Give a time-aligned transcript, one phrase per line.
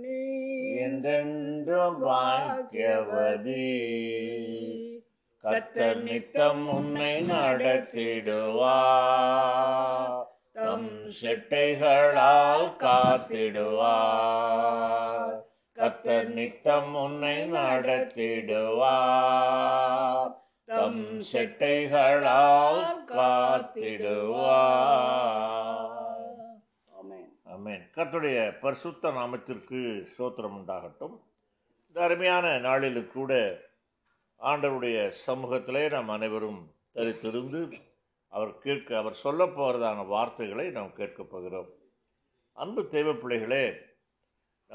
[0.02, 0.20] நீ
[0.80, 3.68] என்றென்று பாக்கியவதி
[5.44, 8.66] கத்தர் நித்தம் உன்னை நடத்திடுவார்
[10.56, 14.26] தம் செட்டைகளால் காத்திடுவார்
[15.76, 18.18] கத்தர் நித்தம் உன்னை நடத்திடுவார்
[21.32, 23.78] செட்டைகளால் காத்திடுவார்.
[27.44, 27.90] ஆமென்.
[27.94, 31.20] கர்த்தருடைய பரிசுத்த நாமத்திற்கு சோத்திரம் உண்டாகட்டும்.
[31.86, 33.60] இந்த அருமையான நாளிலும் கூட
[34.40, 37.72] ஆண்டவருடைய சமூகத்திலே நாம் அனைவரும் தரித்திருந்து
[38.28, 41.68] அவர் கேட்க அவர் சொல்ல போகிறதான வார்த்தைகளை நாம் கேட்கப் போகிறோம்.
[42.52, 43.74] அன்பு தேவ பிள்ளைகளே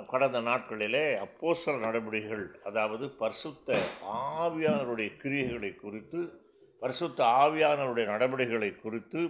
[0.03, 3.79] கடந்த நாட்களிலே அப்போசர நடவடிக்கைகள் அதாவது பரிசுத்த
[4.13, 6.43] ஆவியானருடைய கிரியைகளை குறித்து
[6.79, 9.29] பரிசுத்த ஆவியானருடைய நடவடிக்கைகளை குறித்து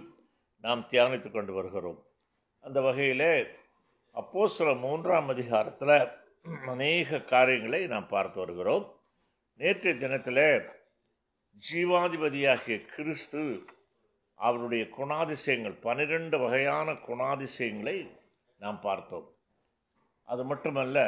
[0.60, 2.06] நாம் தியானித்து கொண்டு வருகிறோம்.
[2.60, 3.46] அந்த வகையிலே
[4.46, 6.08] சில மூன்றாம் அதிகாரத்தில்
[6.66, 9.00] அநேக காரியங்களை நாம் பார்த்து வருகிறோம்.
[9.56, 10.68] நேற்றைய தினத்தில்
[11.70, 13.58] ஜீவாதிபதியாகிய கிறிஸ்து
[14.34, 18.18] அவருடைய குணாதிசயங்கள் பனிரெண்டு வகையான குணாதிசயங்களை
[18.58, 19.35] நாம் பார்த்தோம்.
[20.26, 20.98] அது மட்டுமல்ல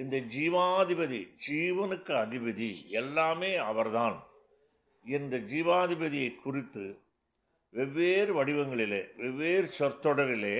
[0.00, 2.68] இந்த ஜீவாதிபதி ஜீவனுக்கு அதிபதி
[3.00, 4.16] எல்லாமே அவர்தான்.
[5.04, 6.84] இந்த ஜீவாதிபதியை குறித்து
[7.72, 10.56] வெவ்வேறு வடிவங்களிலே வெவ்வேறு சொற்தொடரிலே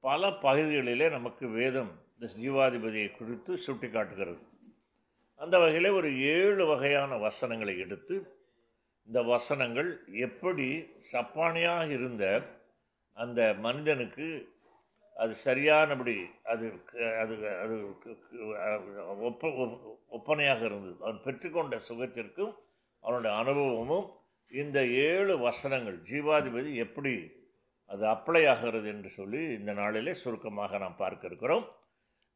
[0.00, 4.42] பல பகுதிகளிலே நமக்கு வேதம் இந்த ஜீவாதிபதியை குறித்து சுட்டிக்காட்டுகிறது.
[5.40, 8.16] அந்த வகையில் ஒரு ஏழு வகையான வசனங்களை எடுத்து
[9.06, 10.66] இந்த வசனங்கள் எப்படி
[11.12, 12.24] சப்பானியாக இருந்த
[13.16, 14.26] அந்த மனிதனுக்கு
[15.20, 17.76] அது சரியானபடி அது க- அது அது
[19.20, 19.48] ஒப்ப
[20.10, 20.96] ஒப்பனையாக இருந்தது.
[21.00, 22.54] அவன் பெற்றுக்கொண்ட சுகத்திற்கும்
[23.02, 24.06] அவனுடைய அனுபவமும்
[24.50, 24.78] இந்த
[25.08, 27.14] ஏழு வசனங்கள் ஜீவாதிபதி எப்படி
[27.90, 31.64] அது அப்ளை ஆகிறது என்று சொல்லி இந்த நாளிலே சுருக்கமாக நாம் பார்க்க இருக்கிறோம்.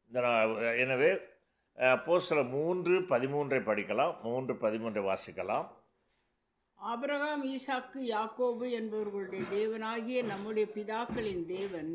[0.07, 1.11] இந்த நா- எனவே
[1.77, 5.67] அப்போ சில மூன்று பதிமூன்றை படிக்கலாம் மூன்று பதிமூன்றை வாசிக்கலாம்.
[6.79, 11.91] ஆபிரகாம் ஈசாக்கு யாக்கோபு என்பவர்களுடைய தேவனாகிய நம்முடைய பிதாக்களின் தேவன்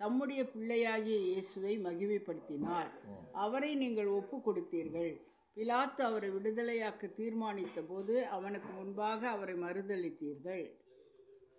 [0.00, 2.90] தம்முடைய பிள்ளையாகிய இயேசுவை மகிமைப்படுத்தினார்.
[3.32, 5.12] அவரை நீங்கள் ஒப்பு கொடுத்தீர்கள்
[5.56, 10.64] பிலாத்து அவரை விடுதலையாக்க தீர்மானித்த போது அவனுக்கு முன்பாக அவரை மறுதளித்தீர்கள்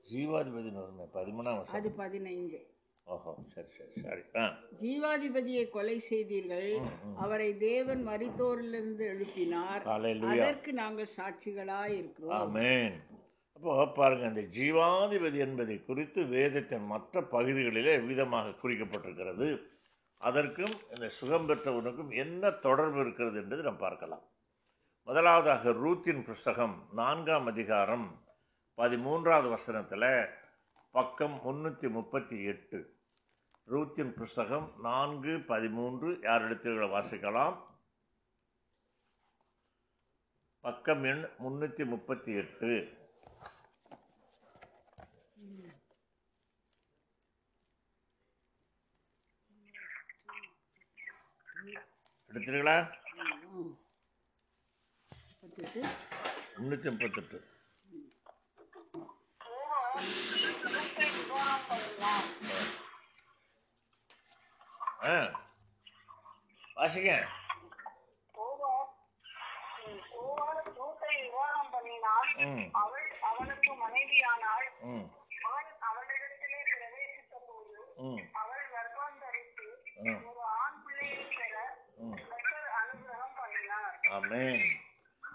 [0.07, 0.71] ஜீவாதிபதி
[1.13, 2.59] பதிமூணாம் அது பதினைந்து.
[3.07, 4.21] ஓஹோ சரி சரி சரி.
[4.35, 4.43] ஆ.
[4.79, 6.69] ஜீவாதிபதியை கொலை செய்தீர்கள்.
[7.15, 9.83] அவரை தேவன் மரித்தோரிலிருந்து எழுப்பினார்.
[10.33, 12.39] அதற்கு நாங்கள் சாட்சிகளாய் இருக்கிறோம்
[13.55, 19.47] அப்போ பாருங்க இந்த ஜீவாதிபதி என்பதை குறித்து வேதத்தின் மற்ற பகுதிகளிலே விதமாக குறிக்கப்பட்டிருக்கிறது.
[20.17, 24.25] அதற்கும் இந்த சுகம் பெற்றவனுக்கும் என்ன தொடர்பு இருக்கிறது என்பதை நாம் பார்க்கலாம்.
[25.03, 28.05] முதலாவதாக ரூத்தின் புஸ்தகம் நான்காம் அதிகாரம்
[28.77, 30.29] பதிமூன்றாவது வசனத்தில்
[30.91, 32.79] பக்கம் முன்னூற்றி முப்பத்தி எட்டு.
[33.67, 37.55] ரூத்தின் புஸ்தகம் நான்கு பதிமூன்று யார் எடுத்துகளை வாசிக்கலாம்.
[40.61, 42.71] பக்கம் எண் முன்னூற்றி முப்பத்தி எட்டு.
[52.35, 52.75] எடுத்துருங்களா
[53.53, 53.71] ம்.
[55.41, 55.81] பத்துட்டு,
[56.55, 57.39] முன்னூற்றி முப்பத்தெட்டு.
[65.03, 65.13] ஆ
[66.77, 67.11] வாசிங்க.
[72.75, 75.05] அவள் அவனுக்கு மனைவியானாள் ம்.
[75.41, 77.75] அவன் அவளிடத்திலே பிரவேசித்த போது
[78.33, 79.67] அவள் கர்ப்பம் தரித்து
[80.05, 80.19] ம்.
[80.29, 81.55] ஒரு ஆண் பிள்ளையை பெற
[82.03, 83.35] ம் கர்த்தர் அனுகிரகம்
[84.19, 84.83] பண்ணினார்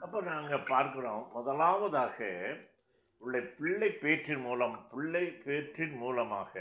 [0.00, 2.29] அப்போ நாங்கள் பார்க்குறோம் முதலாவதாக
[3.19, 6.61] உள்ள பிள்ளை பேற்றின் மூலம் பிள்ளை பேற்றின் மூலமாக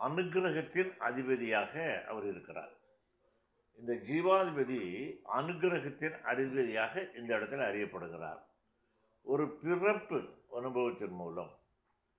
[0.00, 2.68] அனுக்கிரகத்தின் அதிபதியாக அவர் இருக்கிறார்.
[3.78, 4.80] இந்த ஜீவாதிபதி
[5.34, 8.42] அனுக்கிரகத்தின் அதிபதியாக இந்த இடத்துல அறியப்படுகிறார்.
[9.22, 11.50] ஒரு பிறப்பு அனுபவத்தின் மூலம்.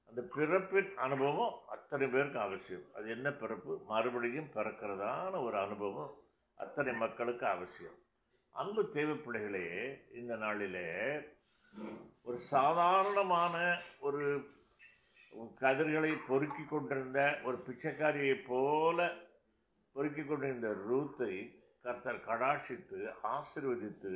[0.09, 2.81] அந்த பிறப்பின் அனுபவம் அத்தனை பேருக்கு அவசியம்.
[2.95, 3.83] அது என்ன பிறப்பு?
[3.87, 6.13] மறுபடியும் பிறக்கிறதான ஒரு அனுபவம்
[6.55, 7.99] அத்தனை மக்களுக்கு அவசியம்.
[8.55, 9.67] அன்பு தேவை பிள்ளைகளே
[10.13, 10.87] இந்த நாளிலே
[12.23, 13.55] ஒரு சாதாரணமான
[13.99, 14.23] ஒரு
[15.61, 18.99] கதிர்களை பொறுக்கி கொண்டிருந்த ஒரு பிச்சைக்காரியைப் போல
[19.95, 21.33] பொறுக்கி கொண்டிருந்த ரூத்தை
[21.81, 22.99] கர்த்தர் கடாட்சித்து
[23.35, 24.13] ஆசிர்வதித்து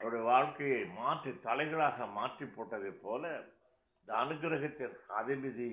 [0.00, 3.22] அவருடைய வாழ்க்கையை மாற்றி தலைகளாக மாற்றி போட்டதைப் போல
[4.00, 5.70] இந்த அனுகிரகத்தின் அதிபதி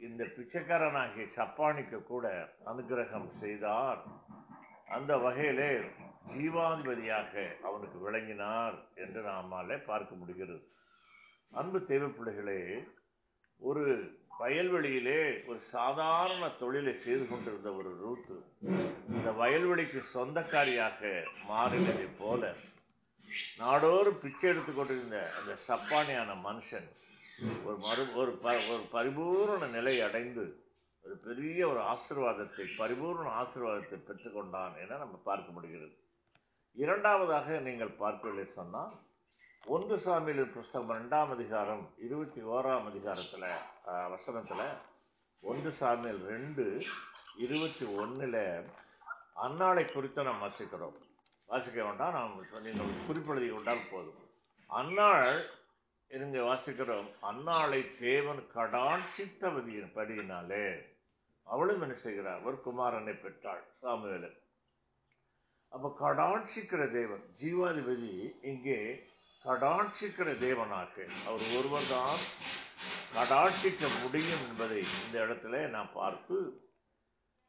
[0.00, 2.26] இந்த பிச்சைக்காரனாகிய சப்பானிக்கு கூட
[2.66, 4.00] அனுகிரகம் செய்தார்.
[4.88, 5.72] அந்த வகையிலே
[6.30, 7.32] ஜீவாதிபதியாக
[7.62, 10.62] அவனுக்கு விளங்கினார் என்று நாமாலே பார்க்க முடிகிறது.
[11.52, 12.60] அன்பு தேவைப்பிள்ளைகளே
[13.60, 13.84] ஒரு
[14.40, 18.36] வயல்வெளியிலே ஒரு சாதாரண தொழிலை செய்து கொண்டிருந்த ஒரு ரூத்து
[19.08, 21.10] இந்த வயல்வெளிக்கு சொந்தக்காரியாக
[21.48, 22.52] மாறினதை போல
[23.60, 26.88] நாடோறு பிச்சை எடுத்து கொண்டிருந்த அந்த சப்பானியான மனுஷன்
[27.66, 30.44] ஒரு மறு ஒரு ப ஒரு பரிபூரண நிலை அடைந்து
[31.04, 35.94] ஒரு பெரிய ஒரு ஆசீர்வாதத்தை பரிபூர்ண ஆசிர்வாதத்தை பெற்றுக்கொண்டான் என நம்ம பார்க்க முடிகிறது.
[36.76, 38.92] இரண்டாவதாக நீங்கள் பார்க்கவில்லை சொன்னால்
[39.64, 43.48] ஒன்று சாமியில் புஸ்தகம் ரெண்டாம் அதிகாரம் இருபத்தி ஓராம் அதிகாரத்தில்
[44.12, 44.64] வசனத்தில்
[45.42, 46.64] ஒன்று சாமியில் ரெண்டு
[47.44, 48.40] இருபத்தி ஒன்றில்
[49.44, 50.96] அன்னாளை குறித்து நாம் வாசிக்கிறோம்.
[51.48, 52.34] வாசிக்க வேண்டாம் நாம்
[52.66, 54.20] நீங்கள் குறிப்பிடுதி கொண்டால் போதும்.
[54.70, 55.40] அன்னாள்
[56.10, 60.66] இருந்து வாசிக்கிறோம் அன்னாளை தேவன் கடாட்சித்தவதியின் படியினாலே
[61.46, 62.42] அவளும் என்ன செய்கிறார்?
[62.48, 64.38] ஒரு குமாரனை பெற்றாள் சாமுவேலன்
[65.72, 68.12] அப்போ கடாட்சிக்கிற தேவன் ஜீவாதிபதி
[68.42, 68.78] இங்கே
[69.44, 70.94] கடாட்சிக்கிற தேவனாக.
[71.26, 72.20] அவர் ஒருவர்தான்
[73.14, 76.36] கடாட்சிக்க முடியும் என்பதை இந்த இடத்துல நான் பார்த்து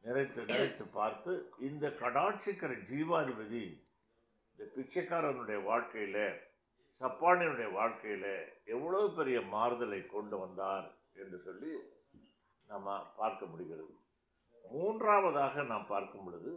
[0.04, 3.64] நிறைத்து நிறைத்து பார்த்து இந்த கடாட்சிக்கிற ஜீவாதிபதி
[4.50, 6.24] இந்த பிச்சைக்காரனுடைய வாழ்க்கையில்
[7.00, 8.30] சப்பானியனுடைய வாழ்க்கையில்
[8.64, 11.72] எவ்வளோ பெரிய மாறுதலை கொண்டு வந்தார் என்று சொல்லி
[12.68, 13.94] நம்ம பார்க்க முடிகிறது.
[14.64, 16.52] மூன்றாவதாக நாம் பார்க்கும் பொழுது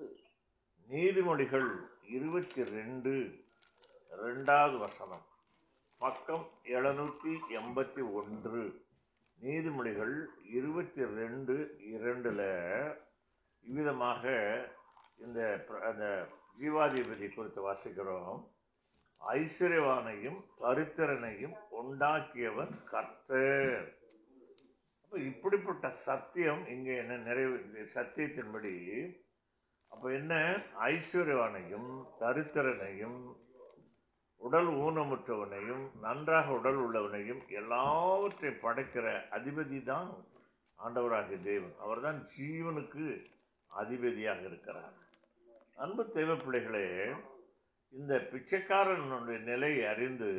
[0.92, 1.70] நீதிமொழிகள்
[2.18, 3.14] இருபத்தி ரெண்டு
[4.24, 5.26] ரெண்டாவது வசனம்.
[5.98, 8.62] பக்கம் எழுநூற்றி எண்பத்தி ஒன்று.
[9.42, 10.14] நீதிமொழிகள்
[10.58, 11.56] இருபத்தி ரெண்டு
[11.94, 12.48] இரண்டில்
[13.64, 14.24] இவ்விதமாக
[15.18, 16.06] இந்த அந்த
[16.62, 18.40] ஜீவாதிபதி குறித்து வாசிக்கிறோம்.
[19.22, 23.94] ஐஸ்வர்யவானையும் தரித்திரனையும் உண்டாக்கியவன் கர்த்தர்.
[25.02, 27.58] அப்போ இப்படிப்பட்ட சத்தியம் இங்கே என்ன நிறைவு
[27.96, 28.76] சத்தியத்தின்படி
[29.98, 30.34] அப்போ என்ன?
[30.80, 33.22] ஐஸ்வர்யவானையும் தரித்திரனையும்
[34.38, 39.06] உடல் ஊனமுற்றவனையும் நன்றாக உடல் உள்ளவனையும் எல்லாவற்றையும் படைக்கிற
[39.38, 40.10] அதிபதி தான்
[40.80, 41.74] ஆண்டவராகிய தேவன்.
[41.80, 43.26] அவர்தான் ஜீவனுக்கு
[43.68, 44.94] அதிபதியாக இருக்கிறார்.
[45.76, 46.86] அன்பு தெய்வ பிள்ளைகளே
[47.90, 50.32] இந்த பிச்சைக்காரனுடைய நிலையை அறிந்து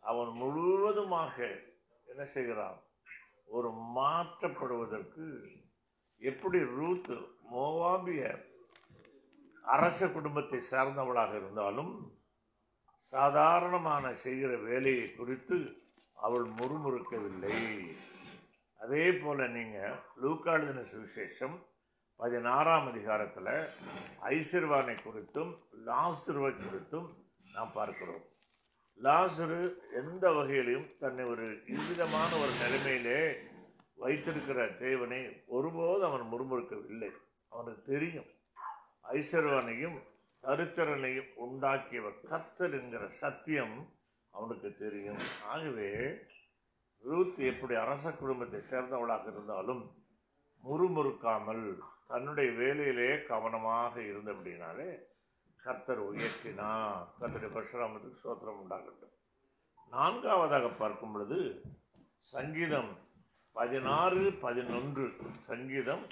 [0.00, 1.36] அவன் முழுவதுமாக
[2.04, 2.80] என்ன செய்கிறான்?
[3.44, 5.26] ஒரு மாற்றப்படுவதற்கு
[6.18, 8.22] எப்படி ரூத்து மோவாபிய
[9.74, 11.92] அரச குடும்பத்தை சார்ந்தவளாக இருந்தாலும்
[13.12, 15.56] சாதாரணமான செய்கிற வேலையை குறித்து
[16.26, 17.56] அவள் முறுமுறுக்கவில்லை.
[18.80, 21.56] அதே போல் நீங்கள் லூக்காளுதின சுவிசேஷம்
[22.20, 23.52] பதினாறாம் அதிகாரத்தில்
[24.34, 25.52] ஐசிர்வானை குறித்தும்
[25.88, 27.08] லாசுருவை குறித்தும்
[27.54, 28.24] நாம் பார்க்கிறோம்.
[28.98, 29.60] லாசுரு
[30.00, 33.20] எந்த வகையிலும் தன்னை ஒரு இவ்விதமான ஒரு நிலைமையிலே
[34.04, 35.20] வைத்திருக்கிற தேவனை
[35.56, 37.10] ஒருபோது அவன் முறுமுறுக்கவில்லை.
[37.56, 38.30] அவனுக்கு தெரியும்.
[39.12, 39.98] ஐஸ்வர்வனையும்
[40.42, 43.76] தரித்திரனையும் உண்டாக்கியவர் கத்தர் என்கிற சத்தியம்
[44.30, 45.22] அவனுக்கு தெரியும்.
[45.52, 45.90] ஆகவே
[47.04, 49.82] ரூத் எப்படி அரச குடும்பத்தை சேர்ந்தவளாக இருந்தாலும்
[50.64, 51.64] முறுமுறுக்காமல்
[52.06, 54.88] தன்னுடைய வேலையிலே கவனமாக இருந்தபடினாலே
[55.64, 56.70] கர்த்தர் உயர்த்தினா
[57.20, 59.14] கர்த்தருடைய பரசுராமத்துக்கு சோத்திரம் உண்டாகட்டும்.
[59.90, 61.40] நான்காவதாக பார்க்கும் பொழுது
[62.34, 62.92] சங்கீதம்
[63.52, 65.04] பதினாறு பதினொன்று
[65.50, 66.06] சங்கீதம்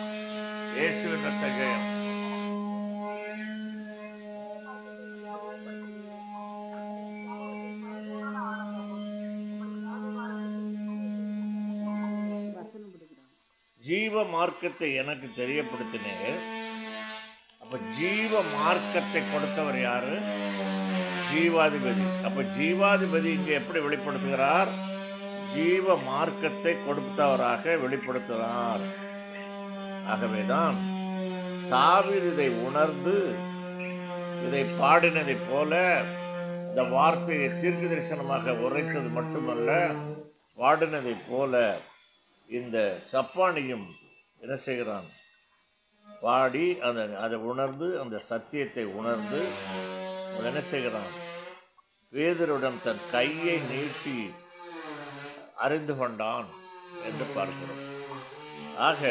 [0.76, 1.92] இயேசுவின் ரத்த ஜெயம்
[12.54, 16.63] வசனம் பிடிக்கிறாங்க ஜீவ மார்க்கத்தை எனக்கு தெரியப்படுத்தினேன்
[17.74, 20.16] அப்ப ஜீவ மார்க்கத்தை கொடுத்தவர் யாரு?
[21.30, 22.04] ஜீவாதிபதி.
[22.28, 24.72] அப்ப ஜீவாதிபதி இங்க எப்படி வெளிப்படுத்துகிறார்?
[25.54, 28.84] ஜீவ மார்க்கத்தை கொடுத்தவராக வெளிப்படுத்துகிறார்.
[30.12, 30.78] ஆகவேதான்
[31.72, 33.16] தாவீர் இதை உணர்ந்து
[34.46, 35.82] இதை பாடினதைப் போல
[36.70, 39.72] இந்த வார்த்தையை தீர்க்க தரிசனமாக உரைத்தது மட்டுமல்ல
[40.58, 41.66] பாடினதைப் போல
[42.50, 42.78] இந்த
[43.14, 43.90] சப்பானியும்
[44.42, 45.10] என்ன செய்கிறான்?
[46.24, 49.40] பாடி அந்த அதை உணர்ந்து அந்த சத்தியத்தை உணர்ந்து
[50.50, 51.14] என்ன செய்கிறான்?
[52.14, 54.18] வேதருடன் தன் கையை நீட்டி
[55.66, 56.50] அறிந்து கொண்டான்
[57.08, 57.82] என்று பார்க்கிறோம்.
[58.88, 59.02] ஆக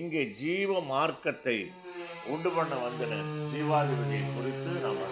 [0.00, 1.56] இங்கே ஜீவ மார்க்கத்தை
[2.32, 3.18] உண்டு பண்ண வந்தன
[3.52, 5.02] ஜீவாதிபதியை குறித்து நாம்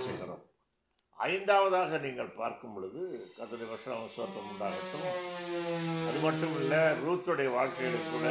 [1.29, 3.01] ஐந்தாவதாக நீங்கள் பார்க்கும் பொழுது
[3.39, 5.07] கத்தனை வருஷம் சொர்க்கம் உண்டாகட்டும்.
[6.09, 6.75] அது மட்டும் இல்ல
[7.05, 8.27] ரூத்துடைய வாழ்க்கையில கூட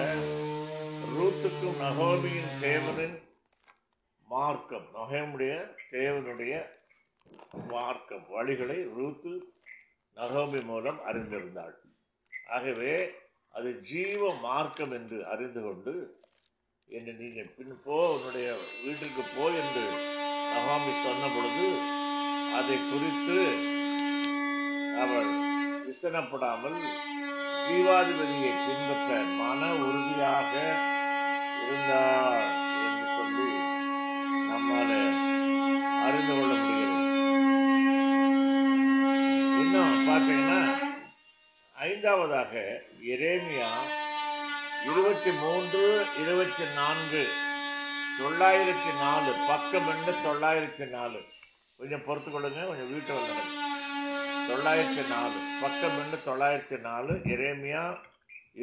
[1.18, 3.18] ரூத்துக்கும் நகோமியின் தேவனின்
[4.30, 5.54] மார்க்கம் நகோமுடைய
[5.92, 6.54] தேவனுடைய
[7.74, 9.34] மார்க்கம் வழிகளை ரூத்து
[10.18, 11.76] நகோமி மூலம் அறிந்திருந்தாள்.
[12.56, 12.94] ஆகவே
[13.56, 15.94] அது ஜீவ மார்க்கம் என்று அறிந்து கொண்டு
[16.90, 18.48] என்னை நீங்கள் பின் போ உன்னுடைய
[18.84, 19.86] வீட்டிற்கு போ என்று
[20.54, 21.68] நகாமி சொன்ன பொழுது
[22.58, 23.38] அதை குறித்து
[25.04, 25.30] அவள்
[25.86, 26.80] விசனப்படாமல்
[27.66, 30.54] ஜீவாதிபதியை பின்பற்ற மன உறுதியாக
[31.64, 32.48] இருந்தார்
[32.86, 33.48] என்று சொல்லி
[34.50, 34.90] நம்மால
[36.06, 36.98] அறிந்து கொள்ள முடிகிறது.
[39.62, 40.62] இன்னும் பார்த்தீங்கன்னா
[41.76, 42.54] ஐந்தாவதாக
[43.16, 43.72] எரேமியா
[44.90, 45.84] இருபத்தி மூன்று
[46.22, 47.24] இருபத்தி நான்கு
[48.20, 51.20] தொள்ளாயிரத்தி நாலு பக்கம் என்ன தொள்ளாயிரத்தி நாலு
[51.80, 53.36] கொஞ்சம் பொறுத்து கொள்ளுங்க கொஞ்சம் வீட்டு வந்து
[54.50, 55.38] தொள்ளாயிரத்தி நாலு.
[55.62, 57.84] பக்கம் ரெண்டு தொள்ளாயிரத்தி நாலு இறைமையா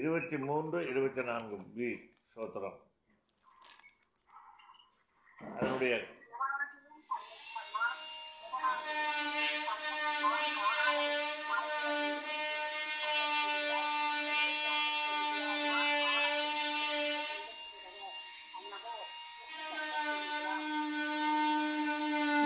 [0.01, 1.89] இருபத்தி மூன்று இருபத்தி நான்கு பி
[2.35, 2.79] சோத்திரம்.
[5.59, 5.95] அதனுடைய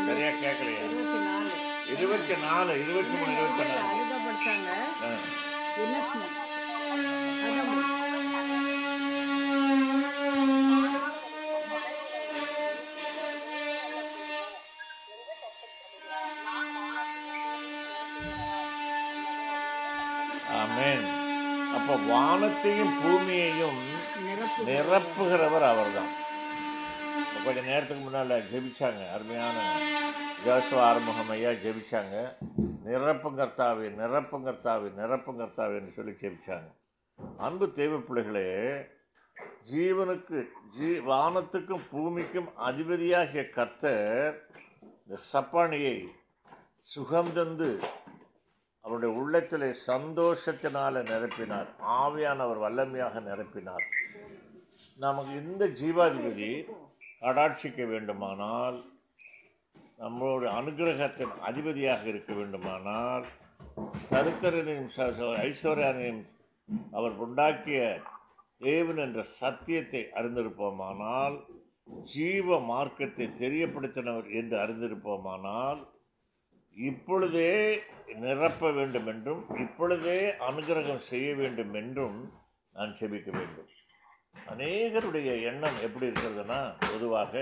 [0.07, 1.51] சரியா கேட்கலையா இருபத்தி நாலு
[2.31, 3.95] இருபத்தி நாலு இருபத்தி மூணு இருபத்தி நாலு.
[4.25, 4.69] படிச்சாங்க
[20.61, 21.05] ஆமென்.
[21.77, 23.81] அப்ப வானத்தையும் பூமியையும்
[24.27, 26.13] நிரப்பு நிரப்புகிறவர் அவர்தான்.
[27.45, 29.03] கொஞ்ச நேரத்துக்கு முன்னால ஜெபிச்சாங்க.
[29.15, 29.57] அருமையான
[30.45, 32.17] ஜோசுவா ஆறுமுகம் ஐயா ஜெபிச்சாங்க.
[32.85, 36.69] நிரப்புங்கர்த்தாவே நிரப்புங்கர்த்தாவே நிரப்புங்கர்த்தாவே என்று சொல்லி ஜெபிச்சாங்க.
[37.37, 38.47] அன்பு தெய்வ பிள்ளைகளே
[39.71, 40.39] ஜீவனுக்கு
[40.77, 44.47] ஜீ வானத்துக்கும் பூமிக்கும் அதிபதியாகிய கர்த்தர்
[45.03, 45.97] இந்த சப்பானியை
[46.83, 47.71] சுகம் தந்து
[48.85, 51.69] அவருடைய உள்ளத்திலே சந்தோஷத்தினால நிரப்பினார்.
[52.01, 53.87] ஆவியானவர் வல்லமையாக நிரப்பினார்.
[54.99, 56.51] நமக்கு இந்த ஜீவாதிபதி
[57.21, 58.79] கடாட்சிக்க வேண்டுமானால்
[60.01, 63.25] நம்மளுடைய அனுகிரகத்தின் அதிபதியாக இருக்க வேண்டுமானால்
[64.11, 64.91] தருத்தரனையும்
[65.49, 66.23] ஐஸ்வர்யானையும்
[66.93, 67.81] அவர் உண்டாக்கிய
[68.59, 71.37] தேவன் என்ற சத்தியத்தை அறிந்திருப்போமானால்
[72.05, 75.81] ஜீவ மார்க்கத்தை தெரியப்படுத்தினவர் என்று அறிந்திருப்போமானால்
[76.77, 77.53] இப்பொழுதே
[78.21, 82.19] நிரப்ப வேண்டும் என்றும் இப்பொழுதே அனுகிரகம் செய்ய வேண்டும் என்றும்
[82.75, 83.71] நான் செபிக்க வேண்டும்.
[84.51, 86.61] அநேகருடைய எண்ணம் எப்படி இருக்கிறதுனா
[86.93, 87.35] பொதுவாக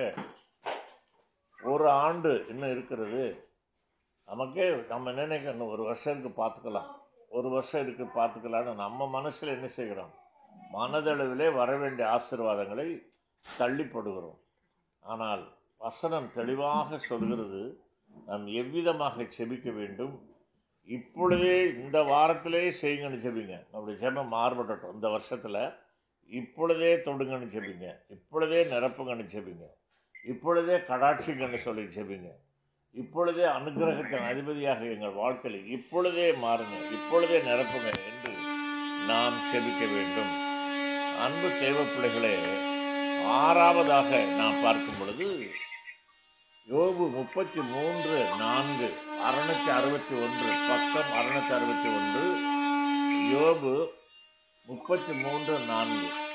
[1.62, 3.50] ஒரு ஆண்டு இன்னும் இருக்கிறது.
[4.24, 6.90] நமக்கே நம்ம நினைக்கணும் ஒரு வருஷம் இருக்கு பார்த்துக்கலாம்.
[7.28, 10.12] ஒரு வருஷம் இருக்கு பார்த்துக்கலாம்னு நம்ம மனசில் என்ன செய்கிறோம்?
[10.72, 12.88] மனதளவிலே வர வேண்டிய ஆசீர்வாதங்களை
[13.58, 14.38] தள்ளிப்படுகிறோம்.
[15.02, 17.80] ஆனால் வசனம் தெளிவாக சொல்கிறது
[18.26, 20.14] நாம் எவ்விதமாக செபிக்க வேண்டும்?
[20.84, 24.94] இப்பொழுதே இந்த வாரத்திலே செய்யுங்கன்னு செபிங்க நம்முடைய ஜெபம் மாறுபடட்டும்.
[24.94, 25.60] இந்த வருஷத்தில்
[26.26, 29.66] இப்பொழுதே தொடுங்கன்னு செபிங்க இப்பொழுதே நிரப்புங்கன்னு செபிங்க
[30.24, 32.30] இப்பொழுதே கடாட்சிங்கன்னு சொல்லி செபிங்க
[32.94, 38.32] இப்பொழுதே அனுகிரகத்தின் அதிபதியாக எங்கள் வாழ்க்கையில் இப்பொழுதே மாறுங்க இப்பொழுதே நிரப்புங்க என்று
[39.08, 40.32] நாம் செபிக்க வேண்டும்.
[41.24, 42.34] அன்பு தேவ பிள்ளைகளே
[43.38, 45.28] ஆறாவதாக நாம் பார்க்கும் பொழுது
[46.68, 48.88] யோபு முப்பத்தி மூன்று நான்கு
[49.28, 52.24] அறுநூத்தி அறுபத்தி ஒன்று பக்கம் அறுநூத்தி அறுபத்தி ஒன்று
[53.32, 53.90] யோபு
[54.68, 56.27] முப்பத்தி மூன்று நான்கு.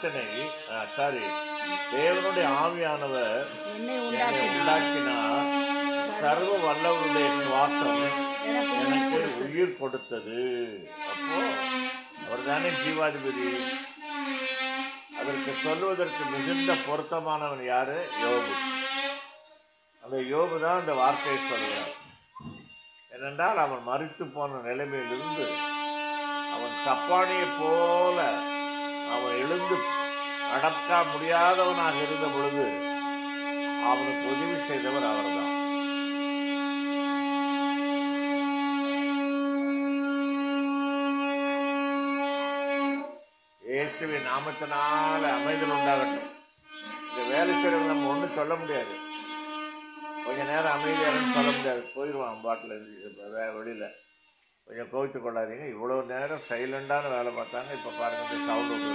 [0.00, 0.26] மனுஷனை
[0.96, 1.20] சாரி.
[1.92, 3.96] தேவனுடைய ஆவியானவர் என்னை
[4.56, 5.48] உண்டாக்கினார்.
[6.20, 8.02] சர்வ வல்லவருடைய சுவாசம்
[8.50, 10.38] எனக்கு எனக்கு உயிர் கொடுத்தது.
[11.12, 11.40] அப்போ
[12.26, 13.48] அவர் தானே ஜீவாதிபதி?
[15.20, 17.98] அதற்கு சொல்வதற்கு மிகுந்த பொருத்தமானவன் யாரு?
[18.24, 18.54] யோபு.
[20.02, 21.94] அந்த யோபு தான் அந்த வார்த்தையை சொல்கிறார்.
[23.16, 25.48] ஏனென்றால் அவன் மறித்து போன நிலைமையிலிருந்து
[26.54, 28.20] அவன் சப்பானியை போல
[29.14, 29.76] அவன் எழுந்து
[30.54, 32.66] அடக்க முடியாதவனாக இருந்த பொழுது
[33.90, 35.54] அவனுக்கு உதவி செய்தவர் அவர்தான்.
[43.62, 46.28] இயேசுவின் நாமத்தினால அமைதல் உண்டாகட்டும்.
[47.08, 48.94] இந்த வேலை செய்யறவங்க நம்ம ஒன்றும் சொல்ல முடியாது.
[50.24, 51.82] கொஞ்ச நேரம் அமைதியாக சொல்ல முடியாது.
[51.94, 52.76] போயிடுவான் பாட்டில்
[53.58, 53.88] வெளியில்.
[54.68, 55.66] கொஞ்சம் கோவித்து கொள்ளாதீங்க.
[55.74, 57.70] இவ்வளோ நேரம் சைலண்டான வேலை பார்த்தாங்க.
[57.72, 58.86] இப்போ பாருங்க இந்த சவுண்ட்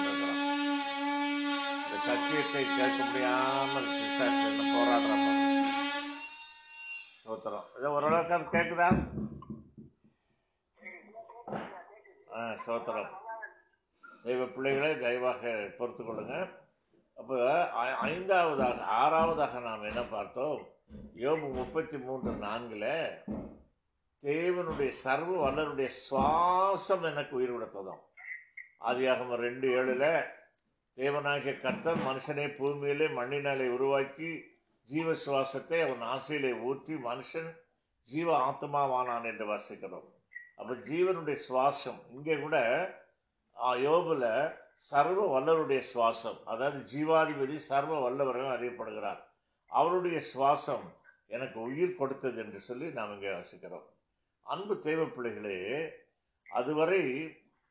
[1.85, 4.01] இந்த சத்தியத்தை கேட்க முடியாமல்
[4.75, 5.41] போராடுறாங்க
[7.25, 7.79] சோத்திரம்.
[7.79, 9.07] இதை ஓரளவுக்கு அது கேட்குதா
[12.35, 13.09] ஆ சோத்திரம்.
[14.23, 16.49] தெய்வ பிள்ளைகளை தயவாக பொறுத்து கொள்ளுங்க.
[17.15, 20.67] அப்போ ஐ- ஐந்தாவதாக ஆறாவதாக நாம் என்ன பார்த்தோம்?
[21.15, 23.23] யோபு முப்பத்தி மூன்று நான்கில்
[24.23, 28.01] தேவனுடைய சர்வ வல்லருடைய சுவாசம் எனக்கு உயிர் கொடுத்ததும்.
[28.81, 30.05] ஆதியாகம ரெண்டு ஏழுல
[30.97, 34.29] தேவனாகிய கர்த்தர் மனுஷனை பூமியிலே மண்ணினாலே உருவாக்கி
[34.89, 37.49] ஜீவ சுவாசத்தை அவன் ஆசையிலே ஊற்றி மனுஷன்
[38.09, 40.07] ஜீவ ஆத்மாவானான் என்று வாசிக்கிறோம்.
[40.57, 42.57] அப்போ ஜீவனுடைய சுவாசம் இங்கே கூட
[43.57, 43.69] ஆ,
[44.77, 49.21] சர்வ வல்லவருடைய சுவாசம் அதாவது ஜீவாதிபதி சர்வ வல்லவர்கள் அறியப்படுகிறார்.
[49.71, 50.85] அவருடைய சுவாசம்
[51.27, 53.85] எனக்கு உயிர் கொடுத்தது என்று சொல்லி நாம் இங்கே வாசிக்கிறோம்.
[54.43, 55.91] அன்பு தேவ பிள்ளைகளே
[56.49, 57.01] அதுவரை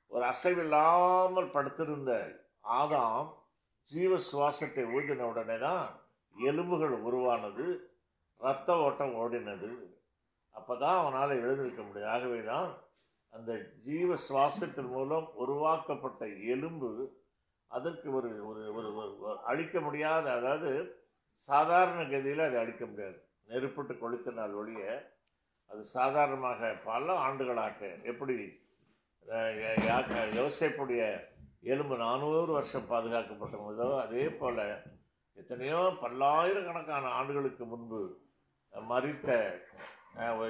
[0.07, 3.33] ஒரு அசைவில்லாமல் படுத்திருந்த ஆதாம்
[3.85, 6.01] ஜீவ சுவாசத்தை ஊதின உடனே தான்
[6.37, 7.91] எலும்புகள் உருவானது
[8.41, 9.71] இரத்த ஓட்டம் ஓடினது.
[10.51, 12.09] அப்போ தான் அவனால் எழுதியிருக்க முடியும்.
[12.09, 12.83] ஆகவே தான்
[13.29, 17.21] அந்த ஜீவ சுவாசத்தின் மூலம் உருவாக்கப்பட்ட எலும்பு
[17.67, 20.97] அதற்கு ஒரு ஒரு ஒரு ஒரு- ஒரு அழிக்க முடியாத அதாவது
[21.35, 23.29] சாதாரண கதியில் அதை அழிக்க முடியாது.
[23.45, 25.13] நெருப்பிட்டு கொளுத்தினால் ஒழிய
[25.73, 28.61] அது சாதாரணமாக பல ஆண்டுகளாக எப்படி
[30.37, 31.25] யோசிப்புடைய
[31.63, 34.83] எலும்பு நானூறு வருஷம் பாதுகாக்கப்பட்டிருந்ததோ அதே போல்
[35.35, 38.19] எத்தனையோ பல்லாயிரக்கணக்கான ஆண்டுகளுக்கு முன்பு
[38.89, 39.51] மறித்த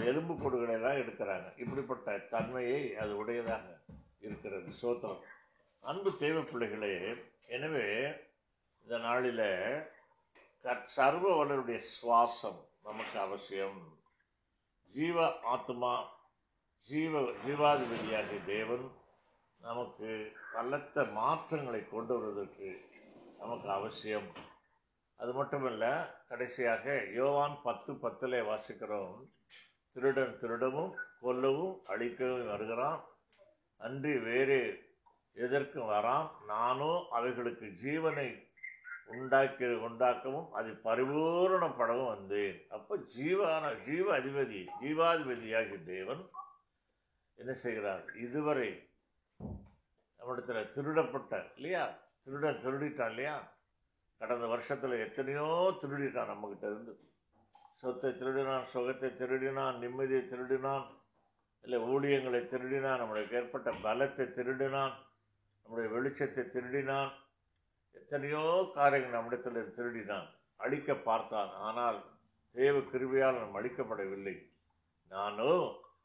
[0.05, 1.59] எலும்பு கூடுகளை எடுக்கிறாங்க.
[1.59, 3.79] இப்படிப்பட்ட தன்மையை அது உடையதாக
[4.21, 4.73] இருக்கிறது.
[4.83, 5.21] சோத்திரம்.
[5.81, 7.15] அன்பு தேவை பிள்ளைகளே
[7.47, 8.13] எனவே
[8.83, 9.83] இந்த நாளில்
[10.63, 14.01] கற்- சர்வ வளருடைய சுவாசம் நமக்கு அவசியம்.
[14.93, 16.09] ஜீவ ஆத்மா
[16.83, 18.91] ஜீவ ஜீவாதிபதியாகிய தேவன்
[19.61, 22.81] நமக்கு பலத்த மாற்றங்களை கொண்டு வருவதற்கு
[23.39, 24.29] நமக்கு அவசியம்.
[25.17, 29.15] அது மட்டுமல்ல கடைசியாக யோவான் பத்து பத்திலே வாசிக்கிறோம்.
[29.93, 33.05] திருடன் திருடவும் கொல்லவும் அழிக்கவும் வருகிறான்.
[33.77, 34.91] அன்றி வேறு
[35.33, 38.52] எதற்கும் வரான் நானோ அவைகளுக்கு ஜீவனை
[39.13, 46.23] உண்டாக்கி உண்டாக்கவும் அது பரிபூரணப்படவும் வந்தேன் அப்போ ஜீவான ஜீவ அதிபதி ஜீவாதிபதியாகிய தேவன்
[47.39, 48.05] என்ன செய்கிறார்?
[48.17, 48.71] இதுவரை
[50.21, 51.85] நம்மிடத்தில் திருடப்பட்ட இல்லையா?
[52.25, 53.37] திருடன் திருடிட்டான் இல்லையா?
[54.21, 55.47] கடந்த வருஷத்தில் எத்தனையோ
[55.83, 56.93] திருடிட்டான் நம்மக்கிட்ட இருந்து.
[57.83, 60.85] சொத்தை திருடினான் சுகத்தை திருடினான் நிம்மதியை திருடினான்
[61.65, 64.95] இல்லை ஊழியங்களை திருடினான் நம்மளுக்கு ஏற்பட்ட பலத்தை திருடினான்
[65.67, 67.11] நம்முடைய வெளிச்சத்தை திருடினான்
[68.13, 70.27] எத்தனையோ காரியங்கள் நம்மிடத்தில் திருடினான்.
[70.57, 71.51] அழிக்க பார்த்தான்.
[71.51, 71.99] ஆனால்
[72.51, 74.35] தேவ கிருபையால் நாம் அழிக்கப்படவில்லை.
[75.09, 75.53] நானோ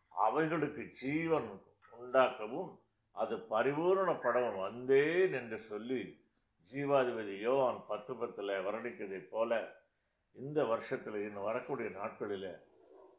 [0.07, 1.61] அவைகளுக்கு ஜீவன்
[1.97, 2.69] உண்டாக்கவும்
[3.11, 5.99] அது பரிபூரணப்படவும் வந்தேன் என்று சொல்லி
[6.71, 9.59] ஜீவாதிபதி யோவான் பத்து பத்தில் வர்ணிக்கிறதைப் போல
[10.31, 12.49] இந்த வருஷத்தில் இன்னும் வரக்கூடிய நாட்களில்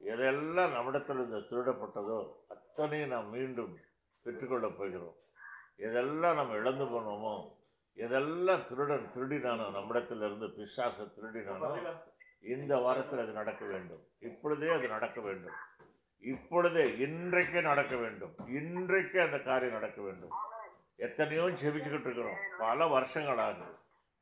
[0.05, 3.77] எதெல்லாம் நம்மிடத்தில் இருந்து திருடப்பட்டதோ அத்தனையும் நாம் மீண்டும்
[4.22, 5.14] பெற்றுக்கொள்ளப் போகிறோம்.
[5.79, 7.57] எதெல்லாம் நம்ம இழந்து போனோமோ
[7.98, 9.70] எதெல்லாம் திருடன் திருடினானோ?
[9.70, 11.96] நம்மிடத்திலிருந்து பிசாசை திருடினானோ?
[12.40, 14.06] இந்த வாரத்தில் அது நடக்க வேண்டும்.
[14.18, 15.52] இப்பொழுதே அது நடக்க வேண்டும்.
[16.20, 18.34] இப்பொழுதே இன்றைக்கே நடக்க வேண்டும்.
[18.46, 20.30] இன்றைக்கே அந்த காரியம் நடக்க வேண்டும்.
[20.96, 22.37] எத்தனையோ ஜெபிச்சுக்கிட்டு இருக்கிறோம்.
[22.58, 23.56] பல வருஷங்களாக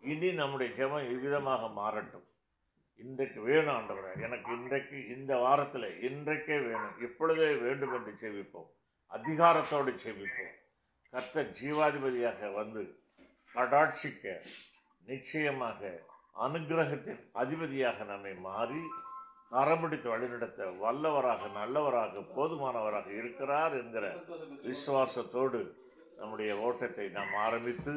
[0.00, 2.26] இனி நம்முடைய ஜெபம் இவ்விதமாக மாறட்டும்.
[2.96, 4.22] இன்றைக்கு வேணும் ஆண்டவரே.
[4.22, 7.00] எனக்கு இன்றைக்கு இந்த வாரத்தில் இன்றைக்கே வேணும்.
[7.00, 8.70] இப்பொழுதே வேண்டும் என்று ஜெபிப்போம்.
[9.10, 10.54] அதிகாரத்தோடு ஜெபிப்போம்.
[11.10, 13.00] கர்த்தர் ஜீவாதிபதியாக வந்து
[13.57, 14.25] கடாட்சிக்க
[15.05, 15.81] நிச்சயமாக
[16.37, 18.81] அனுகிரகத்தின் அதிபதியாக நம்மை மாறி
[19.53, 24.07] கரம்பிடித்து வழிநடத்த வல்லவராக நல்லவராக போதுமானவராக இருக்கிறார் என்கிற
[24.64, 25.61] விசுவாசத்தோடு
[26.19, 27.95] நம்முடைய ஓட்டத்தை நாம் ஆரம்பித்து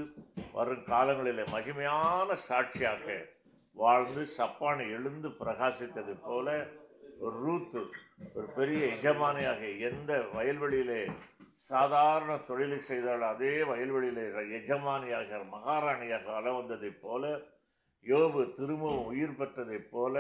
[0.54, 3.06] வரும் காலங்களிலே மகிமையான சாட்சியாக
[3.78, 6.48] வாழ்ந்து சப்பானை எழுந்து பிரகாசித்தது போல
[7.20, 7.82] ஒரு ரூத்து
[8.34, 11.02] ஒரு பெரிய எஜமானியாக எந்த வயல்வெளியிலே
[11.64, 14.22] சாதாரண தொழிலை செய்தால் அதே வயல்வெளியில்
[14.60, 17.24] எஜமானியாக மகாராணியாக வள வந்ததைப் போல
[18.06, 20.16] யோபு திரும்பவும் உயிர் பெற்றதைப் போல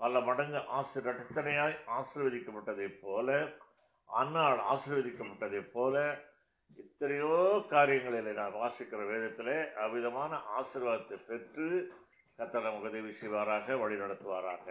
[0.00, 3.28] பல மடங்கு ஆசிரியத்தனையாய் ஆசீர்வதிக்கப்பட்டதைப் போல
[4.08, 5.94] அன்னாள் ஆசீர்வதிக்கப்பட்டதைப் போல
[6.78, 7.34] எத்தனையோ
[7.68, 11.66] காரியங்களில் நான் வாசிக்கிற வேதத்தில் அவ்விதமான ஆசீர்வாதத்தை பெற்று
[12.38, 14.66] கத்தடம் நமக்கு உதவி செய்வாராக வழி நடத்துவாராக.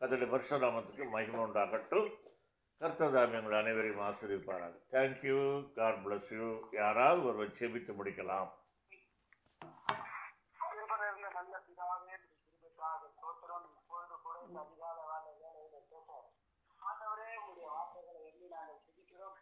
[0.00, 2.08] கத்தடி பரிசுராமத்துக்கு மகிமை உண்டாகட்டும்.
[2.80, 5.36] கர்த்ததாம் எங்கள் அனைவரையும் ஆசிரியப்பார்கள் thank you
[5.76, 8.50] God bless you யாராவது ஒருவர் செபித்து முடிக்கலாம்.
[11.04, 12.14] இருந்த நல்ல பிதாவே
[13.12, 13.66] ஸ்தோத்திரம்.
[13.74, 16.26] இப்பொழுது கூட இந்த அதிகால வேலை வேலையில கேட்டோம்
[16.80, 19.38] ஆண்டவரே உங்களுடைய வார்த்தைகளை எண்ணி நாங்கள் சிரிக்கிறோம்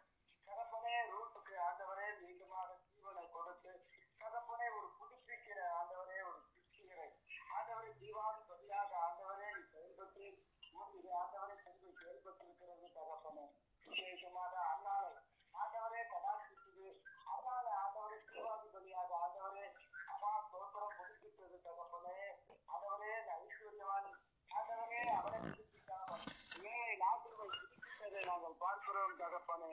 [0.47, 3.73] தகப்பனே ரூட்டுக்கு ஆண்டவரே மீண்டுமாக ஜீவனை கொடுத்து
[4.21, 7.07] தகப்பனே ஒரு புதுப்பிக்கிற ஆண்டவரே ஒரு சிருஷ்டிகரை
[7.55, 10.25] ஆண்டவரே ஜீவாதி பதிலாக ஆண்டவரே நீ செயல்பட்டு
[10.93, 13.45] இது ஆண்டவரே சென்று செயல்பட்டிருக்கிறது தகப்பனே
[13.87, 15.11] விசேஷமாக அண்ணாலை
[15.53, 16.87] ஆண்டவரே கடாட்சித்தது
[17.33, 19.65] அண்ணாலை ஆண்டவரே ஜீவாதி பதிலாக ஆண்டவரே
[20.13, 22.17] அப்பா ஸ்தோத்திரம் புதுப்பித்தது தகப்பனே
[22.69, 24.09] ஆண்டவரே இந்த ஐஸ்வர்யவான்
[24.51, 26.23] ஆண்டவரே அவரை புதுப்பிக்காமல்
[26.71, 29.71] ஏழை லாசுவை புதுப்பித்ததை நாங்கள் பார்க்கிறோம் தகப்பனே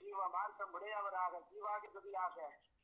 [0.00, 2.36] ஜீவ மார்க்கம் உடையவராக ஜீவாதிபதியாக.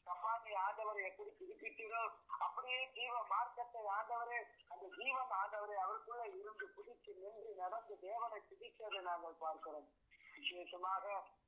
[0.07, 2.03] கப்பானி ஆண்டவரை எப்படி புதுப்பித்தீரோ
[2.47, 4.39] அப்படியே ஜீவ மார்க்கத்தை ஆண்டவரே
[4.73, 9.89] அந்த ஜீவன் ஆண்டவரை அவருக்குள்ள இருந்து புதிச்சு நின்று நடந்து தேவனை துதிக்கிறதை நாங்கள் பார்க்கிறோம்.
[10.37, 11.05] விசேஷமாக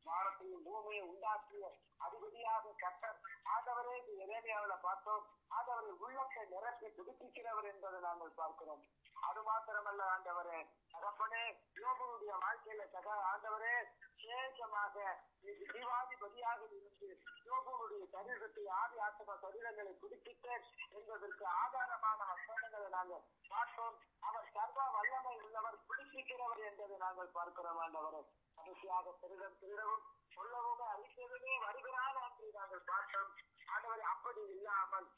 [0.07, 1.65] வானத்தையும் பூமியை உண்டாக்கிய
[2.07, 3.19] அதிபதியாக கட்டர்
[3.55, 5.25] ஆண்டவரே இது எரேமியாவில பார்த்தோம்.
[5.57, 8.83] ஆண்டவரை உள்ளத்தை நிரப்பி புதுப்பிக்கிறவர் என்பதை நாங்கள் பார்க்கிறோம்.
[9.23, 10.59] அது மாத்திரமல்ல ஆண்டவரே.
[10.93, 11.43] தகப்பனே
[11.83, 13.75] யோகனுடைய வாழ்க்கையில தக ஆண்டவரே
[14.21, 14.97] விசேஷமாக
[15.43, 17.09] இது ஜீவாதிபதியாக இருந்து
[17.49, 20.47] யோகனுடைய சரீரத்தை ஆதி ஆத்ம சரீரங்களை புதுப்பித்த
[20.91, 23.97] என்பதற்கு ஆதாரமான வசனங்களை நாங்கள் பார்த்தோம்.
[24.23, 28.23] அவர் சர்வ வல்லமை உள்ளவர் புதுப்பிக்கிறவர் என்பதை நாங்கள் பார்க்கிறோம் ஆண்டவரே.
[28.59, 30.05] கடைசியாக திருடம் திருடவும்
[30.37, 33.31] சொல்லவும் அறிக்கவே வருகிறார் என்று நாங்கள் பார்த்தோம்.
[33.75, 35.09] ஆண்டவரை அப்படி இல்லாமல்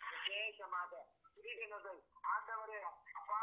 [0.00, 0.92] விசேஷமாக
[1.48, 1.98] திருடினர்கள்
[2.30, 2.78] ஆண்டவரே
[3.18, 3.38] அப்பா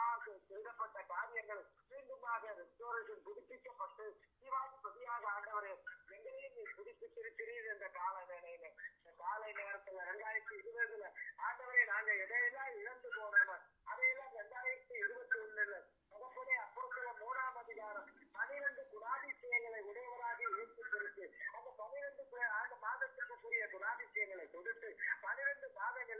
[0.48, 5.72] திருடப்பட்ட காரியங்கள் மீண்டுமாக ரெஸ்டோரேஷன் புதுப்பிக்கப்பட்டு சிவாஜி பதியாக ஆண்டவரே
[6.15, 8.65] எங்களையும் நீ புதுப்பித்திருக்கிறீர் என்ற கால வேலையில
[8.98, 11.08] இந்த காலை நேரத்துல ரெண்டாயிரத்தி இருபதுல
[11.46, 15.76] ஆண்டவரே நாங்க எதையெல்லாம் இழந்து போனோமோ அதையெல்லாம் ரெண்டாயிரத்தி இருபத்தி ஒண்ணுல
[16.13, 22.24] தகப்பனே அப்போத்துல மூணாம் அதிகாரம் பனிரெண்டு குணாதிசயங்களை உடையவராக இயேசுக்கு அந்த பனிரெண்டு
[22.56, 24.89] ஆண்டு மாதத்துக்குரிய குணாதிசயங்களை கொடுத்து
[25.22, 26.14] பனிரெண்டு மாதங்கள்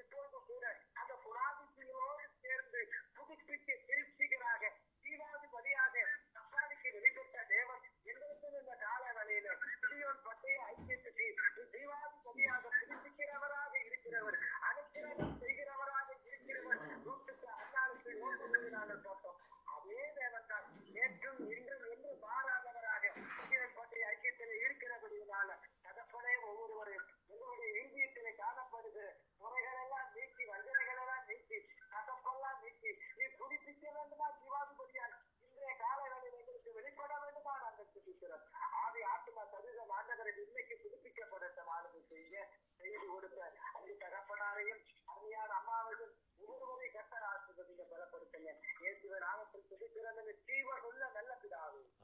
[0.00, 0.64] இப்போது கூட
[0.96, 2.80] அந்த குணாதிசயங்களோடு சேர்ந்து
[3.16, 4.72] புதுப்பித்து திருச்சிகளாக
[5.04, 5.94] ஜீவாதிபதியாக
[6.36, 9.48] கப்பாதிக்கு வெளிப்பட்ட தேவன் எங்களுக்கும் இந்த கால வேளையில
[9.82, 11.26] சிறியோன் பட்டையை ஐக்கியத்துக்கு
[11.74, 19.38] ஜீவாதிபதியாக புதுப்பிக்கிறவராக இருக்கிறவர் அனுக்கிரகம் செய்கிறவராக இருக்கிறவர் நூற்றுக்கு அஞ்சாளுக்கு நூறு நாங்கள் பார்த்தோம்.
[19.74, 20.66] அதே தேவன் தான்.
[20.94, 21.83] நேற்றும் இன்றும்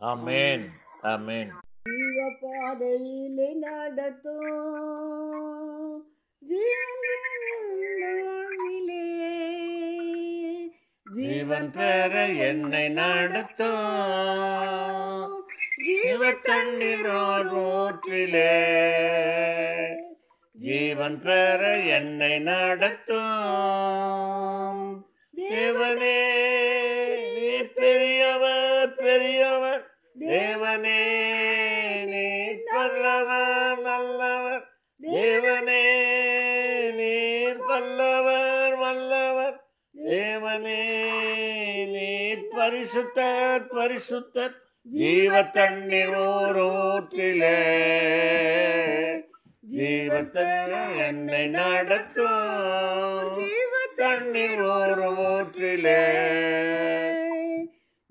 [0.00, 0.66] ஆமேன்.
[1.02, 1.48] ஆமேன்.
[1.84, 4.38] ஜீவ பாதையிலே நடத்தும்
[6.48, 7.44] ஜீவனிலே
[11.12, 13.68] ஜீவன் பெற என்னை நடத்தும்.
[15.82, 18.56] ஜீவ தண்ணீரோர் ஊற்றிலே
[20.52, 23.18] ஜீவன் பெற என்னை நடத்தும்.
[25.36, 26.38] தேவனே
[27.74, 29.89] பெரியவர் பெரியவர்.
[30.30, 31.00] தேவனே
[32.04, 32.26] நீ
[32.72, 34.64] நல்லவர் நல்லவர்
[35.00, 35.84] தேவனே
[36.98, 37.14] நீ
[37.68, 39.56] வல்லவர் வல்லவர்.
[39.94, 40.82] தேவனே
[41.94, 42.10] நீ
[42.56, 44.54] பரிசுத்தர் பரிசுத்தர்.
[44.82, 47.58] ஜீவ தண்ணீர் ஓர் ஊற்றிலே
[49.60, 53.34] ஜீவ தண்ணீர் என்னை நடத்தும்.
[53.34, 56.02] ஜீவ தண்ணீர் ஓர் ஊற்றிலே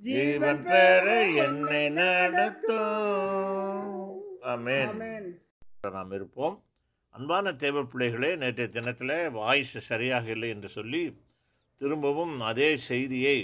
[0.05, 1.07] ஜீவன் பெற
[1.43, 2.77] என்னை நடத்தும்
[4.51, 4.93] ஆமென்.
[5.95, 6.55] நாம் இருப்போம்.
[7.15, 11.01] அன்பான தேவ பிள்ளைகளே நேற்றைய தினத்தில் வாய்ஸ் சரியாக இல்லை என்று சொல்லி
[11.81, 13.37] திரும்பவும் அதே செய்தியை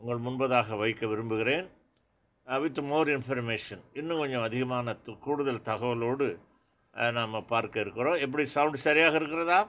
[0.00, 1.66] உங்கள் முன்பதாக வைக்க விரும்புகிறேன்.
[2.62, 4.96] வித் மோர் இன்ஃபர்மேஷன் இன்னும் கொஞ்சம் அதிகமான
[5.26, 6.28] கூடுதல் தகவலோடு
[7.18, 8.20] நாம் பார்க்க இருக்கிறோம்.
[8.26, 9.60] எப்படி சவுண்ட் சரியாக இருக்கிறதா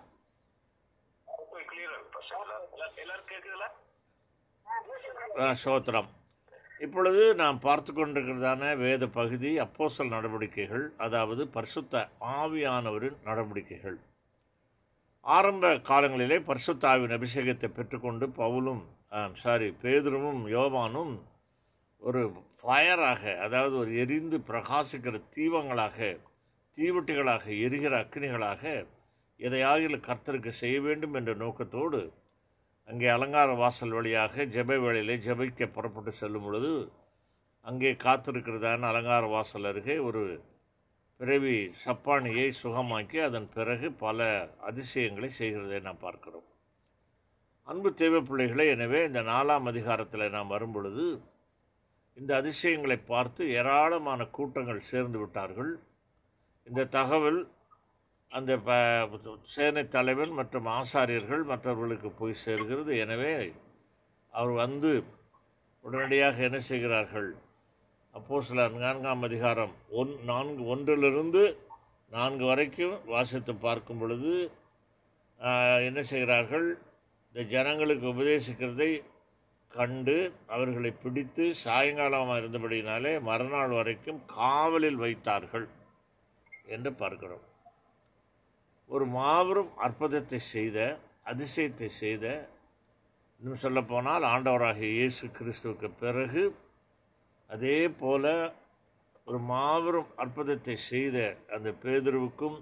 [1.71, 2.47] கிளியரா இருக்கு சார்
[3.03, 3.65] எல்லாரும் கேக்குதுல
[5.63, 6.09] சோத்திரம்
[6.79, 13.97] இப்பொழுது நாம் பார்த்து கொண்டிருக்கிறதான வேத பகுதி அப்போசல் நடவடிக்கைகள் அதாவது பரிசுத்த ஆவியானவரின் நடவடிக்கைகள்.
[15.25, 18.83] ஆரம்ப காலங்களிலே பரிசுத்த ஆவின் அபிஷேகத்தை பெற்றுக்கொண்டு பவுலும்
[19.33, 21.13] சாரி பேதுருவும் யோவானும்
[22.01, 22.21] ஒரு
[22.61, 25.97] ஃபயராக அதாவது ஒரு எரிந்து பிரகாசிக்கிற தீவங்களாக
[26.77, 28.63] தீவட்டிகளாக எரிகிற அக்னிகளாக
[29.39, 31.99] எதையாகிலும் கர்த்தருக்கு செய்ய வேண்டும் என்ற நோக்கத்தோடு
[32.89, 36.71] அங்கே அலங்கார வாசல் வழியாக ஜெப வேளையிலே ஜெபிக்க புறப்பட்டு செல்லும் பொழுது
[37.65, 40.23] அங்கே காத்திருக்கிறதான அலங்கார வாசல் அருகே ஒரு
[41.19, 44.28] பிறவி சப்பானியை சுகமாக்கி அதன் பிறகு பல
[44.69, 46.47] அதிசயங்களை செய்கிறதை நாம் பார்க்கிறோம்.
[47.67, 51.06] அன்பு தேவ பிள்ளைகளை எனவே இந்த நாலாம் அதிகாரத்தில் நாம் வரும்பொழுது
[52.17, 55.71] இந்த அதிசயங்களை பார்த்து ஏராளமான கூட்டங்கள் சேர்ந்து விட்டார்கள்.
[56.67, 57.39] இந்த தகவல்
[58.31, 62.91] அந்த ப- சேனை தலைவன் மற்றும் ஆசாரியர்கள் மற்றவர்களுக்கு போய் சேர்கிறது.
[62.99, 63.33] எனவே
[64.33, 64.91] அவர் வந்து
[65.85, 67.29] உடனடியாக என்ன செய்கிறார்கள்?
[68.11, 71.43] அப்போ சில நான்காம் அதிகாரம் ஒன் நான்கு ஒன்றிலிருந்து
[72.11, 74.33] நான்கு வரைக்கும் வாசித்து பார்க்கும் பொழுது
[75.87, 76.67] என்ன செய்கிறார்கள்?
[77.33, 78.91] இந்த ஜனங்களுக்கு உபதேசிக்கிறதை
[79.71, 85.67] கண்டு அவர்களை பிடித்து சாயங்காலமாக இருந்தபடியினாலே மறுநாள் வரைக்கும் காவலில் வைத்தார்கள்
[86.65, 87.45] என்று பார்க்கிறோம்.
[88.89, 90.78] ஒரு மாபெரும் அற்புதத்தை செய்த
[91.23, 92.25] அதிசயத்தை செய்த
[93.41, 96.43] இன்னும் சொல்லப்போனால் ஆண்டவராகிய இயேசு கிறிஸ்துவுக்கு பிறகு
[97.49, 98.25] அதே போல
[99.28, 101.17] ஒரு மாபெரும் அற்புதத்தை செய்த
[101.56, 102.58] அந்த பேதுருவுக்கும்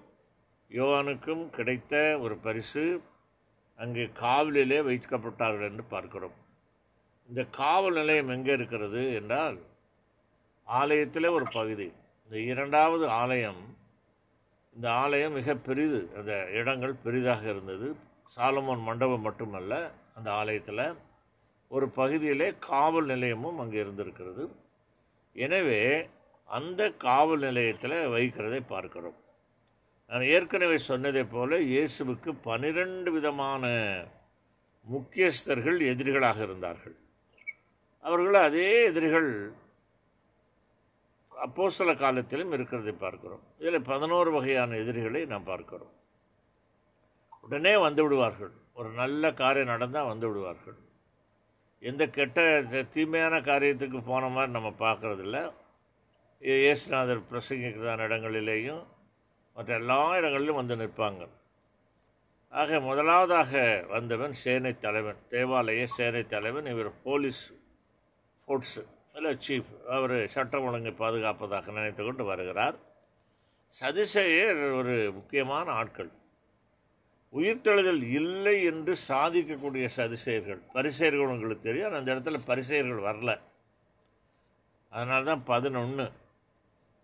[0.72, 2.84] யோவானுக்கும் கிடைத்த ஒரு பரிசு
[3.80, 6.36] அங்கே காவலிலே வைக்கப்பட்டார்கள் என்று பார்க்கிறோம்.
[7.30, 9.58] இந்த காவல் நிலையம் எங்கே இருக்கிறது என்றால்
[10.68, 11.88] ஆலயத்தில் ஒரு பகுதி.
[12.26, 13.62] இந்த இரண்டாவது ஆலயம்
[14.78, 17.88] இந்த ஆலயம் மிக பெரிது அந்த இடங்கள் பெரிதாக இருந்தது.
[18.36, 19.74] சாலமோன் மண்டபம் மட்டுமல்ல
[20.18, 20.84] அந்த ஆலயத்தில்
[21.72, 24.44] ஒரு பகுதியிலே காவல் நிலையமும் அங்கே இருந்திருக்கிறது.
[25.36, 25.80] எனவே
[26.50, 29.18] அந்த காவல் நிலையத்தில் வைக்கிறதை பார்க்கிறோம்.
[30.10, 33.74] நான் ஏற்கனவே சொன்னதைப் போல இயேசுவுக்கு பனிரெண்டு விதமான
[34.86, 36.96] முக்கியஸ்தர்கள் எதிரிகளாக இருந்தார்கள்.
[38.06, 39.32] அவர்கள் அதே எதிரிகள்
[41.46, 43.44] அப்போஸ்தல காலத்திலும் இருக்கிறதை பார்க்கிறோம்.
[43.60, 45.94] இதில் பதினோரு வகையான எதிரிகளை நாம் பார்க்கிறோம்.
[47.46, 48.54] உடனே வந்து விடுவார்கள்.
[48.74, 50.78] ஒரு நல்ல காரியம் நடந்தால் வந்து விடுவார்கள்.
[51.80, 52.40] எந்த கெட்ட
[52.90, 55.40] தீமையான காரியத்துக்கு போன மாதிரி நம்ம பார்க்கறதில்ல.
[56.42, 58.84] இயேசுநாதர் பிரசங்கிக்கிறதான இடங்களிலேயும்
[59.56, 61.24] மற்ற எல்லா இடங்களிலும் வந்து நிற்பாங்க.
[62.50, 67.42] ஆக முதலாவதாக வந்தவன் சேனை தலைவன் தேவாலய சேனை தலைவன் இவர் போலீஸ்
[68.44, 68.84] ஃபோர்ட்ஸு.
[69.18, 72.76] சீஃப் அவர் சட்டம் ஒழுங்கை பாதுகாப்பதாக நினைத்து கொண்டு வருகிறார்.
[73.74, 76.12] சதிசேயர் ஒரு முக்கியமான ஆட்கள்.
[77.34, 83.40] உயிர்த்தெழுதல் இல்லை என்று சாதிக்கக்கூடிய சதிசெயர்கள் பரிசெயர்கள் உங்களுக்கு தெரியும் அந்த இடத்துல பரிசெயர்கள் வரல.
[84.90, 86.12] அதனால தான் பதினொன்று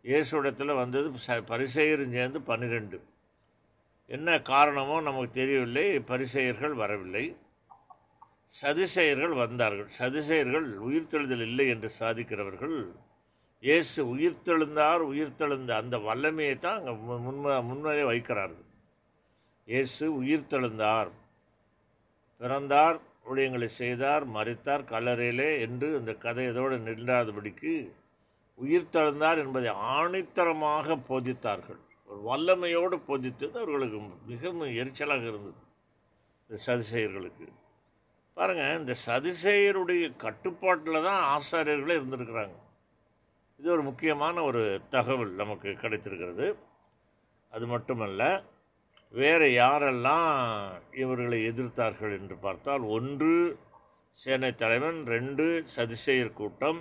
[0.06, 3.02] இயேசுடத்தில் வந்தது ச பரிசெயரும் சேர்ந்து பன்னிரெண்டு.
[4.08, 7.36] என்ன காரணமோ நமக்கு தெரியவில்லை பரிசெயர்கள் வரவில்லை.
[8.52, 9.90] சதிசெயர்கள் வந்தார்கள்.
[10.00, 12.78] சதிசெயர்கள் உயிர்த்தெழுதல் இல்லை என்று சாதிக்கிறவர்கள்.
[13.64, 16.94] இயேசு உயிர்த்தெழுந்தார் உயிர்த்தெழுந்த அந்த வல்லமையை தான் அங்கே
[17.26, 18.68] முன்ம முன்மையை வைக்கிறார்கள்.
[19.68, 21.12] இயேசு உயிர்த்தெழுந்தார்
[22.42, 22.98] பிறந்தார்
[23.32, 27.74] ஊழியங்களை செய்தார் மறித்தார் கல்லறையிலே என்று அந்த கதை இதோடு நின்றாதபடிக்கு
[28.58, 31.82] உயிர்த்தெழுந்தார் என்பதை ஆணித்தரமாக போதித்தார்கள்.
[32.10, 34.00] ஒரு வல்லமையோடு போதித்தது அவர்களுக்கு
[34.32, 35.60] மிகவும் எரிச்சலாக இருந்தது.
[36.44, 37.48] இந்த சதிசெயர்களுக்கு.
[38.38, 42.56] பாருங்கள் இந்த சதிசேயருடைய கட்டுப்பாட்டில் தான் ஆசாரியர்களே இருந்திருக்கிறாங்க.
[43.60, 44.62] இது ஒரு முக்கியமான ஒரு
[44.96, 46.48] தகவல் நமக்கு கிடைத்திருக்கிறது.
[47.54, 48.22] அது மட்டுமல்ல
[49.13, 50.30] வேறு யாரெல்லாம்
[51.02, 53.34] இவர்களை எதிர்த்தார்கள் என்று பார்த்தால் ஒன்று
[54.17, 56.80] சேனை தலைவன் ரெண்டு சதிசேயர் கூட்டம்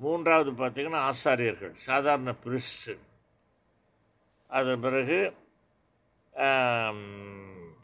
[0.00, 2.94] மூன்றாவது பார்த்திங்கன்னா ஆசாரியர்கள் சாதாரண பிரிஸ்டு
[4.50, 5.18] அதன் பிறகு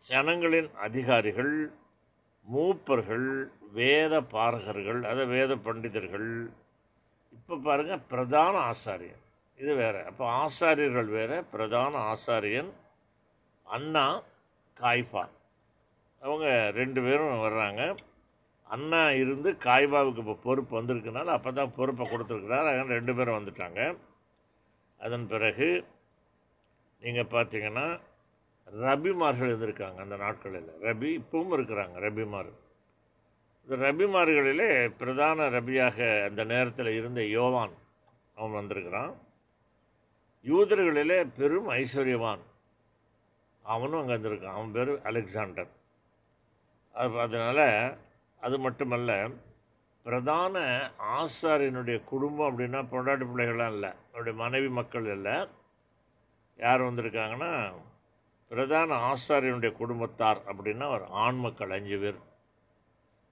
[0.08, 1.54] ஜனங்களின் அதிகாரிகள்
[2.46, 3.26] மூப்பர்கள்
[3.78, 6.30] வேத பாரகர்கள் அதை வேத பண்டிதர்கள்.
[7.36, 9.22] இப்போ பாருங்கள் பிரதான ஆசாரியன்
[9.58, 10.00] இது வேறு.
[10.10, 12.70] அப்போ ஆசாரியர்கள் வேறு பிரதான ஆசாரியன்
[13.66, 14.06] அண்ணா
[14.80, 15.24] காய்பா
[16.22, 16.46] அவங்க
[16.80, 17.82] ரெண்டு பேரும் வர்றாங்க.
[18.74, 22.66] அண்ணா இருந்து காய்பாவுக்கு இப்போ பொறுப்பு வந்திருக்கனால அப்போ தான் பொறுப்பை கொடுத்துருக்குறாரு.
[22.70, 23.80] அதனால் ரெண்டு பேரும் வந்துட்டாங்க.
[25.00, 25.68] அதன் பிறகு
[27.02, 27.86] நீங்கள் பார்த்தீங்கன்னா
[28.66, 30.70] ரபிமார்கள் இருந்திருக்காங்க அந்த நாட்களில்.
[30.82, 32.52] ரபி இப்பவும் இருக்கிறாங்க ரபிமார்.
[33.66, 37.74] இந்த ரபிமார்களிலே பிரதான ரபியாக அந்த நேரத்தில் இருந்த யோவான்
[38.34, 39.14] அவன் வந்திருக்கிறான்.
[40.44, 42.42] யூதர்களிலே பெரும் ஐஸ்வர்யவான்.
[43.62, 45.70] அவனும் அங்கே வந்திருக்கான் அவன் பேர் அலெக்சாண்டர்.
[46.92, 47.98] அது அதனால்
[48.40, 49.28] அது மட்டுமல்ல
[50.02, 50.58] பிரதான
[50.98, 55.48] ஆசாரியனுடைய குடும்பம் அப்படின்னா பொண்டாட்டி பிள்ளைகள்லாம் இல்லை அவருடைய மனைவி மக்கள் இல்லை.
[56.56, 57.72] யார் வந்திருக்காங்கன்னா
[58.52, 62.18] பிரதான ஆசாரியனுடைய குடும்பத்தார் அப்படின்னா ஒரு ஆன்ம மக்கள் அஞ்சு பேர்.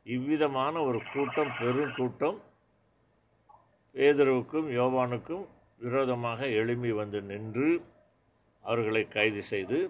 [0.07, 2.39] இவ்விதமான ஒரு கூட்டம் பெரும் கூட்டம்
[3.95, 5.45] பேதருவுக்கும் யோவானுக்கும்
[5.81, 7.69] விரோதமாக எழும்பி வந்து நின்று
[8.65, 9.81] அவர்களை கைது செய்து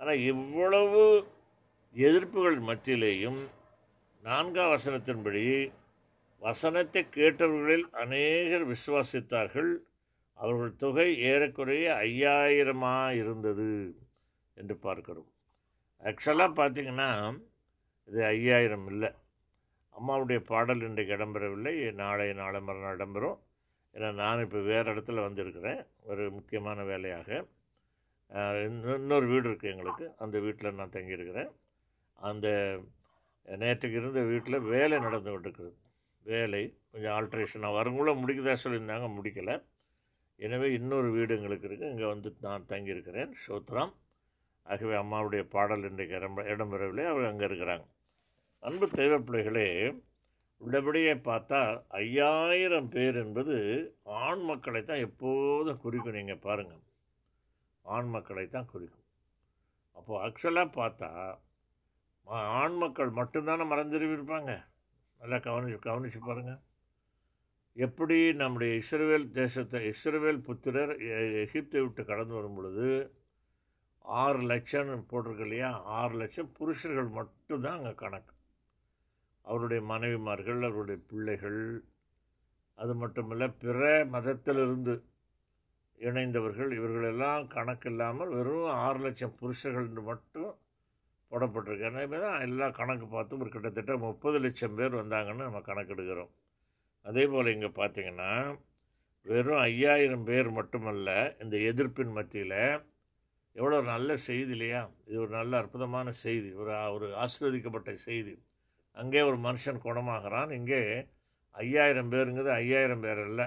[0.00, 1.02] ஆனால் இவ்வளவு
[1.94, 3.40] எதிர்ப்புகள் மத்தியிலேயும்
[4.24, 5.44] நான்காம் வசனத்தின்படி
[6.42, 9.72] வசனத்தை கேட்டவர்களில் அநேகர் விசுவாசித்தார்கள்.
[10.38, 13.70] அவர்கள் தொகை ஏறக்குறைய ஐயாயிரமாக இருந்தது
[14.54, 15.30] என்று பார்க்கிறோம்.
[16.08, 17.08] ஆக்சுவலாக பார்த்தீங்கன்னா
[18.08, 19.10] இது ஐயாயிரம் இல்லை.
[19.98, 21.72] அம்மாவுடைய பாடல் இன்றைக்கு இடம்பெறவில்லை.
[22.02, 23.38] நாளை நாளை மறுநாள் இடம்பெறும்.
[23.94, 25.80] ஏன்னா நான் இப்போ வேறு இடத்துல வந்திருக்கிறேன்.
[26.10, 27.28] ஒரு முக்கியமான வேலையாக.
[28.96, 30.06] இன்னொரு வீடு இருக்குது எங்களுக்கு.
[30.24, 31.50] அந்த வீட்டில் நான் தங்கியிருக்கிறேன்.
[32.30, 32.48] அந்த
[33.62, 35.76] நேற்றுக்கு இருந்த வீட்டில் வேலை நடந்து கொண்டிருக்கிறது.
[36.30, 39.56] வேலை கொஞ்சம் ஆல்ட்ரேஷனாக வருங்குள்ள முடிக்குதா சொல்லியிருந்தாங்க முடிக்கலை.
[40.46, 43.32] எனவே இன்னொரு வீடு எங்களுக்கு இருக்குது இங்கே வந்து நான் தங்கியிருக்கிறேன்.
[43.46, 43.92] சோத்ராம்.
[44.72, 47.86] ஆகவே அம்மாவுடைய பாடல் இன்றைக்கு இடம் இடம்பெறவில்லை அவர் அங்கே இருக்கிறாங்க.
[48.62, 49.66] அன்பு தெய்வ பிள்ளைகளே
[50.60, 51.60] உள்ளபடியே பார்த்தா
[52.00, 53.56] ஐயாயிரம் பேர் என்பது
[54.24, 56.18] ஆண் மக்களை தான் எப்போதும் குறிக்கும்.
[56.18, 56.82] நீங்கள் பாருங்கள்
[57.84, 59.06] ஆண் மக்களை தான் குறிக்கும்.
[59.96, 61.10] அப்போது ஆக்சுவலாக பார்த்தா
[62.62, 64.50] ஆண் மக்கள் மட்டும்தானே மறந்துருவிருப்பாங்க
[65.20, 66.60] நல்லா கவனிச்சு கவனிச்சு பாருங்கள்
[67.76, 70.92] எப்படி நம்முடைய இஸ்ரவேல் தேசத்தை இஸ்ரவேல் புத்திரர்
[71.42, 72.86] எகிப்தை விட்டு கடந்து வரும் பொழுது
[74.04, 75.70] ஆறு லட்சம்னு போட்டிருக்கு இல்லையா?
[75.98, 78.34] ஆறு லட்சம் புருஷர்கள் மட்டும்தான் அங்கே கணக்கு.
[79.44, 81.60] அவருடைய மனைவிமார்கள் அவருடைய பிள்ளைகள்
[82.78, 83.80] அது மட்டுமல்ல பிற
[84.14, 84.94] மதத்திலிருந்து
[85.98, 90.52] இணைந்தவர்கள் இவர்களெல்லாம் கணக்கு இல்லாமல் வெறும் ஆறு லட்சம் புருஷர்கள் மட்டும்
[91.32, 91.90] போடப்பட்டிருக்கு.
[91.94, 96.32] மாதிரி தான் எல்லா கணக்கு பார்த்தும் ஒரு கிட்டத்தட்ட முப்பது லட்சம் பேர் வந்தாங்கன்னு நம்ம கணக்கெடுக்கிறோம்.
[97.06, 98.30] அதே போல் இங்கே பார்த்தீங்கன்னா
[99.26, 101.10] வெறும் ஐயாயிரம் பேர் மட்டுமல்ல
[101.42, 102.58] இந்த எதிர்ப்பின் மத்தியில்
[103.52, 104.90] எவ்வளோ நல்ல செய்தி இல்லையா?
[105.06, 106.52] இது ஒரு நல்ல அற்புதமான செய்தி.
[106.52, 108.42] ஒரு ஒரு ஆசீர்வதிக்கப்பட்ட செய்தி.
[108.92, 110.50] அங்கே ஒரு மனுஷன் குணமாகிறான்.
[110.50, 111.06] இங்கே
[111.50, 113.46] ஐயாயிரம் பேருங்கிறது ஐயாயிரம் பேர் இல்லை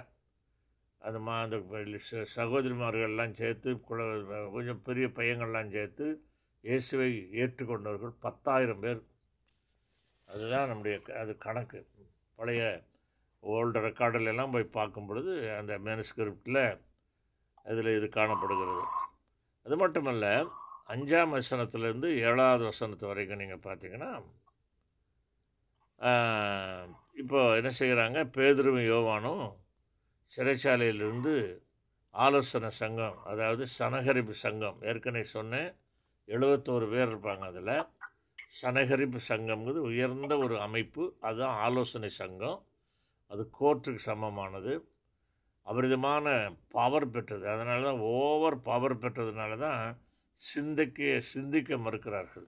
[0.98, 3.82] அது மா அந்த ச- சகோதரிமார்கள்லாம் சேர்த்து
[4.52, 6.22] கொஞ்சம் பெரிய பையங்கள்லாம் சேர்த்து
[6.62, 9.02] இயேசுவை ஏற்றுக்கொண்டவர்கள் பத்தாயிரம் பேர்.
[10.28, 11.88] அதுதான் நம்முடைய க- அது கணக்கு.
[12.36, 12.84] பழைய
[13.44, 16.80] ஓல்டு ரெக்கார்டிலெல்லாம் போய் பார்க்கும் பொழுது அந்த மேனுஸ்கிரிப்டில்
[17.64, 18.82] அதில் இது காணப்படுகிறது.
[19.66, 20.26] அது மட்டுமல்ல
[20.94, 24.12] அஞ்சாம் வசனத்திலேருந்து ஏழாவது வசனத்து வரைக்கும் நீங்கள் பார்த்தீங்கன்னா
[27.22, 29.46] இப்போ என்ன செய்கிறாங்க பேதுருவும் யோவானும்
[30.32, 31.34] சிறைச்சாலையிலிருந்து
[32.14, 35.70] ஆலோசனை சங்கம் அதாவது சனகரிப்பு சங்கம் ஏற்கனவே சொன்னேன்
[36.28, 37.76] எழுபத்தோரு பேர் இருப்பாங்க அதில்.
[38.60, 42.60] சனகரிப்பு சங்கம்ங்கிறது உயர்ந்த ஒரு அமைப்பு அதுதான் ஆலோசனை சங்கம்
[43.32, 44.74] அது கோர்ட்டுக்கு சமமானது.
[45.68, 46.28] அபரிதமான
[46.70, 47.50] பவர் பெற்றது.
[47.50, 50.02] அதனால தான் ஓவர் பவர் பெற்றதுனால தான்
[50.40, 52.48] சிந்திக்க சிந்திக்க மறுக்கிறார்கள்.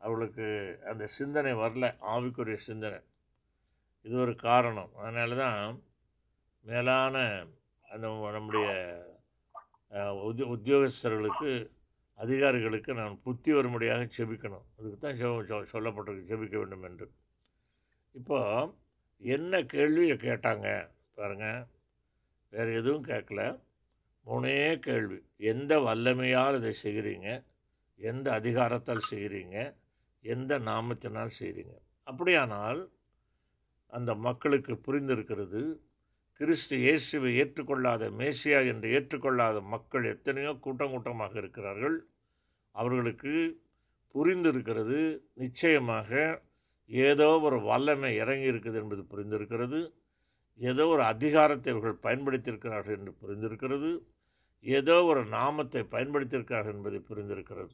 [0.00, 0.46] அவளுக்கு
[0.86, 3.00] அந்த சிந்தனை வரல ஆவிக்குரிய சிந்தனை.
[4.04, 4.94] இது ஒரு காரணம்.
[4.96, 5.82] அதனால தான்
[6.66, 7.16] மேலான
[7.90, 8.68] அந்த நம்முடைய
[9.92, 10.10] அஹ்,
[10.48, 11.50] உத்தியோகஸ்தர்களுக்கு
[12.18, 14.64] அதிகாரிகளுக்கு நான் புத்தி வரும்படியாக செபிக்கணும்.
[14.78, 17.06] அதுக்கு தான் செப- சொல்லப்பட்டிருக்கு செபிக்க வேண்டும் என்று.
[18.14, 18.38] இப்போ
[19.22, 20.68] என்ன கேள்வியை கேட்டாங்க?
[21.14, 21.60] பாருங்கள்
[22.52, 23.42] வேறு எதுவும் கேட்கல.
[24.26, 25.18] மூணே கேள்வி.
[25.36, 27.28] எந்த வல்லமையால் இதை செய்கிறீங்க?
[28.00, 29.56] எந்த அதிகாரத்தால் செய்கிறீங்க?
[30.24, 31.74] எந்த நாமத்தினால் செய்கிறீங்க?
[32.06, 32.80] அப்படியானால்
[33.86, 35.62] அந்த மக்களுக்கு புரிந்திருக்கிறது
[36.40, 41.96] கிறிஸ்து இயேசுவை ஏற்றுக்கொள்ளாத மேசியா என்று ஏற்றுக்கொள்ளாத மக்கள் எத்தனையோ கூட்டம் கூட்டமாக இருக்கிறார்கள்.
[42.74, 43.32] அவர்களுக்கு
[44.14, 44.98] புரிந்திருக்கிறது
[45.34, 46.10] நிச்சயமாக
[46.86, 49.80] ஏதோ ஒரு வல்லமை இறங்கி இருக்குது என்பது புரிந்திருக்கிறது.
[50.60, 53.90] ஏதோ ஒரு அதிகாரத்தை இவர்கள் பயன்படுத்தியிருக்கிறார்கள் என்று புரிந்திருக்கிறது.
[54.64, 57.72] ஏதோ ஒரு நாமத்தை பயன்படுத்தியிருக்கிறார்கள் என்பதை புரிந்திருக்கிறது.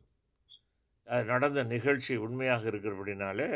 [1.08, 3.50] அது நடந்த நிகழ்ச்சி உண்மையாக இருக்கிறபடினாலே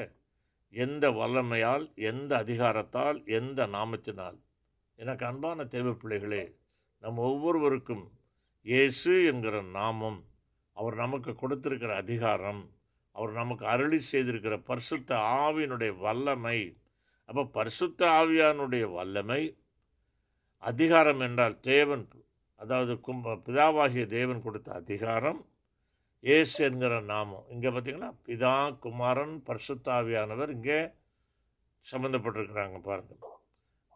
[0.75, 4.39] எந்த வல்லமையால் எந்த அதிகாரத்தால் எந்த நாமத்தினால்.
[4.99, 6.45] எனக்கு அன்பான தேவை பிள்ளைகளே
[7.03, 8.05] நம் ஒவ்வொருவருக்கும்
[8.67, 10.19] இயேசு என்கிற நாமம்
[10.77, 12.63] அவர் நமக்கு கொடுத்திருக்கிற அதிகாரம்
[13.17, 16.59] அவர் நமக்கு அருளி செய்திருக்கிற பரிசுத்த ஆவியினுடைய வல்லமை
[17.33, 19.39] அப்போ பரிசுத்த ஆவியானுடைய வல்லமை
[20.63, 22.03] அதிகாரம் என்றால் தேவன்
[22.61, 25.41] அதாவது கும் பிதாவாகிய தேவன் கொடுத்த அதிகாரம்
[26.25, 27.47] இயேசு என்கிற நாமம்.
[27.49, 30.79] இங்கே பார்த்தீங்கன்னா பிதா குமாரன் பரிசுத்தாவியானவர் இங்கே
[31.85, 33.35] சம்மந்தப்பட்டிருக்கிறாங்க பாருங்கள்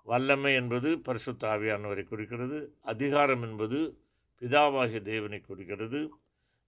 [0.06, 2.60] வல்லமை என்பது பரிசுத்தாவியானவரை குறிக்கிறது
[2.94, 3.80] அதிகாரம் என்பது
[4.42, 6.00] பிதாவாகிய தேவனை குறிக்கிறது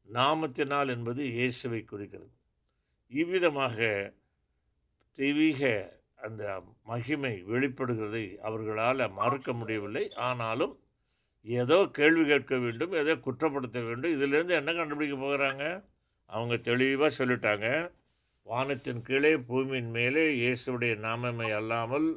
[0.09, 2.33] நாமத்தினால் என்பது இயேசுவை குறிக்கிறது.
[3.12, 3.79] இவ்விதமாக
[5.19, 5.62] தெய்வீக
[6.21, 6.43] அந்த
[6.85, 10.05] மகிமை வெளிப்படுகிறதை அவர்களால் மறுக்க முடியவில்லை.
[10.29, 10.75] ஆனாலும்
[11.47, 14.14] ஏதோ கேள்வி கேட்க வேண்டும் ஏதோ குற்றப்படுத்த வேண்டும்.
[14.16, 15.64] இதிலிருந்து என்ன கண்டுபிடிக்க போகிறாங்க?
[16.31, 17.66] அவங்க தெளிவாக சொல்லிட்டாங்க.
[18.47, 22.09] வானத்தின் கீழே பூமியின் மேலே இயேசுடைய நாமமை அல்லாமல்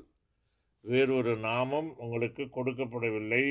[0.85, 3.45] வேறொரு நாமம் உங்களுக்கு கொடுக்கப்படவில்லை.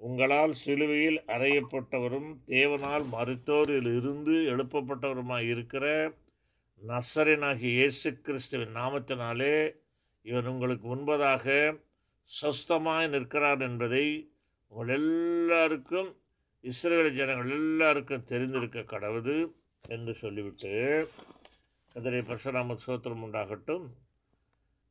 [0.00, 5.86] உங்களால் சிலுவையில் அறையப்பட்டவரும் தேவனால் மருத்தோரில் இருந்து எழுப்பப்பட்டவருமாய் இருக்கிற
[6.86, 9.74] நசரனாகிய இயேசு கிறிஸ்துவின் நாமத்தினாலே
[10.22, 11.46] இவன் உங்களுக்கு முன்பதாக
[12.30, 14.32] சொஸ்தமாய் நிற்கிறார் என்பதை
[14.68, 16.16] உங்கள் எல்லாருக்கும்
[16.60, 19.52] இஸ்ரேல் ஜனங்கள் எல்லாருக்கும் தெரிந்திருக்க கடவுது
[19.88, 21.08] என்று சொல்லிவிட்டு
[21.94, 23.86] கதிரை பரசுராம சோத்திரம் உண்டாகட்டும்.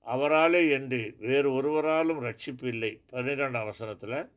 [0.05, 4.31] அவராலே என்று வேறு ஒருவராலும் ரட்சிப்பு இல்லை பன்னிரெண்டாம் அவசரத்தில்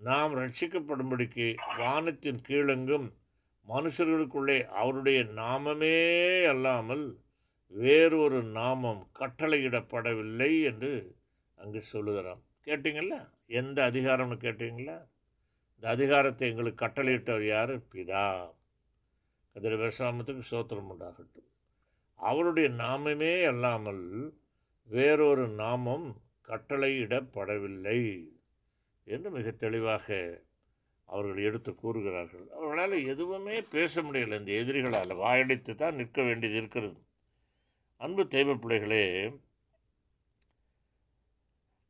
[0.00, 3.06] நாம் ரட்சிக்கப்படும்படிக்கு வானத்தின் கீழெங்கும்
[3.68, 7.18] மனுஷர்களுக்குள்ளே அவருடைய நாமமே அல்லாமல்
[7.68, 11.16] வேறொரு நாமம் கட்டளையிடப்படவில்லை என்று
[11.54, 12.42] அங்கு சொல்லுகிறான்.
[12.64, 13.28] கேட்டீங்களா?
[13.46, 15.06] எந்த அதிகாரம்னு கேட்டீங்களா?
[15.74, 17.76] இந்த அதிகாரத்தை எங்களுக்கு கட்டளையிட்டவர் யார்?
[17.76, 18.54] பிதா.
[19.54, 21.48] கதிர விவசாயத்துக்கு சோத்திரம் உண்டாகட்டும்.
[22.16, 24.34] அவருடைய நாமமே அல்லாமல்
[24.84, 28.28] வேறொரு நாமம் கட்டளையிடப்படவில்லை
[29.04, 30.40] என்று மிக தெளிவாக
[31.06, 32.46] அவர்கள் எடுத்து கூறுகிறார்கள்.
[32.56, 34.38] அவர்களால் எதுவுமே பேச முடியல.
[34.38, 36.98] இந்த எதிரிகளால் வாயடித்து தான் நிற்க வேண்டியது இருக்கிறது.
[37.96, 39.04] அன்பு தெய்வ பிள்ளைகளே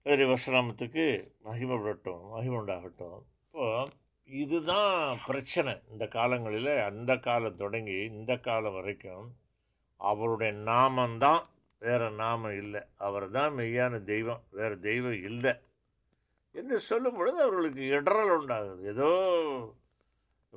[0.04, 1.06] கதிரி வசராமத்துக்கு
[1.44, 3.90] மகிமப்படட்டும் மகிமுண்டாகட்டும் இப்போது
[4.26, 5.72] இதுதான் பிரச்சனை.
[5.90, 9.26] இந்த காலங்களில் அந்த காலம் தொடங்கி இந்த காலம் வரைக்கும்
[9.96, 11.42] அவருடைய நாமந்தான்.
[11.78, 12.82] வேறு நாமம் இல்லை.
[12.96, 14.42] அவர் தான் மெய்யான தெய்வம்.
[14.50, 15.52] வேறு தெய்வம் இல்லை.
[16.58, 18.82] என்று சொல்லும் பொழுது அவர்களுக்கு இடரல் உண்டாகுது.
[18.92, 19.10] ஏதோ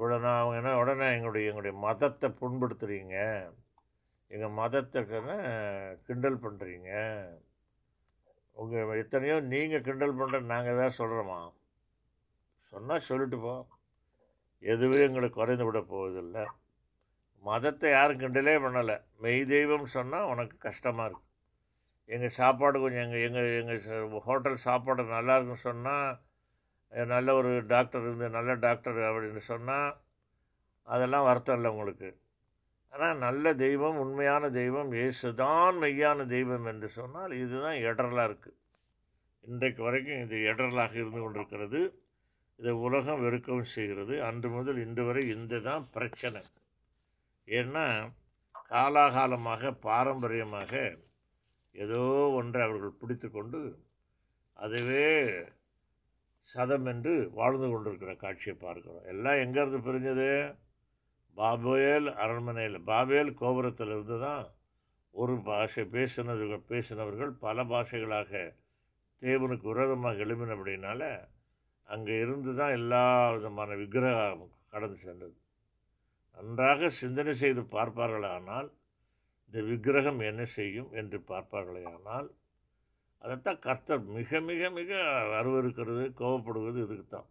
[0.03, 3.17] உடனே அவங்க என்ன உடனே எங்களுடைய எங்களுடைய மதத்தை புண்படுத்துறீங்க.
[4.33, 5.37] எங்கள் மதத்துக்குன்னு
[6.07, 6.91] கிண்டல் பண்ணுறீங்க
[8.61, 11.39] உங்கள் எத்தனையோ நீங்கள் கிண்டல் பண்ணுற நாங்கள் எதாவது சொல்கிறோமா
[12.73, 13.53] சொன்னால் சொல்லிட்டு போ.
[14.71, 16.43] எதுவும் எங்களுக்கு குறைந்து விட போவதில்லை.
[17.43, 18.97] மதத்தை யாரும் கிண்டலே பண்ணலை.
[19.23, 21.28] மெய் தெய்வம் சொன்னால் உனக்கு கஷ்டமாக இருக்கும்
[22.09, 26.09] எங்கள் சாப்பாடு கொஞ்சம் எங்கள் எங்கள் எங்கள் ஹோட்டல் சாப்பாடு நல்லா இருக்குன்னு சொன்னால்
[27.13, 29.89] நல்ல ஒரு டாக்டர் இருந்து நல்ல டாக்டர் அப்படின்னு சொன்னால்
[30.87, 32.09] அதெல்லாம் வருத்தம் இல்லை உங்களுக்கு.
[32.93, 38.57] ஆனால் நல்ல தெய்வம் உண்மையான தெய்வம் இயேசு தான் மெய்யான தெய்வம் என்று சொன்னால் இதுதான் இடரலாக இருக்குது
[39.43, 41.81] இன்றைக்கு வரைக்கும் இது இடரலாக இருந்து கொண்டிருக்கிறது.
[42.59, 44.15] இதை உலகம் வெறுக்கவும் செய்கிறது.
[44.29, 46.41] அன்று முதல் இன்று வரை இந்த தான் பிரச்சனை.
[47.47, 47.85] ஏன்னா
[48.71, 50.73] காலாகாலமாக பாரம்பரியமாக
[51.75, 52.01] ஏதோ
[52.39, 53.59] ஒன்றை அவர்கள் பிடித்து கொண்டு
[54.59, 55.05] அதுவே
[56.47, 59.03] சதம் என்று வாழ்ந்து கொண்டிருக்கிற காட்சியை பார்க்கிறோம்.
[59.03, 60.29] எல்லாம் எங்கேருந்து பிரிஞ்சது?
[61.37, 62.77] பாபேல் அரண்மனையில்.
[62.83, 64.45] பாபேல் கோபுரத்தில் இருந்து தான்
[65.13, 68.31] ஒரு பாஷை பேசினது பேசினவர்கள் பல பாஷைகளாக
[69.21, 71.03] தேவனுக்கு விரோதமாக அப்படின்னால
[71.89, 73.03] அங்கே இருந்து தான் எல்லா
[73.35, 74.43] விதமான விக்கிரகம்
[74.73, 75.37] கடந்து சென்றது.
[76.37, 78.69] நன்றாக சிந்தனை செய்து பார்ப்பார்களானால்
[79.53, 82.27] இந்த விக்கிரகம் என்ன செய்யும் என்று பார்ப்பார்களே ஆனால்
[83.21, 84.91] அதைத்தான் கர்த்தர் மிக மிக மிக
[85.39, 87.29] அருவருக்கிறது கோவப்படுவது இதுக்கு தான்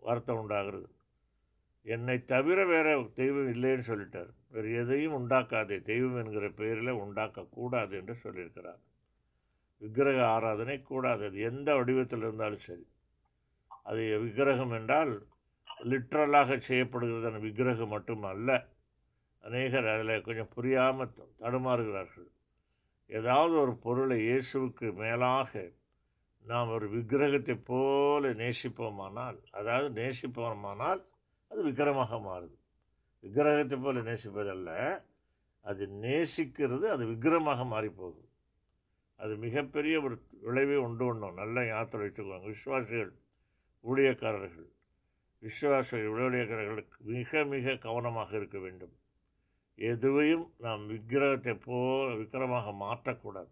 [0.00, 0.88] வருத்தம் உண்டாகிறது.
[1.86, 4.30] என்னை தவிர வேறு தெய்வம் இல்லைன்னு சொல்லிட்டார்.
[4.48, 5.82] வேறு எதையும் உண்டாக்காதே.
[5.82, 8.80] தெய்வம் என்கிற பெயரில் உண்டாக்கக்கூடாது என்று சொல்லியிருக்கிறார்.
[9.82, 11.24] விக்கிரக ஆராதனை கூடாது.
[11.26, 12.86] அது எந்த வடிவத்தில் இருந்தாலும் சரி.
[13.82, 15.12] அது விக்கிரகம் என்றால்
[15.84, 18.50] லிட்ரலாக செய்யப்படுகிறது அந்த விக்கிரகம் மட்டும் அல்ல
[19.44, 22.28] அநேகர் அதில் கொஞ்சம் புரியாமல் தடுமாறுகிறார்கள்.
[23.10, 25.62] ஏதாவது ஒரு பொருளை இயேசுவுக்கு மேலாக
[26.44, 31.00] நாம் ஒரு விக்கிரகத்தை போல நேசிப்போமானால் அதாவது நேசிப்போமானால்
[31.50, 32.56] அது விக்கிரமாக மாறுது.
[33.24, 34.70] விக்கிரகத்தை போல நேசிப்பதல்ல
[35.64, 38.22] அது நேசிக்கிறது அது விக்கிரமாக மாறிப்போகுது.
[39.20, 40.16] அது மிகப்பெரிய ஒரு
[40.46, 43.12] விளைவை உண்டு பண்ணும் நல்ல யாத்திரை வச்சுக்குவாங்க விசுவாசிகள்
[43.84, 44.68] ஊழியக்காரர்கள்
[45.42, 48.94] விசுவாச ஊழியக்காரர்களுக்கு மிக மிக கவனமாக இருக்க வேண்டும்.
[49.80, 53.50] எதுவையும் நாம் விக்கிரகத்தை போல் விக்கிரமாக மாற்றக்கூடாது.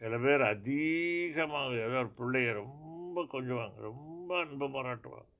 [0.00, 5.30] சில பேர் அதிகமாக ஏதோ ஒரு பிள்ளைய ரொம்ப கொஞ்சுவாங்க ரொம்ப அன்பு பாராட்டுவாங்க.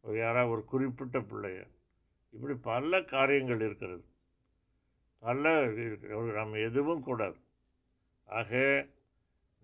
[0.00, 1.60] ஒரு யாராவது ஒரு குறிப்பிட்ட பிள்ளைய.
[2.34, 4.04] இப்படி பல காரியங்கள் இருக்கிறது.
[5.18, 7.38] பல இருக்கிற நம்ம எதுவும் கூடாது.
[8.28, 8.52] ஆக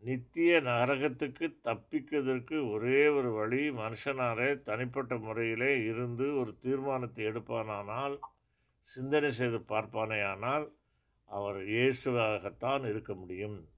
[0.03, 8.19] நித்திய நரகத்துக்கு தப்பிக்கிறதற்கு ஒரே ஒரு வழி மனுஷனாரே தனிப்பட்ட முறையிலே இருந்து ஒரு தீர்மானத்தை எடுப்பானானால்
[8.83, 10.67] சிந்தனை செய்து பார்ப்பானேயானால்
[11.31, 13.69] அவர் இயேசுவாகத்தான் இருக்க முடியும்.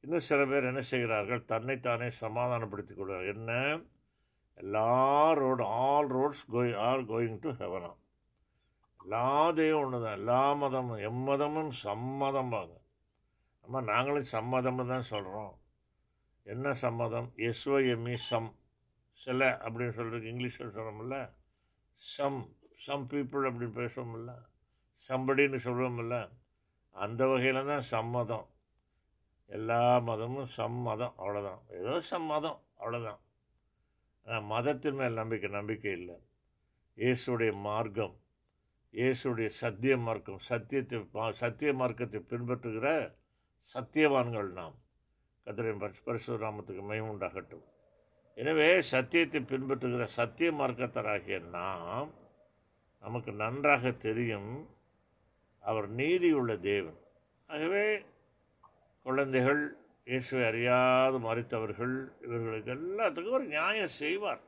[0.00, 1.44] இன்னும் சில பேர் என்ன செய்கிறார்கள்?
[1.44, 3.80] தன்னைத்தானே சமாதானப்படுத்திக் கொள்வார் என்ன?
[4.54, 7.90] எல்லா road all roads go are going to ஹெவனா
[9.00, 12.74] எல்லா தெய்வம் ஒன்று தான் எல்லா மதமும் எம்மதமும் சம்மதம்பாங்க
[13.64, 15.52] நம்ம நாங்களும் சம்மதம்னு தான் சொல்கிறோம்
[16.42, 17.32] என்ன சம்மதம்?
[17.36, 18.50] S O M E some.
[19.12, 21.18] சில அப்படின்னு சொல்கிறதுக்கு இங்கிலீஷில் சொல்கிறோம்ல
[21.94, 22.40] சம்.
[22.84, 24.32] சம் பீப்புள் அப்படின்னு பேசுவோம்ல
[25.02, 26.16] சம்படின்னு சொல்லுவோம்ல
[26.96, 28.46] அந்த வகையில் தான் சம்மதம்.
[29.50, 31.14] எல்லா மதமும் சம்மதம்.
[31.20, 32.58] அவ்வளோதான் ஏதோ சம்மதம்.
[32.80, 33.20] அவ்வளோதான்
[34.26, 36.16] ஆனால் மதத்தின் மேல் நம்பிக்கை நம்பிக்கை இல்லை.
[36.98, 38.14] இயேசுடைய மார்க்கம்
[38.94, 40.98] இயேசுடைய சத்திய மார்க்கம் சத்தியத்தை
[41.42, 42.86] சத்திய மார்க்கத்தை பின்பற்றுகிற
[43.66, 44.76] சத்தியவான்கள் நாம்.
[45.46, 47.66] கத்திரின் பரிசுராமத்துக்கு மயமுண்டாகட்டும்
[48.36, 52.10] எனவே சத்தியத்தை பின்பற்றுகிற சத்திய மார்க்கத்தராகிய நாம்
[53.00, 54.68] நமக்கு நன்றாக தெரியும்
[55.60, 56.98] அவர் நீதியுள்ள தேவன்.
[57.46, 58.04] ஆகவே
[59.02, 64.40] குழந்தைகள் இயேசுவை அறியாது மறித்தவர்கள் இவர்களுக்கு எல்லாத்துக்கும் ஒரு நியாயம் செய்வார்.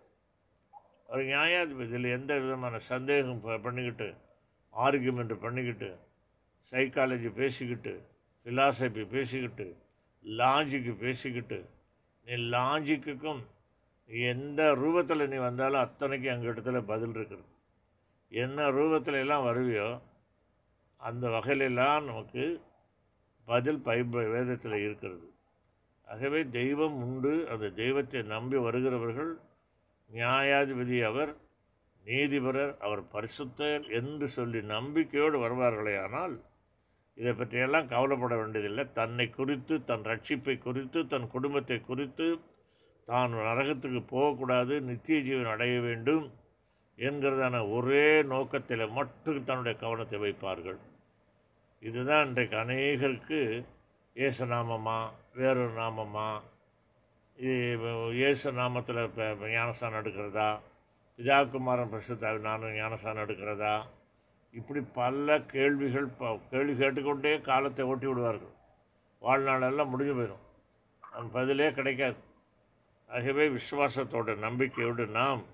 [1.08, 4.14] அவர் நியாயாதிபதி இதில் எந்த விதமான சந்தேகம் ப- பண்ணிக்கிட்டு
[4.76, 5.98] ஆர்கியூமெண்ட் பண்ணிக்கிட்டு
[6.70, 8.06] சைக்காலஜி பேசிக்கிட்டு
[8.44, 9.76] ஃபிலாசபி பேசிக்கிட்டு
[10.24, 11.68] லாஜிக்கு பேசிக்கிட்டு
[12.24, 13.40] நீ லாஜிக்குக்கும்
[14.06, 17.51] எந்த ரூபத்தில் நீ வந்தாலும் அத்தனைக்கும் எங்கள் இடத்துல பதில் இருக்கிறது.
[18.32, 19.88] என்ன ரூபத்தில் எல்லாம் வருவியோ
[21.00, 22.44] அந்த வகையிலெல்லாம் நமக்கு
[23.48, 25.26] பதில் பைப வேதத்தில் இருக்கிறது.
[26.08, 27.32] ஆகவே தெய்வம் உண்டு.
[27.52, 29.32] அந்த தெய்வத்தை நம்பி வருகிறவர்கள்
[30.10, 31.32] நியாயாதிபதி அவர்
[32.04, 36.34] நீதிபரர் அவர் பரிசுத்தர் என்று சொல்லி நம்பிக்கையோடு வருவார்களே ஆனால்
[37.18, 38.84] இதை பற்றியெல்லாம் கவலைப்பட வேண்டியதில்லை.
[38.92, 42.28] தன்னை குறித்து தன் ரட்சிப்பை குறித்து தன் குடும்பத்தை குறித்து
[43.08, 46.26] தான் நரகத்துக்கு போகக்கூடாது நித்திய ஜீவன் அடைய வேண்டும்.
[46.96, 50.78] என்கிறதான ஒரே நோக்கத்தில் மட்டும் தன்னுடைய கவனத்தை வைப்பார்கள்.
[51.80, 53.64] இதுதான் இன்றைக்கு அநேகருக்கு
[54.14, 56.40] இயேசு நாமமா வேறொரு நாமமா
[58.12, 60.58] இயேசு நாமத்தில் இப்போ ஞானஸ்தானம் எடுக்கிறதா?
[61.16, 63.82] பிதாகுமாரன் பிரசுத்தாவி நானும் ஞானஸ்தானம் எடுக்கிறதா?
[64.52, 68.52] இப்படி பல கேள்விகள் ப- கேள்வி கேட்டுக்கொண்டே காலத்தை ஓட்டி விடுவார்கள்.
[69.22, 70.66] வாழ்நாளெல்லாம் முடிஞ்சு போயிடும்.
[71.00, 72.16] அந்த பதிலே கிடைக்காது.
[73.08, 75.51] ஆகவே விசுவாசத்தோட நம்பிக்கையோடு நாம்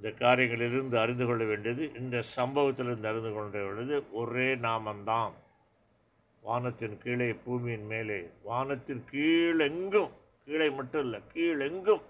[0.00, 5.34] இந்த காரியங்களிலிருந்து அறிந்து கொள்ள வேண்டியது இந்த சம்பவத்திலிருந்து அறிந்து கொள்ள வேண்டியது ஒரே நாமந்தான்.
[6.42, 8.16] வானத்தின் கீழே பூமியின் மேலே.
[8.46, 10.14] வானத்தின் கீழெங்கும்
[10.46, 12.04] கீழே மட்டும் இல்லை கீழெங்கும்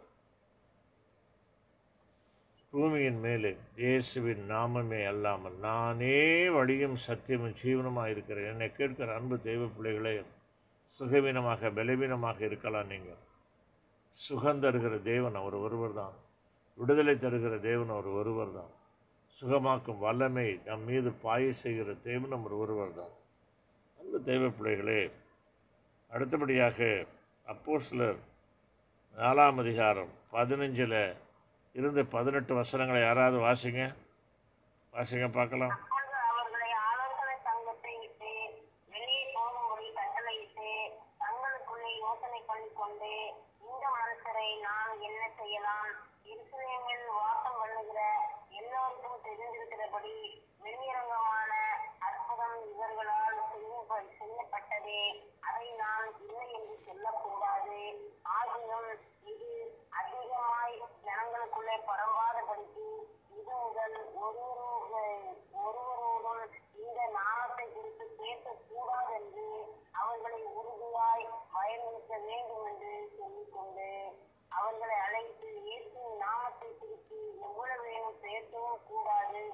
[2.72, 6.16] பூமியின் மேலே இயேசுவின் நாமமே அல்லாமல் நானே
[6.58, 8.50] வழியும் சத்தியமும் ஜீவனமாக இருக்கிறேன்.
[8.52, 10.14] என்னை கேட்கிற அன்பு தெய்வ பிள்ளைகளே
[11.00, 13.22] சுகவீனமாக பலவீனமாக இருக்கலாம் நீங்கள்.
[14.18, 16.16] சுகந்தருகிற தேவன் அவர் ஒருவர் தான்
[16.80, 18.70] விடுதலை தருகிற தேவன் அவர் ஒருவர் தான்.
[19.38, 23.14] சுகமாக்கும் வல்லமை நம் மீது பாய செய்கிற தேவன் அவர் ஒருவர் தான்.
[24.00, 25.00] அந்த தெய்வ பிள்ளைகளே
[26.10, 26.78] அடுத்தபடியாக
[27.46, 28.18] அப்போஸ்லர்
[29.18, 31.00] நாலாம் அதிகாரம் பதினஞ்சில்
[31.74, 33.82] இருந்து பதினெட்டு வசனங்களை யாராவது வாசிங்க?
[34.94, 35.76] வாசிங்க பார்க்கலாம்.
[61.70, 62.86] உங்களை புறம்பாதபடிக்கு
[63.38, 63.92] இது உங்கள்
[65.60, 66.40] ஒருவரோடும்
[66.80, 69.44] இந்த நாமத்தை குறித்து பேசக்கூடாது என்று
[70.00, 73.88] அவர்களை உறுதியாய் பயன்படுத்த வேண்டும் என்று சொல்லிக்கொண்டு
[74.52, 79.44] அவர்களை அழைத்து இயேசு நாமத்தை குறித்து எவ்வளவு வேணும் பேசவும் கூடாது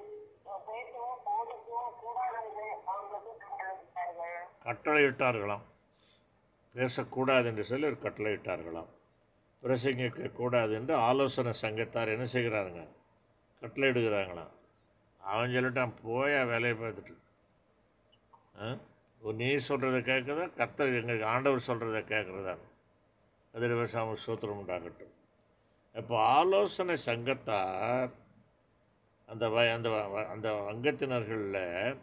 [0.67, 4.37] பேசவும் போதிக்கவும் கூடாது என்று அவர்களுக்கு கட்டளையிட்டார்கள்.
[4.67, 5.65] கட்டளையிட்டார்களாம்.
[6.75, 8.91] பேசக்கூடாது என்று சொல்லி ஒரு கட்டளையிட்டார்களாம்.
[9.67, 12.83] பிரசங்கிக்க கூடாது என்று ஆலோசனை சங்கத்தார் என்ன செய்கிறாருங்க?
[13.61, 14.53] கட்டளையிடுகிறாங்களாம்
[15.21, 17.15] அவன் சொல்லிட்டான் போயா வேலையை பார்த்துட்டு
[18.61, 18.67] ஆ?
[19.21, 20.53] நீ சொல்கிறத கேட்குறதா?
[20.53, 22.53] கர்த்தர் எங்களுக்கு ஆண்டவர் சொல்கிறத கேட்குறதா
[23.53, 25.13] அதில் விவசாயம் சூத்திரம் உண்டாகட்டும்.
[25.95, 28.11] இப்போ ஆலோசனை சங்கத்தார்
[29.27, 29.89] அந்த வ- அந்த
[30.29, 31.97] அந்த அங்கத்தினர்களில்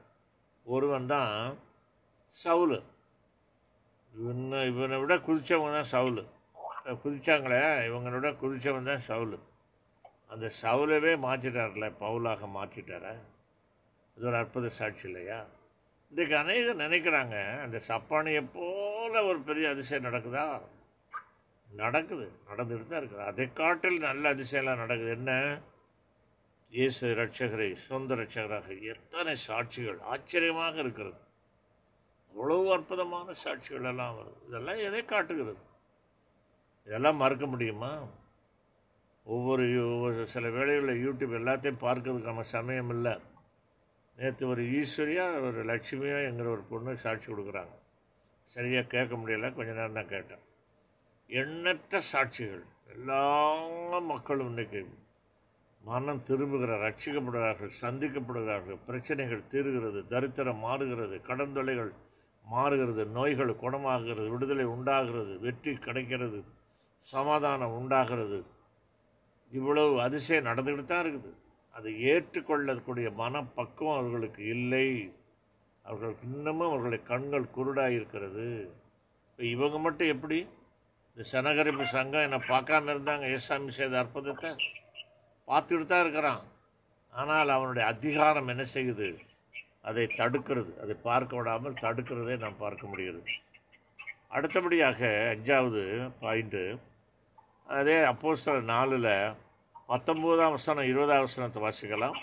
[0.66, 1.56] ஒருவன் தான்
[2.32, 2.78] சவுலு.
[4.14, 6.24] இவனை இவனை விட குதித்தவங்க தான் சவுலு.
[6.86, 9.36] குதிச்சாங்களே இவங்களோட குதித்தவன் குதிச்சவன் தான் சவுல்.
[10.28, 13.06] அந்த சவுலவே மாற்றிட்டார்ல பவுலாக மாற்றிட்டார
[14.16, 15.46] இது ஒரு அற்புத சாட்சி இல்லையா?
[16.10, 20.62] இன்றைக்கு அநேகர் நினைக்கிறாங்க அந்த சப்பானியை போல ஒரு பெரிய அதிசயம் நடக்குதா?
[21.70, 23.24] நடக்குது நடந்துட்டு தான் இருக்குது.
[23.24, 25.10] அதை காட்டில் நல்ல அதிசயம்லாம் நடக்குது.
[25.10, 25.60] என்ன?
[26.70, 31.18] இயேசு ரட்சகரை சொந்த ரட்சகராக எத்தனை சாட்சிகள் ஆச்சரியமாக இருக்கிறது.
[32.34, 34.40] அவ்வளவு அற்புதமான சாட்சிகள் எல்லாம் வருது.
[34.48, 35.72] இதெல்லாம் எதை காட்டுகிறது?
[36.84, 38.06] இதெல்லாம் மறக்க முடியுமா?
[39.24, 43.18] ஒவ்வொரு யூ- ஒவ்வொரு சில வேளைகளில் யூடியூப் எல்லாத்தையும் பார்க்கறதுக்கான சமயம் இல்லை.
[44.16, 47.74] நேற்று ஒரு ஈஸ்வரியா ஒரு லட்சுமியா என்கிற ஒரு பொண்ணு சாட்சி கொடுக்குறாங்க.
[48.42, 50.38] சரியாக கேட்க முடியல கொஞ்ச நேரம் தான் கேட்டேன்.
[51.26, 52.64] எண்ணற்ற சாட்சிகள்.
[52.88, 53.56] எல்லா
[53.98, 54.86] மக்களும் இன்றைக்கி
[55.84, 58.78] மனம் திரும்புகிற ரட்சிக்கப்படுகிறார்கள் சந்திக்கப்படுகிறார்கள்.
[58.86, 61.92] பிரச்சனைகள் தீர்கிறது தரித்திரம் மாறுகிறது கடன்
[62.44, 66.53] மாறுகிறது நோய்கள் குணமாகிறது விடுதலை உண்டாகிறது வெற்றி கிடைக்கிறது.
[67.12, 68.38] சமாதானம் உண்டாகிறது.
[69.52, 71.32] இவ்வளவு அதிசயம் நடந்துக்கிட்டு தான் இருக்குது.
[71.76, 74.88] அதை ஏற்றுக்கொள்ளக்கூடிய மனப்பக்குவம் அவர்களுக்கு இல்லை.
[75.84, 78.46] அவர்களுக்கு இன்னமும் அவர்களுடைய கண்கள் குருடாக இருக்கிறது.
[79.30, 80.38] இப்போ இவங்க மட்டும் எப்படி?
[81.16, 83.26] இந்த சனகரிப்பு சங்கம் என்னை பார்க்காம இருந்தாங்க.
[83.36, 84.50] ஏசாமி செய்த அற்புதத்தை
[85.48, 86.42] பார்த்துக்கிட்டு தான் இருக்கிறான்.
[87.12, 89.08] ஆனால் அவனுடைய அதிகாரம் என்ன செய்யுது?
[89.82, 90.72] அதை தடுக்கிறது.
[90.82, 93.30] அதை பார்க்க விடாமல் தடுக்கிறதே நாம் பார்க்க முடிகிறது.
[94.28, 95.00] அடுத்தபடியாக
[95.34, 95.82] அஞ்சாவது
[96.22, 96.64] பாயிண்ட்டு
[97.68, 99.10] அதே அப்போஸ்தலர் நாலில்
[99.88, 102.16] பத்தொம்போதாம் வசனம் இருபதாம் வசனத்தை வாசிக்கலாம்.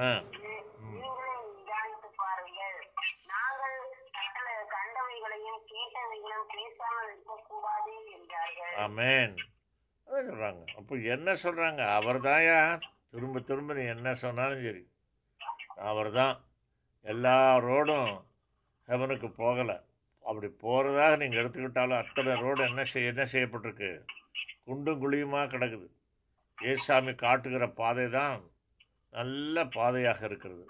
[0.00, 0.08] ஆ.
[8.82, 9.36] ஆமென்.
[10.06, 12.20] அதான் சொல்கிறாங்க அப்போ என்ன சொல்கிறாங்க அவர்
[13.12, 14.82] திரும்ப திரும்ப நீ என்ன சொன்னாலும் சரி.
[15.90, 16.34] அவர் தான்
[17.12, 17.36] எல்லா
[17.66, 18.12] ரோடும்
[18.88, 19.76] ஹெவனுக்கு போகலை.
[20.24, 23.90] அப்படி போகிறதாக நீங்கள் எடுத்துக்கிட்டாலும் அத்தனை ரோடு என்ன செய்ய என்ன செய்யப்பட்டிருக்கு?
[24.64, 25.86] குண்டும் குழியுமா கிடக்குது.
[26.58, 28.36] ஏசாமி காட்டுகிற பாதை தான்
[29.12, 30.64] நல்ல பாதையாக இருக்கிறது.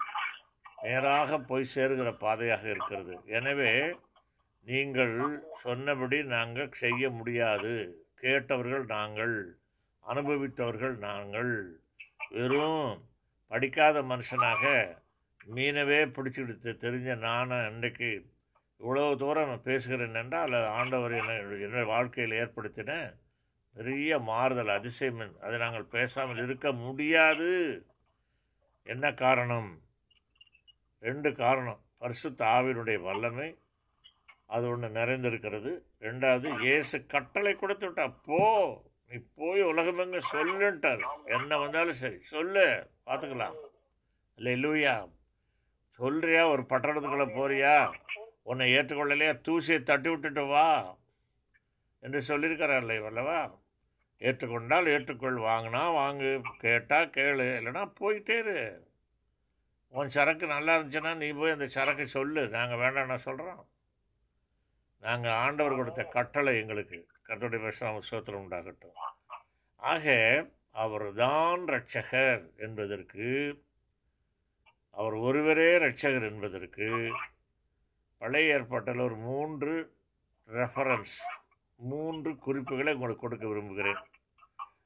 [0.83, 3.13] நேராக போய் சேருகிற பாதையாக இருக்கிறது.
[3.37, 3.71] எனவே
[4.67, 5.15] நீங்கள்
[5.63, 7.73] சொன்னபடி நாங்கள் செய்ய முடியாது.
[8.15, 9.35] கேட்டவர்கள் நாங்கள்
[10.03, 11.53] அனுபவித்தவர்கள் நாங்கள்.
[12.31, 13.05] வெறும்
[13.51, 14.63] படிக்காத மனுஷனாக
[15.47, 18.09] மீனவே பிடிச்சிடுத்து தெரிஞ்ச நானும் இன்றைக்கு
[18.81, 22.91] இவ்வளவு தூரம் நான் பேசுகிறேன் என்றால் அது ஆண்டவர் என்ன என்ன வாழ்க்கையில் ஏற்படுத்தின
[23.75, 25.37] பெரிய மாறுதல் அதிசயம்.
[25.39, 27.49] அதை நாங்கள் பேசாமல் இருக்க முடியாது.
[28.87, 29.69] என்ன காரணம்?
[31.03, 31.85] ரெண்டு காரணம்.
[31.97, 33.49] பரிசுத்த தாவினுடைய வல்லமை
[34.45, 35.71] அது ஒன்று நிறைந்திருக்கிறது.
[35.99, 38.41] ரெண்டாவது இயேசு கட்டளை கொடுத்து விட்டா போ!
[39.09, 41.03] நீ போய் உலகமெங்க சொல்லுன்ட்டார்.
[41.25, 43.55] என்ன வந்தாலும் சரி சொல்லு பார்த்துக்கலாம்.
[44.35, 45.07] இல்லை இல்லையா?
[45.99, 47.93] சொல்கிறியா ஒரு பட்டணத்துக்குள்ளே போறியா?
[48.43, 49.31] உன்னை ஏற்றுக்கொள்ளலையா?
[49.47, 50.97] தூசியை தட்டி விட்டுட்டு வா
[51.99, 53.59] என்று சொல்லியிருக்கிறார் அல்லவா
[54.19, 58.85] ஏற்றுக்கொண்டால் ஏற்றுக்கொள் வாங்கினா வாங்கு கேட்டால் கேளு இல்லைன்னா போயிட்டே இரு
[59.89, 62.49] உன் சரக்கு நல்லா இருந்துச்சுன்னா நீ போய் அந்த சரக்கு சொல்லு.
[62.49, 63.67] நாங்கள் வேண்டாம்னா சொல்கிறோம்
[64.99, 66.99] நாங்கள் ஆண்டவர் கொடுத்த கட்டளை எங்களுக்கு.
[67.27, 68.97] கர்த்தருடைய விஷயம் சோத்திரம் உண்டாகட்டும்.
[69.75, 73.63] ஆக அவர்தான் ரட்சகர் என்பதற்கு
[74.91, 77.11] அவர் ஒருவரே ரட்சகர் என்பதற்கு
[78.17, 79.95] பழைய ஏற்பாட்டில் ஒரு மூன்று
[80.47, 81.17] ரெஃபரன்ஸ்
[81.75, 83.97] மூன்று குறிப்புகளை உங்களுக்கு கொடுக்க விரும்புகிறேன்.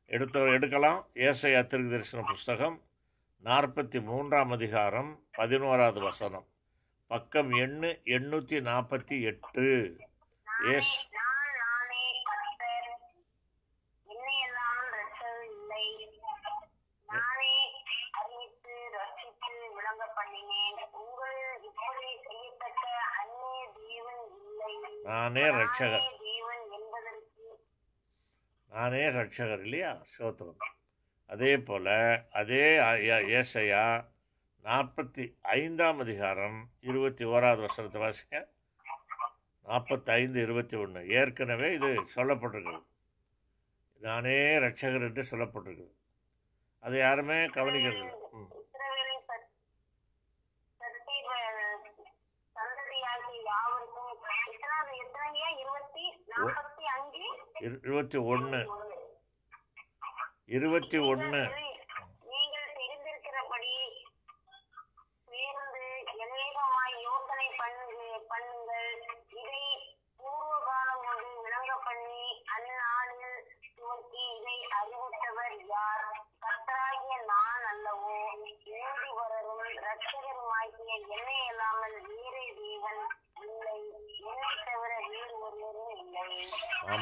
[0.05, 1.07] எடுத்த எடுக்கலாம்.
[1.13, 2.81] ஏசையா திருக்கு தரிசன புஸ்தகம்
[3.43, 6.45] நாற்பத்தி மூன்றாம் அதிகாரம் பதினோராவது வசனம்.
[7.07, 9.97] பக்கம் எண்ணு எண்ணூற்றி நாற்பத்தி எட்டு.
[10.67, 11.10] எஸ்
[25.03, 26.07] நானே ரட்சகர்.
[28.69, 30.01] நானே ரட்சகர் இல்லையா?
[30.19, 30.57] சோத்திரம்
[31.27, 32.77] அதே போல் அதே
[33.39, 34.05] ஏசையா
[34.63, 38.47] நாற்பத்தி ஐந்தாம் அதிகாரம் இருபத்தி ஓராவது வசனத்தை வாசிக்க
[39.63, 42.83] நாற்பத்தைந்து இருபத்தி ஒன்று ஏற்கனவே இது சொல்லப்பட்டிருக்கிறது
[43.99, 45.91] நானே ரட்சகர் என்று சொல்லப்பட்டிருக்குது.
[46.79, 48.13] அதை யாருமே கவனிக்கிறது இல்லை.
[48.31, 49.49] ம் இஸ்ரவேலின் சத்-
[50.77, 52.09] சத்தி வ-
[52.55, 54.23] சந்ததியாகிய யாவருக்கும்
[54.53, 55.49] எத்தனாவது எத்தனையா
[57.61, 58.61] இருபத்தி ஒன்று
[60.49, 61.41] இருபத்தி ஒன்று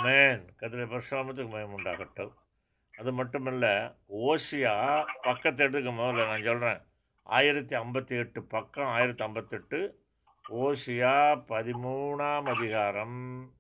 [0.10, 2.34] ஆமேன் கதிரை பரசுராமத்துக்கு மயம் உண்டாகட்டும்.
[3.00, 6.82] அது மட்டுமல்ல ஓசியா பக்கத்தை எடுத்துக்க முதல்ல நான் சொல்கிறேன்
[7.24, 10.04] ஆயிரத்தி ஐம்பத்தி எட்டு பக்கம் ஆயிரத்தி ஐம்பத்தெட்டு
[10.50, 13.52] ஓசியா பதிமூணாம் அதிகாரம்.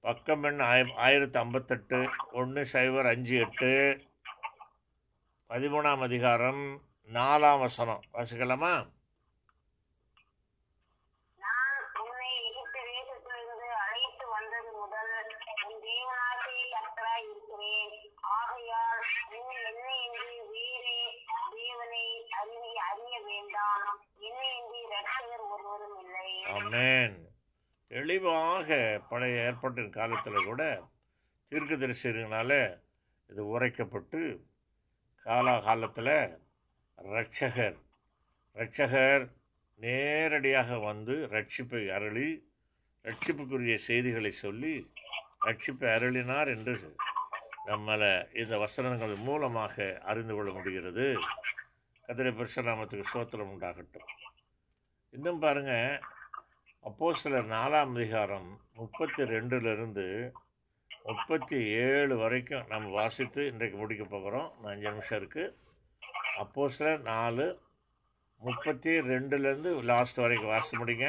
[0.00, 4.00] பக்கம் எண் ஆய ஆயிரத்தி ஐம்பத்தெட்டு ஒன்று சைபர் அஞ்சு எட்டு.
[5.48, 6.82] பதிமூணாம் அதிகாரம்
[7.12, 8.02] நாலாம் வசனம்.
[8.12, 8.91] வாசிக்கலாமா?
[26.72, 27.08] இல்லை
[27.90, 28.76] தெளிவாக
[29.08, 30.62] பழைய ஏற்பாட்டின் காலத்தில் கூட
[31.48, 32.50] தீர்க்கதரிசினால
[33.30, 34.20] இது உரைக்கப்பட்டு
[35.26, 36.14] காலாகாலத்தில்
[36.98, 37.76] ரட்சகர்
[38.56, 39.24] ரட்சகர்
[39.80, 42.28] நேரடியாக வந்து ரட்சிப்பை அருளி
[43.04, 44.74] ரட்சிப்புக்குரிய செய்திகளை சொல்லி
[45.40, 46.76] ரட்சிப்பை அருளினார் என்று
[47.66, 51.06] நம்மளை இந்த வசனங்கள் மூலமாக அறிந்து கொள்ள முடிகிறது.
[52.08, 54.08] கதிரை பரிசுராமத்துக்கு சோத்திரம் உண்டாகட்டும்.
[55.14, 56.20] இன்னும் பாருங்கள்
[56.84, 60.06] அப்போ சிலர் நாலாம் அதிகாரம் முப்பத்தி ரெண்டுலேருந்து
[61.06, 64.48] முப்பத்தி ஏழு வரைக்கும் நம்ம வாசித்து இன்றைக்கு முடிக்க போகிறோம்.
[64.66, 65.54] அஞ்சு நிமிஷம் இருக்குது
[66.42, 67.46] அப்போ சிலர் நாலு
[68.40, 71.08] முப்பத்தி ரெண்டுலேருந்து லாஸ்ட் வரைக்கும் வாசித்து முடிங்க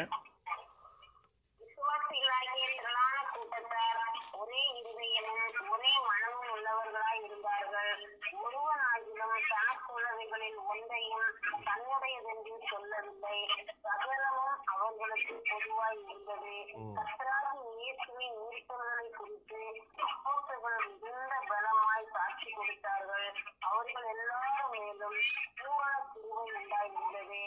[1.62, 4.02] விசுவாசிகளாகிய திரளான கூட்டத்தார்
[4.42, 5.42] ஒரே இருதயமும்
[5.74, 7.92] ஒரே மனமும் உள்ளவர்களாய் இருந்தார்கள்
[8.40, 9.10] ஒருவனாகிலும்
[9.52, 11.28] தனக்குள்ளவைகளில் ஒன்றையும்
[11.68, 13.40] தன்னுடையதென்று சொல்லவில்லை
[13.86, 14.40] சகலமும்
[14.74, 16.94] அவர்களுக்கு பொதுவாய் இருந்தது ம்.
[16.98, 17.42] கர்த்தராகிய
[17.78, 19.62] இயேசுவின் உயிர்த்தெழுதலை குறித்து
[20.06, 21.12] அப்போஸ்தலர்கள் மிகுந்த
[21.50, 23.28] பலமாய் சாட்சி கொடுத்தார்கள்
[23.68, 25.18] அவர்கள் எல்லாரும் மேலும்
[25.60, 27.42] பூரண கிருபை உண்டாயிருந்தது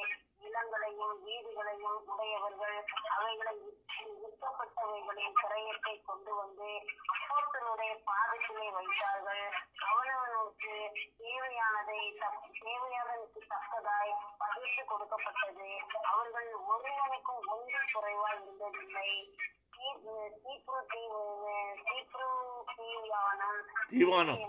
[0.86, 2.84] நிலங்களையும் வீடுகளையும் உடையவர்கள்
[3.18, 6.80] அவைகளை விற்று விற்கப்பட்டவைகளின் கிரயத்தை கொண்டு வந்து
[7.12, 9.50] அப்போஸ்தலருடைய பாதத்திலே வைத்தார்கள்.
[9.90, 12.00] அவனவனுக்கு தேவையானதை
[12.62, 15.78] தேவையானதற்கு தக்கதாய் பகிர்ந்து கொடுக்கப்பட்டது.
[16.02, 19.36] அவர்கள் ஒருவனுக்கும் ஒன்று குறைவாய் இருந்ததில்லை.
[23.90, 24.42] தீவானம்.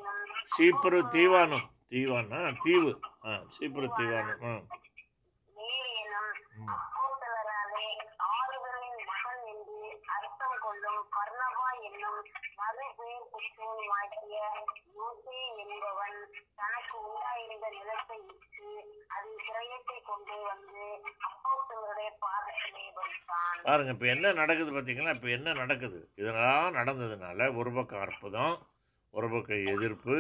[0.57, 1.69] சீப்புரு தீவானம்.
[1.89, 2.57] தீவானா?
[2.61, 2.99] தீவு.
[3.25, 4.61] ஆ சீப்புரு தீவானம்.
[4.61, 4.77] ஆ.
[6.73, 7.87] அப்போஸ்தலராலே
[8.29, 9.77] ஆறுதலின் மகன் என்று
[10.15, 12.19] அர்த்தம் கொள்ளும் பர்ணவா என்னும்
[12.59, 14.37] மறுபெயர் பெற்றோனுமாகிய
[14.97, 16.17] யோசே என்பவன்
[16.59, 18.71] தனக்கு உண்டாயிருந்த நிலத்தை விற்று
[19.15, 20.83] அதன் கிரயத்தை கொண்டு வந்து
[21.27, 23.59] அப்போஸ்தலருடைய பாதத்திலே வைத்தான்.
[23.67, 25.99] பாருங்க இப்போ என்ன நடக்குது பார்த்தீங்களா இப்போ என்ன நடக்குது?
[26.15, 28.55] இதெல்லாம் நடந்ததுனால ஒரு பக்கம் அற்புதம்
[29.13, 30.15] ஒரு பக்கம் எதிர்ப்பு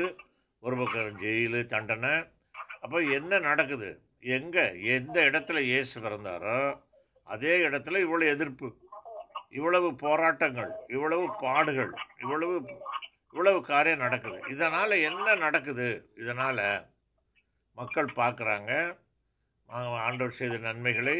[0.63, 2.13] ஒரு பக்கம் ஜெயிலு தண்டனை.
[2.83, 3.89] அப்போ என்ன நடக்குது?
[4.23, 4.65] எங்கே?
[4.95, 6.57] எந்த இடத்துல இயேசு பிறந்தாரோ
[7.27, 8.67] அதே இடத்துல இவ்வளவு எதிர்ப்பு
[9.49, 11.91] இவ்வளவு போராட்டங்கள் இவ்வளவு பாடுகள்
[12.23, 12.55] இவ்வளவு
[13.35, 14.37] இவ்வளவு காரியம் நடக்குது.
[14.47, 15.87] இதனால் என்ன நடக்குது?
[16.15, 16.63] இதனால்
[17.77, 18.71] மக்கள் பார்க்குறாங்க.
[20.05, 21.17] ஆண்டவர் செய்த நன்மைகளை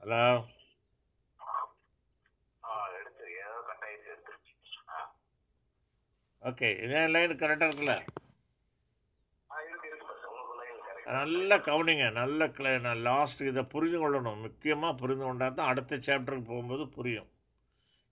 [0.00, 0.24] ஹலோ
[2.98, 4.54] எடுத்து ஏதோ கட்டாயத்தை எடுத்துருச்சு
[6.48, 7.94] ஓகே இதே லைன் கரெக்டாக இருக்குல்ல?
[11.16, 14.42] நல்ல கவனிங்க நல்ல கிளை நான் லாஸ்ட் இதை புரிந்து கொள்ளணும்.
[14.46, 17.28] முக்கியமாக புரிந்து கொண்டால் தான் அடுத்த சாப்டருக்கு போகும்போது புரியும்.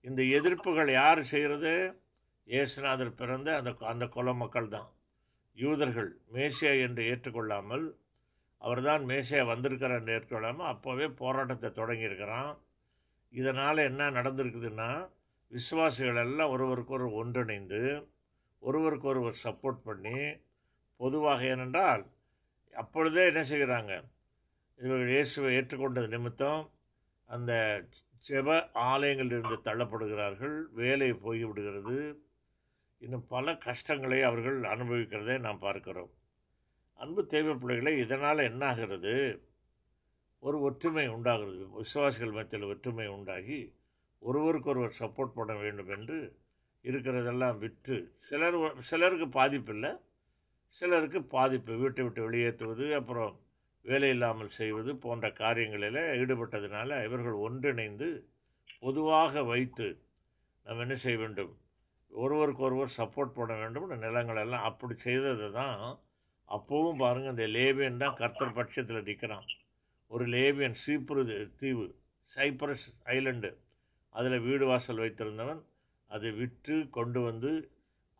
[0.05, 1.71] இந்த எதிர்ப்புகள் யார் செய்கிறது
[2.47, 4.89] இயேசுநாதர் பிறந்த அந்த அந்த குல மக்கள் தான்
[5.57, 7.85] யூதர்கள் மேசியா என்று ஏற்றுக்கொள்ளாமல்
[8.61, 12.51] அவர்தான் மேசியா வந்திருக்கிறார் என்று ஏற்றுக்கொள்ளாமல் அப்போவே போராட்டத்தை தொடங்கியிருக்கிறான்.
[13.33, 14.89] இதனால் என்ன நடந்திருக்குதுன்னா
[15.51, 17.81] விசுவாசிகள் எல்லாம் ஒருவருக்கொரு ஒன்றிணைந்து
[18.63, 20.17] ஒருவருக்கொருவர் சப்போர்ட் பண்ணி
[20.99, 22.03] பொதுவாக ஏனென்றால்
[22.73, 23.93] அப்பொழுதே என்ன செய்கிறாங்க?
[24.79, 26.61] இவர்கள் இயேசுவை ஏற்றுக்கொண்டது நிமித்தம்
[27.29, 27.51] அந்த
[28.29, 28.49] ஜெப
[28.91, 31.97] ஆலயங்களிலிருந்து தள்ளப்படுகிறார்கள் வேலை போய்விடுகிறது.
[33.01, 36.11] இன்னும் பல கஷ்டங்களை அவர்கள் அனுபவிக்கிறதை நாம் பார்க்கிறோம்.
[36.99, 39.15] அன்பு தெய்வ பிள்ளைகளை இதனால் என்ன ஆகிறது
[40.43, 41.63] ஒரு ஒற்றுமை உண்டாகிறது.
[41.77, 43.59] விசுவாசிகள் மத்தியில் ஒற்றுமை உண்டாகி
[44.21, 46.17] ஒருவருக்கொருவர் சப்போர்ட் பண்ண வேண்டும் என்று
[46.89, 48.57] இருக்கிறதெல்லாம் விற்று சிலர்
[48.89, 49.91] சிலருக்கு பாதிப்பு இல்லை.
[50.75, 53.33] சிலருக்கு பாதிப்பு வீட்டை விட்டு வெளியேற்றுவது அப்புறம்
[53.85, 58.07] வேலை இல்லாமல் செய்வது போன்ற காரியங்களில் ஈடுபட்டதுனால இவர்கள் ஒன்றிணைந்து
[58.83, 59.87] பொதுவாக வைத்து
[60.65, 61.53] நம்ம என்ன செய்ய வேண்டும்?
[62.11, 63.87] ஒருவருக்கு ஒருவர் சப்போர்ட் பண்ண வேண்டும்.
[64.05, 65.79] நிலங்கள் எல்லாம் அப்படி செய்தது தான்.
[66.49, 69.47] அப்போவும் பாருங்கள் இந்த லேபியன் தான் கர்த்தர் பட்சத்தில் நிற்கிறான்
[70.11, 71.23] ஒரு லேபியன் சீப்ரு
[71.61, 71.87] தீவு
[72.29, 72.85] சைப்ரஸ்
[73.15, 73.51] ஐலண்டு.
[74.15, 75.61] அதில் வீடு வாசல் வைத்திருந்தவன்.
[76.07, 77.51] அதை விற்று கொண்டு வந்து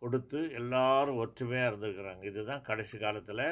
[0.01, 2.23] கொடுத்து எல்லாரும் ஒற்றுமையாக இருந்துருக்குறாங்க.
[2.23, 3.45] இதுதான் கடைசி காலத்தில்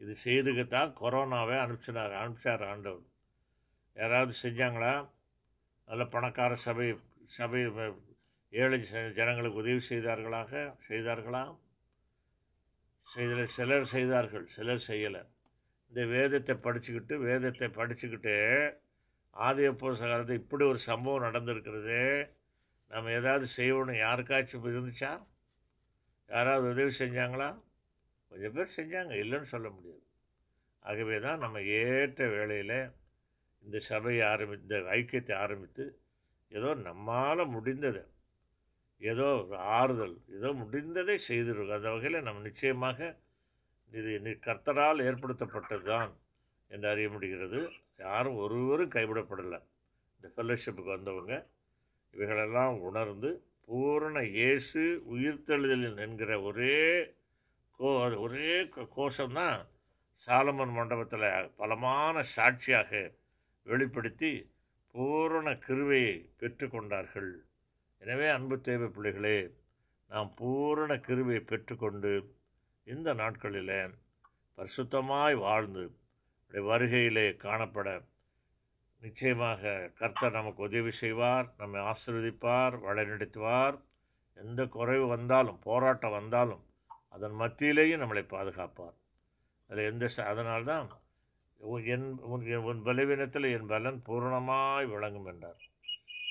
[0.00, 3.06] இது செய்துக்கத்தான் கொரோனாவை அனுப்பிச்சினார் அனுப்பிச்சார் ஆண்டவர்.
[3.96, 4.94] யாராவது செஞ்சாங்களா?
[5.88, 6.88] நல்ல பணக்கார சபை
[7.26, 7.60] சபை
[8.52, 8.78] ஏழை
[9.14, 10.76] ஜனங்களுக்கு உதவி செய்தார்களாக?
[10.88, 11.44] செய்தார்களா?
[13.08, 15.22] செய்தல சிலர் செய்தார்கள் சிலர் செய்யலை.
[15.88, 18.34] இந்த வேதத்தை படிச்சுக்கிட்டு வேதத்தை படிச்சுக்கிட்டு
[19.30, 21.98] ஆதி அப்போஸ்தலத்தில் இப்படி ஒரு சம்பவம் நடந்திருக்கிறது.
[22.90, 25.12] நம்ம ஏதாவது செய்யணும் யாருக்காச்சும் இருந்துச்சா?
[26.30, 27.48] யாராவது உதவி செஞ்சாங்களா?
[28.32, 30.02] கொஞ்சம் பேர் செஞ்சாங்க இல்லைன்னு சொல்ல முடியாது.
[30.84, 32.78] ஆகவே தான் நம்ம ஏற்ற வேளையில்
[33.64, 35.84] இந்த சபையை ஆரம்பி இந்த ஐக்கியத்தை ஆரம்பித்து
[36.52, 38.04] ஏதோ நம்மால் முடிந்ததை
[39.02, 43.08] ஏதோ ஒரு ஆறுதல் ஏதோ முடிந்ததை செய்திருக்கோம் அந்த வகையில் நம்ம நிச்சயமாக
[43.92, 46.12] இது கர்த்தரால் ஏற்படுத்தப்பட்டது தான்
[46.70, 47.58] என்று அறிய முடிகிறது.
[47.98, 49.60] யாரும் ஒருவரும் கைவிடப்படலை.
[50.16, 51.34] இந்த ஃபெல்லோஷிப்புக்கு வந்தவங்க
[52.16, 53.30] இவைகளெல்லாம் உணர்ந்து
[53.68, 56.76] பூரண இயேசு உயிர்த்தெழுதலில் என்கிற ஒரே
[57.80, 59.58] கோ அது ஒரே கோ- கோஷம்தான்
[60.22, 62.90] சாலமன் மண்டபத்தில் பலமான சாட்சியாக
[63.66, 64.32] வெளிப்படுத்தி
[64.94, 67.30] பூரண கிருவையை பெற்றுக்கொண்டார்கள்
[68.02, 69.38] எனவே அன்பு தேவை பிள்ளைகளே
[70.10, 72.12] நாம் பூரண கிருவையை பெற்றுக்கொண்டு
[72.86, 73.74] இந்த நாட்களில்
[74.58, 75.84] பரிசுத்தமாய் வாழ்ந்து
[76.52, 77.88] வருகையிலே காணப்பட
[79.02, 83.76] நிச்சயமாக கர்த்தர் நமக்கு உதவி செய்வார் நம்மை ஆசிர்வதிப்பார் வழிநடத்துவார்
[84.36, 86.64] எந்த குறைவு வந்தாலும் போராட்டம் வந்தாலும்
[87.08, 88.96] அதன் மத்தியிலேயும் நம்மளை பாதுகாப்பார்.
[89.70, 90.88] அதில் எந்த அதனால்தான்
[91.84, 95.62] என் உன் என் உன் பலவீனத்தில் என் பலன் பூரணமாய் விளங்கும் என்றார்.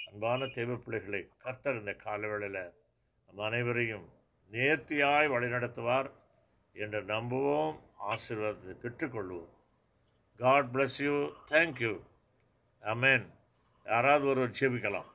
[0.10, 2.62] அன்பான தேவ பிள்ளைகளை கர்த்தர் இந்த காலவேளையில்
[3.26, 4.06] நம் அனைவரையும்
[4.52, 6.10] நேர்த்தியாய் வழிநடத்துவார்
[6.76, 7.78] என்று நம்புவோம்
[8.12, 9.52] ஆசீர்வாதத்தை பெற்றுக்கொள்வோம்.
[10.40, 11.16] God bless you
[11.52, 11.94] thank you
[12.92, 13.26] amen
[13.86, 15.10] யாராவது ஒருவர் ஜெபிக்கலாம்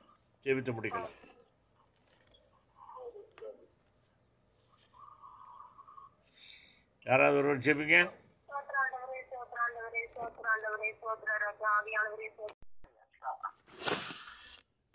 [0.45, 1.13] ஜெபித்து முடிக்கலாம்.
[7.09, 7.97] யாராவது ஒருவர் ஜெபிங்க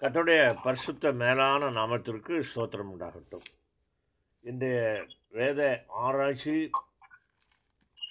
[0.00, 3.46] சோத்ராண்டவரே பரிசுத்த மேலான நாமத்திற்கு ஸ்தோத்திரம் உண்டாகட்டும்.
[4.50, 4.80] இன்றைய
[5.38, 5.60] வேத
[6.04, 6.56] ஆராய்ச்சி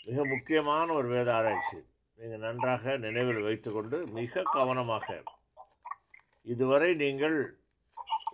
[0.08, 1.80] மிக முக்கியமான ஒரு வேத ஆராய்ச்சி.
[2.20, 5.08] நீங்கள் நன்றாக நினைவில் வைத்துக்கொண்டு மிக கவனமாக.
[6.54, 7.38] இதுவரை நீங்கள்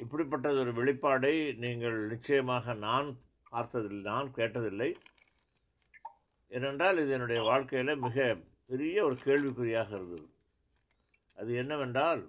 [0.03, 3.09] இப்படிப்பட்டது ஒரு வெளிப்பாடை நீங்கள் நிச்சயமாக நான்
[3.49, 4.89] பார்த்ததில்லை நான் கேட்டதில்லை.
[6.47, 10.27] ஏனென்றால் இது என்னுடைய வாழ்க்கையில் மிக பெரிய ஒரு கேள்விக்குறியாக இருந்தது.
[11.38, 12.21] அது என்னவென்றால்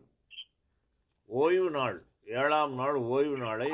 [1.26, 3.70] ஓய்வு நாள் ஏழாம் நாள் ஓய்வு நாளை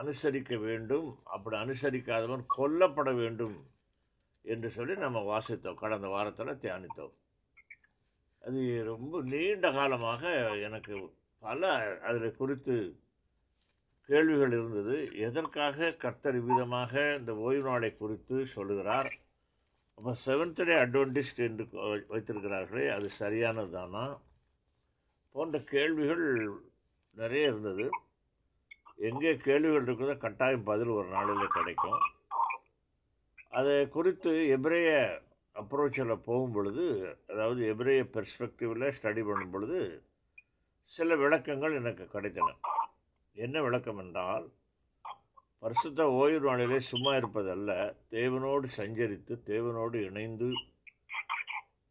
[0.00, 1.08] அனுசரிக்க வேண்டும்.
[1.24, 3.56] அப்படி அனுசரிக்காதவன் கொல்லப்பட வேண்டும்.
[4.42, 5.74] என்று சொல்லி நம்ம வாசித்தோம்.
[5.74, 7.14] கடந்த வாரத்தில் தியானித்தோம்.
[8.42, 10.22] அது ரொம்ப நீண்ட காலமாக
[10.60, 12.96] எனக்கு பல அதில் குறித்து
[14.08, 15.16] கேள்விகள் இருந்தது.
[15.16, 19.14] எதற்காக கர்த்தர் விதமாக இந்த ஓய்வு நாளை குறித்து சொல்லுகிறார்?
[19.94, 21.64] அப்போ செவன்த் டே அட்வென்டிஸ்ட் என்று
[22.10, 24.20] வைத்திருக்கிறார்களே அது சரியானது தானா?
[25.32, 26.60] போன்ற கேள்விகள்
[27.14, 27.90] நிறைய இருந்தது.
[28.96, 32.00] எங்கே கேள்விகள் இருக்கிறதோ கட்டாயம் பதில் ஒரு நாளில் கிடைக்கும்.
[33.52, 34.90] அதை குறித்து எபிரேய
[35.54, 36.84] அப்ரோச்சில் போகும் பொழுது
[37.26, 40.02] அதாவது எபிரேய பெர்ஸ்பெக்டிவில் ஸ்டடி பண்ணும் பொழுது
[40.82, 42.48] சில விளக்கங்கள் எனக்கு கிடைத்தன.
[43.32, 44.46] என்ன விளக்கம் என்றால்
[45.58, 47.70] பரிசுத்த ஓய்வு நாளிலே சும்மா இருப்பதல்ல
[48.10, 50.48] தேவனோடு சஞ்சரித்து தேவனோடு இணைந்து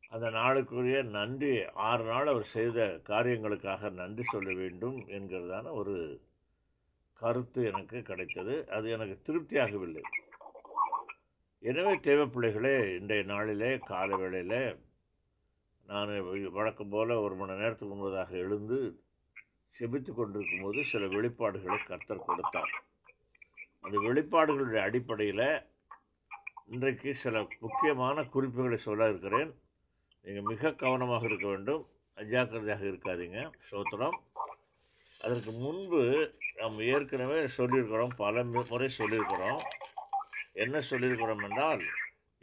[0.09, 6.21] அந்த நாளுக்குரிய நன்றி ஆறு நாள் அவர் செய்த காரியங்களுக்காக நன்றி சொல்ல வேண்டும் என்கிறதான ஒரு
[7.13, 8.69] கருத்து எனக்கு கிடைத்தது.
[8.69, 10.03] அது எனக்கு திருப்தியாகவில்லை.
[11.63, 14.59] எனவே தேவைப்பிள்ளைகளே இன்றைய நாளிலே காலை வேளையில்
[15.85, 16.11] நான்
[16.57, 18.77] வழக்கம் போல் ஒரு மணி நேரத்துக்கு முன்பதாக எழுந்து
[19.75, 22.71] செபித்து கொண்டிருக்கும் போது சில வெளிப்பாடுகளை கர்த்தர் கொடுத்தார்.
[23.81, 25.47] அந்த வெளிப்பாடுகளுடைய அடிப்படையில்
[26.67, 29.51] இன்றைக்கு சில முக்கியமான குறிப்புகளை சொல்ல இருக்கிறேன்.
[30.25, 31.83] நீங்கள் மிக கவனமாக இருக்க வேண்டும்.
[32.17, 33.39] அஜாக்கிரதையாக இருக்காதீங்க.
[33.69, 34.17] சோத்திரம்
[35.25, 36.01] அதற்கு முன்பு
[36.59, 39.61] நாம் ஏற்கனவே சொல்லியிருக்கிறோம் பல முறை சொல்லியிருக்கிறோம்.
[40.63, 41.81] என்ன சொல்லியிருக்கிறோம் என்றால்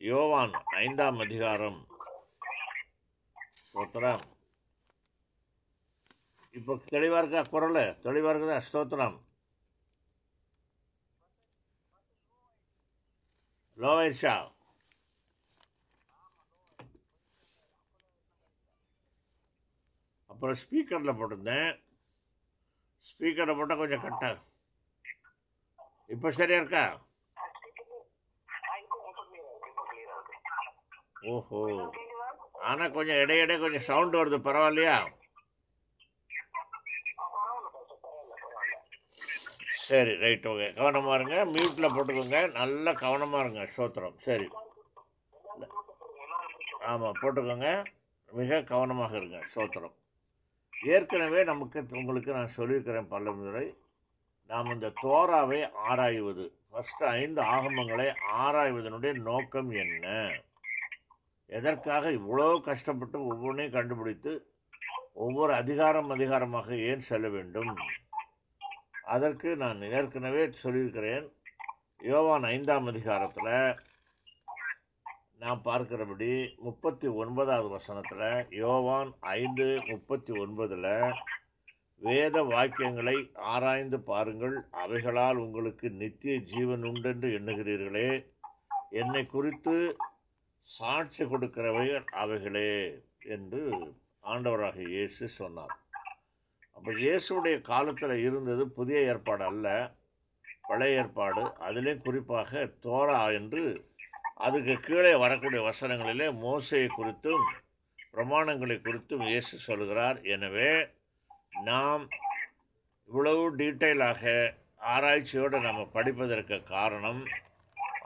[0.08, 0.52] யோவான்
[0.82, 1.78] ஐந்தாம் அதிகாரம்
[3.60, 4.24] ஸ்தோத்திரம்.
[6.58, 7.40] இப்போ தெளிவாக இருக்கா?
[7.52, 7.80] குரல்?
[8.06, 8.58] தெளிவாக இருக்குதா?
[8.66, 9.16] ஸ்தோத்திரம்.
[13.78, 14.34] லோவேஷா
[20.30, 21.72] அப்புறம் ஸ்பீக்கரில் போட்டிருந்தேன்.
[23.08, 24.38] ஸ்பீக்கரில் போட்டால் கொஞ்சம் கரெக்டாக
[26.14, 26.84] இப்போ சரியா இருக்கா?
[31.32, 31.60] ஓஹோ.
[32.68, 34.96] ஆனால் கொஞ்சம் இடையிடையே கொஞ்சம் சவுண்ட் வருது பரவாயில்லையா?
[39.88, 41.36] சரி ரைட் ஓகே கவனமாக இருங்க.
[41.54, 42.38] மியூட்டில் போட்டுக்கோங்க.
[42.52, 44.46] நல்லா கவனமாக இருங்க ஸ்தோத்திரம் சரி.
[46.90, 47.68] ஆமாம் போட்டுக்கோங்க.
[48.28, 49.94] மிக கவனமாக இருங்க ஸ்தோத்திரம்
[50.94, 53.66] ஏற்கனவே நமக்கு உங்களுக்கு நான் சொல்லியிருக்கிறேன் பல முறை
[54.50, 55.60] நாம் இந்த தோராவை
[55.90, 58.06] ஆராய்வது ஃபஸ்ட்டு ஐந்து ஆகமங்களை
[58.44, 60.06] ஆராய்வதனுடைய நோக்கம் என்ன?
[61.46, 64.32] எதற்காக இவ்வளோ கஷ்டப்பட்டு ஒவ்வொன்றையும் கண்டுபிடித்து
[65.12, 67.74] ஒவ்வொரு அதிகாரம் அதிகாரமாக ஏன் செல்ல வேண்டும்?
[69.02, 71.26] அதற்கு நான் ஏற்கனவே சொல்லியிருக்கிறேன்.
[72.02, 73.76] யோவான் ஐந்தாம் அதிகாரத்தில்
[75.38, 81.14] நான் பார்க்கிறபடி முப்பத்தி ஒன்பதாவது வசனத்தில் யோவான் ஐந்து முப்பத்தி ஒன்பதில்
[81.96, 84.56] வேத வாக்கியங்களை ஆராய்ந்து பாருங்கள்.
[84.70, 88.26] அவைகளால் உங்களுக்கு நித்திய ஜீவன் உண்டென்று எண்ணுகிறீர்களே.
[88.90, 89.96] என்னை குறித்து
[90.68, 92.70] சாட்சி கொடுக்கிறவைகள் அவைகளே
[93.34, 93.62] என்று
[94.32, 95.74] ஆண்டவராக இயேசு சொன்னார்.
[96.76, 99.66] அப்போ இயேசுடைய காலத்தில் இருந்தது புதிய ஏற்பாடு அல்ல
[100.68, 101.42] பழைய ஏற்பாடு.
[101.66, 103.64] அதிலே குறிப்பாக தோரா என்று
[104.46, 107.44] அதுக்கு கீழே வரக்கூடிய வசனங்களிலே மோசையை குறித்தும்
[108.14, 110.18] பிரமாணங்களை குறித்தும் இயேசு சொல்கிறார்.
[110.34, 110.70] எனவே
[111.70, 112.04] நாம்
[113.08, 114.22] இவ்வளவு டீட்டெயிலாக
[114.94, 117.20] ஆராய்ச்சியோடு நம்ம படிப்பதற்கு காரணம்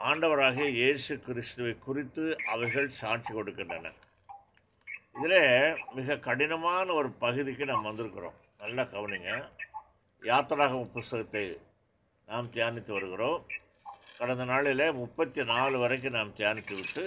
[0.07, 2.23] ஆண்டவராகிய இயேசு கிறிஸ்துவை குறித்து
[2.53, 3.91] அவைகள் சாட்சி கொடுக்கின்றன
[5.15, 5.41] இதில்
[5.95, 8.37] மிக கடினமான ஒரு பகுதிக்கு நாம் வந்திருக்கிறோம்.
[8.59, 9.31] நல்லா கவனிங்க.
[10.21, 11.43] யாத்திராக புஸ்தகத்தை
[12.27, 13.41] நாம் தியானித்து வருகிறோம்.
[14.17, 17.05] கடந்த நாளில் முப்பத்தி நாலு வரைக்கும் நாம் தியானித்து விட்டு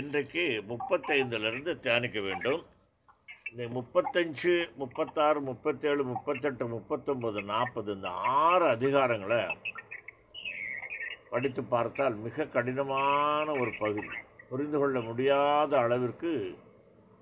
[0.00, 2.62] இன்றைக்கு முப்பத்தைந்திலிருந்து தியானிக்க வேண்டும்.
[3.50, 8.08] இந்த முப்பத்தஞ்சு முப்பத்தாறு முப்பத்தேழு முப்பத்தெட்டு முப்பத்தொம்பது நாற்பது இந்த
[8.40, 9.42] ஆறு அதிகாரங்களை
[11.30, 14.12] படித்து பார்த்தால் மிக கடினமான ஒரு பகுதி.
[14.50, 16.32] புரிந்து கொள்ள முடியாத அளவிற்கு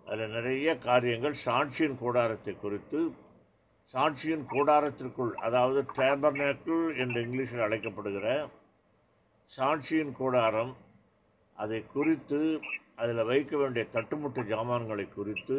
[0.07, 3.01] அதில் நிறைய காரியங்கள் சாட்சியின் கூடாரத்தை குறித்து
[3.95, 8.29] சாட்சியின் கூடாரத்திற்குள் அதாவது டேபர்னேக்கிள் என்று இங்கிலீஷில் அழைக்கப்படுகிற
[9.51, 10.73] சாட்சியின் கூடாரம்
[11.59, 12.41] அதை குறித்து
[13.03, 15.59] அதில் வைக்க வேண்டிய தட்டுமுட்டு ஜாமான்களை குறித்து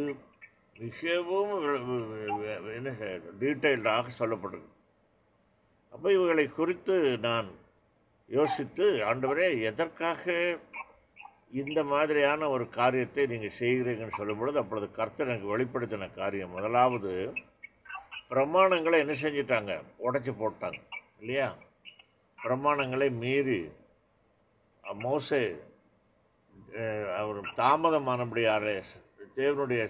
[0.79, 1.53] மிகவும்
[2.77, 2.89] என்ன
[3.41, 4.67] டீட்டெயில்டாக சொல்லப்படுது.
[5.93, 6.95] அப்போ இவைகளை குறித்து
[7.27, 7.49] நான்
[8.35, 10.23] யோசித்து ஆண்டவரே எதற்காக
[11.61, 16.55] இந்த மாதிரியான ஒரு காரியத்தை நீங்கள் செய்கிறீங்கன்னு சொல்லும் பொழுது அப்பொழுது கர்த்தர் எனக்கு வெளிப்படுத்தின காரியம்.
[16.55, 17.11] முதலாவது
[18.31, 19.73] பிரமாணங்களை என்ன செஞ்சிட்டாங்க?
[20.05, 20.79] உடச்சி போட்டாங்க
[21.19, 21.47] இல்லையா?
[22.39, 23.59] பிரமாணங்களை மீறி
[24.83, 25.43] மோசே
[27.19, 28.75] அவர் தாமதமானபடியாரே
[29.37, 29.81] தேவனுடைய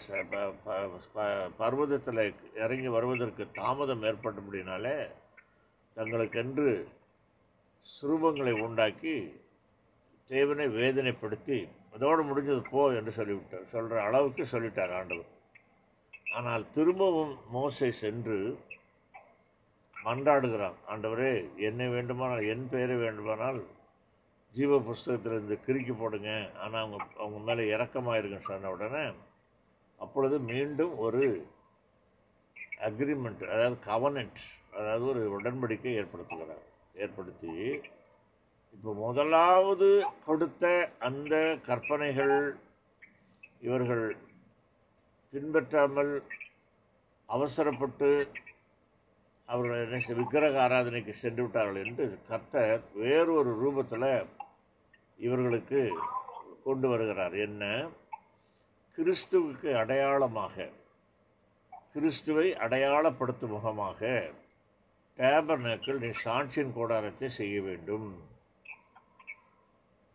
[1.59, 2.21] பர்வதத்தில்
[2.63, 4.95] இறங்கி வருவதற்கு தாமதம் ஏற்பட்டபடினாலே
[5.97, 6.71] தங்களுக்கென்று
[7.85, 9.15] சுரூபங்களை உண்டாக்கி
[10.29, 11.57] தேவனை வேதனைப்படுத்தி
[11.95, 13.67] அதோடு முடிஞ்சது போ என்று சொல்லிவிட்டார்.
[13.73, 15.31] சொல்கிற அளவுக்கு சொல்லிட்டார் ஆண்டவர்.
[16.37, 18.37] ஆனால் திரும்பவும் மோசை சென்று
[20.05, 20.77] மன்றாடுகிறான்.
[20.91, 21.31] ஆண்டவரே
[21.67, 23.59] என்னை வேண்டுமானால் என் பெயரை வேண்டுமானால்
[24.55, 26.29] ஜீவ புஸ்தகத்திலிருந்து கிறுக்கி போடுங்க.
[26.63, 29.05] ஆனால் அவங்க அவங்க மேலே இறக்கமாயிருக்குன்னு சொன்ன உடனே
[30.05, 31.23] அப்பொழுது மீண்டும் ஒரு
[32.87, 34.41] அக்ரிமெண்ட் அதாவது கவனன்ட்
[34.79, 36.65] அதாவது ஒரு உடன்படிக்கை ஏற்படுத்துகிறார்.
[36.97, 37.53] ஏற்படுத்தி
[38.71, 39.89] இப்போ முதலாவது
[40.25, 40.63] கொடுத்த
[40.99, 42.57] அந்த கற்பனைகள்
[43.59, 44.05] இவர்கள்
[45.33, 46.23] பின்பற்றாமல்
[47.29, 48.09] அவசரப்பட்டு
[49.49, 54.09] அவர்கள் என்ன விக்கிரக ஆராதனைக்கு சென்று விட்டார்கள் என்று கர்த்தர் வேறொரு ரூபத்தில்
[55.17, 55.81] இவர்களுக்கு
[56.63, 57.35] கொண்டு வருகிறார்.
[57.37, 57.63] என்ன?
[58.97, 60.69] கிறிஸ்துவுக்கு அடையாளமாக
[61.93, 63.99] கிறிஸ்துவை அடையாளப்படுத்தும் முகமாக
[65.19, 68.07] டேபர்னேக்கள் நீ சாட்சியின் கூடாரத்தை செய்ய வேண்டும்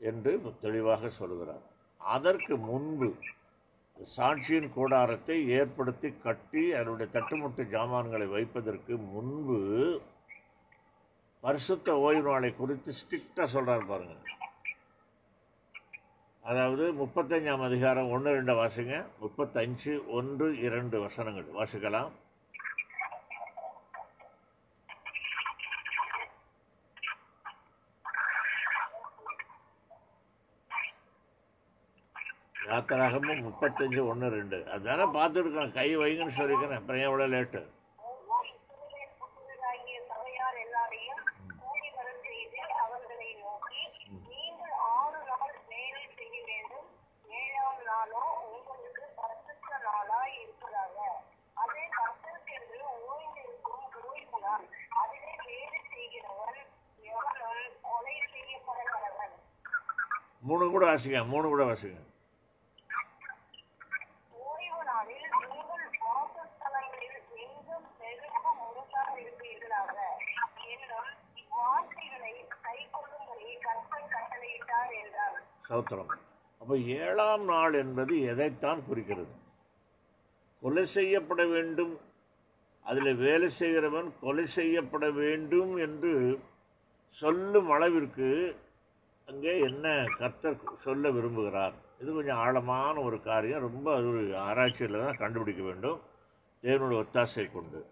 [0.01, 0.33] என்று
[0.65, 1.65] தெளிவாக சொல்கிறார்.
[2.01, 3.09] அதற்கு முன்பு
[4.17, 9.59] சாட்சியின் கூடாரத்தை ஏற்படுத்தி கட்டி அதனுடைய தட்டுமுட்டு ஜாமான்களை வைப்பதற்கு முன்பு
[11.45, 14.17] பரிசுத்த ஓய்வு நாளை குறித்து ஸ்ட்ரிக்டாக சொல்கிறார் பாருங்க.
[16.51, 18.97] அதாவது முப்பத்தஞ்சாம் அதிகாரம் ஒன்று ரெண்டு வாசிங்க.
[19.23, 22.11] முப்பத்தஞ்சு ஒன்று இரண்டு வசனங்கள் வாசிக்கலாம்.
[32.73, 34.59] யாத்திராகமும் முப்பத்தஞ்சு ஒன்று ரெண்டு.
[34.73, 37.63] அதுதானே பார்த்துருக்கேன் கை வைங்கன்னு சொல்லிக்கிறேன் அப்புறம் எவ்வளோ லேட்டு
[38.25, 38.51] மூணு
[39.49, 39.65] கூட
[40.11, 40.59] சபையார்
[41.63, 43.83] மூணு கூட வரச் செய்து அவர்களை நோக்கி
[44.29, 46.89] நீங்கள் ஆறு நாள் வேலை செய்ய வேண்டும்
[47.35, 50.97] ஏழாம் நாளோ உங்களுக்கு பரிசுத்த நாளாய் இருப்பதாக
[51.57, 54.67] அதே கர்த்தருக்கென்று ஓய்ந்திருக்கும் ஓய்வு நாள்
[55.01, 56.61] அதிலே வேலை செய்கிறவன்
[57.11, 59.37] எவனும் கொலை செய்யப்பட கடவன்
[60.45, 62.01] மூணு கூட வாசிங்க மூணு கூட வாசிங்க
[64.45, 69.95] ஓய்வு நாளில் உங்கள் வாசஸ்தலங்களில் எங்கும் பெருகும் முழுசாக இருப்பீர்களாக
[70.73, 71.11] என்னும்
[71.43, 74.95] இவ்வார்த்தைகளை கைக்கொள்ளும்படி கர்த்தர் கட்டளையிட்டார்
[75.73, 76.11] ஸ்தோத்திரம்.
[76.61, 79.33] அப்போ ஏழாம் நாள் என்பது எதைத்தான் குறிக்கிறது?
[80.61, 81.95] கொலை செய்யப்பட வேண்டும்.
[82.83, 86.13] அதில் வேலை செய்கிறவன் கொலை செய்யப்பட வேண்டும் என்று
[87.11, 88.29] சொல்லும் அளவிற்கு
[89.29, 91.75] அங்கே என்ன கர்த்தர் சொல்ல விரும்புகிறார்?
[92.01, 93.61] இது கொஞ்சம் ஆழமான ஒரு காரியம்.
[93.61, 95.99] ரொம்ப அது ஒரு ஆராய்ச்சியில் தான் கண்டுபிடிக்க வேண்டும்.
[96.63, 97.87] தேவனோட ஒத்தாசை கொண்டு.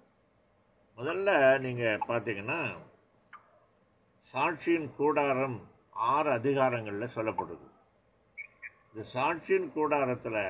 [0.99, 2.61] முதல்ல நீங்கள் பார்த்தீங்கன்னா
[4.35, 5.59] சாட்சியின் கூடாரம்
[5.93, 7.67] ஆறு அதிகாரங்களில் சொல்லப்படுது.
[8.95, 10.43] இந்த சாட்சியின் கூடாரத்தில்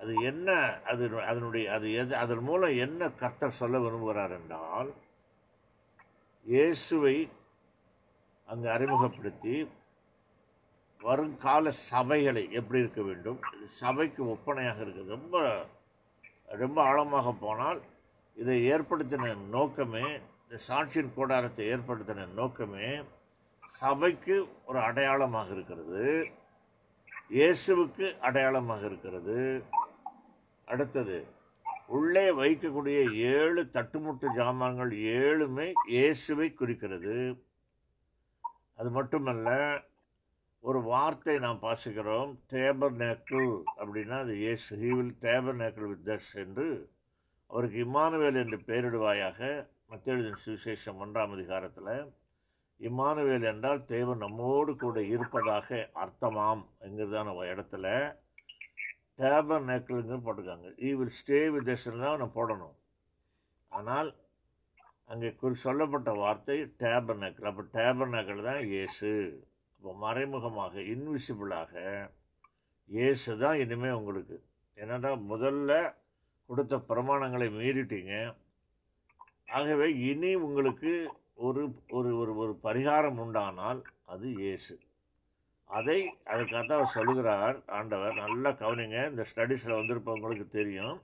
[0.00, 0.48] அது என்ன
[0.84, 4.90] அது அதனுடைய அது எது அதன் மூலம் என்ன கர்த்தர் சொல்ல விரும்புகிறார் என்றால்
[6.46, 7.16] இயேசுவை
[8.48, 9.54] அங்கு அறிமுகப்படுத்தி
[11.00, 15.36] வருங்கால சபைகளை எப்படி இருக்க வேண்டும் இது சபைக்கு ஒப்பனையாக இருக்குது ரொம்ப
[16.56, 17.80] ரொம்ப ஆழமாக போனால்
[18.36, 20.04] இதை ஏற்படுத்தின நோக்கமே
[20.42, 22.88] இந்த சாட்சியின் கூடாரத்தை ஏற்படுத்தின நோக்கமே
[23.80, 26.04] சபைக்கு ஒரு அடையாளமாக இருக்கிறது.
[27.36, 29.36] இயேசுவுக்கு அடையாளமாக இருக்கிறது.
[30.72, 31.16] அடுத்தது
[31.96, 32.98] உள்ளே வைக்கக்கூடிய
[33.36, 37.16] ஏழு தட்டுமுட்டு ஜாமான்கள் ஏழுமே இயேசுவை குறிக்கிறது.
[38.78, 39.50] அது மட்டுமல்ல
[40.68, 45.14] ஒரு வார்த்தை நாம் பாசிக்கிறோம் டேபர் நேக்கிள் அப்படின்னா அது இயேசு he will
[45.62, 46.66] tabernacle with us என்று.
[47.50, 49.40] அவருக்கு இம்மானுவேல் என்று பெயரிடுவாயாக
[49.92, 50.14] மத்திய
[50.44, 51.94] சுவிசேஷம் ஒன்றாம் அதிகாரத்தில்.
[52.86, 55.68] இம்மானுவேல் என்றால் தேவன் நம்மோடு கூட இருப்பதாக
[56.02, 57.86] அர்த்தமாம் என்கிறதான இடத்துல
[59.20, 60.68] டேபர் நேக்கிள்னு போட்டிருக்காங்க.
[60.86, 62.76] ஈ வில் ஸ்டே வித் தான் நான் போடணும்.
[63.78, 64.10] ஆனால்
[65.12, 69.10] அங்கே குறி சொல்லப்பட்ட வார்த்தை டேபர் நேக்கிள் அப்போ டேபர் நேக்கிள் தான் இயேசு.
[69.78, 71.72] இப்போ மறைமுகமாக இன்விசிபிளாக
[72.90, 74.36] இயேசு தான் இனிமேல் உங்களுக்கு.
[74.78, 75.72] என்னடா முதல்ல
[76.50, 78.14] கொடுத்த பிரமாணங்களை மீறிட்டீங்க.
[79.58, 80.92] ஆகவே இனி உங்களுக்கு
[81.34, 84.78] ஒரு ஒரு ஒரு ஒரு பரிகாரம் உண்டானால் அது இயேசு.
[85.64, 91.00] அதை அதுக்காகத்தான் அவர் சொல்லுகிறார் ஆண்டவர் நல்லா கவனிங்க இந்த ஸ்டடீஸில் வந்திருப்பவங்களுக்கு தெரியும்.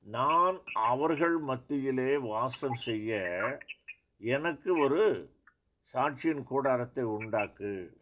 [0.00, 3.20] நான் அவர்கள் மத்தியிலே வாசம் செய்ய
[4.18, 5.30] எனக்கு ஒரு
[5.92, 7.98] சாட்சியின் கூடாரத்தை உண்டாக்கு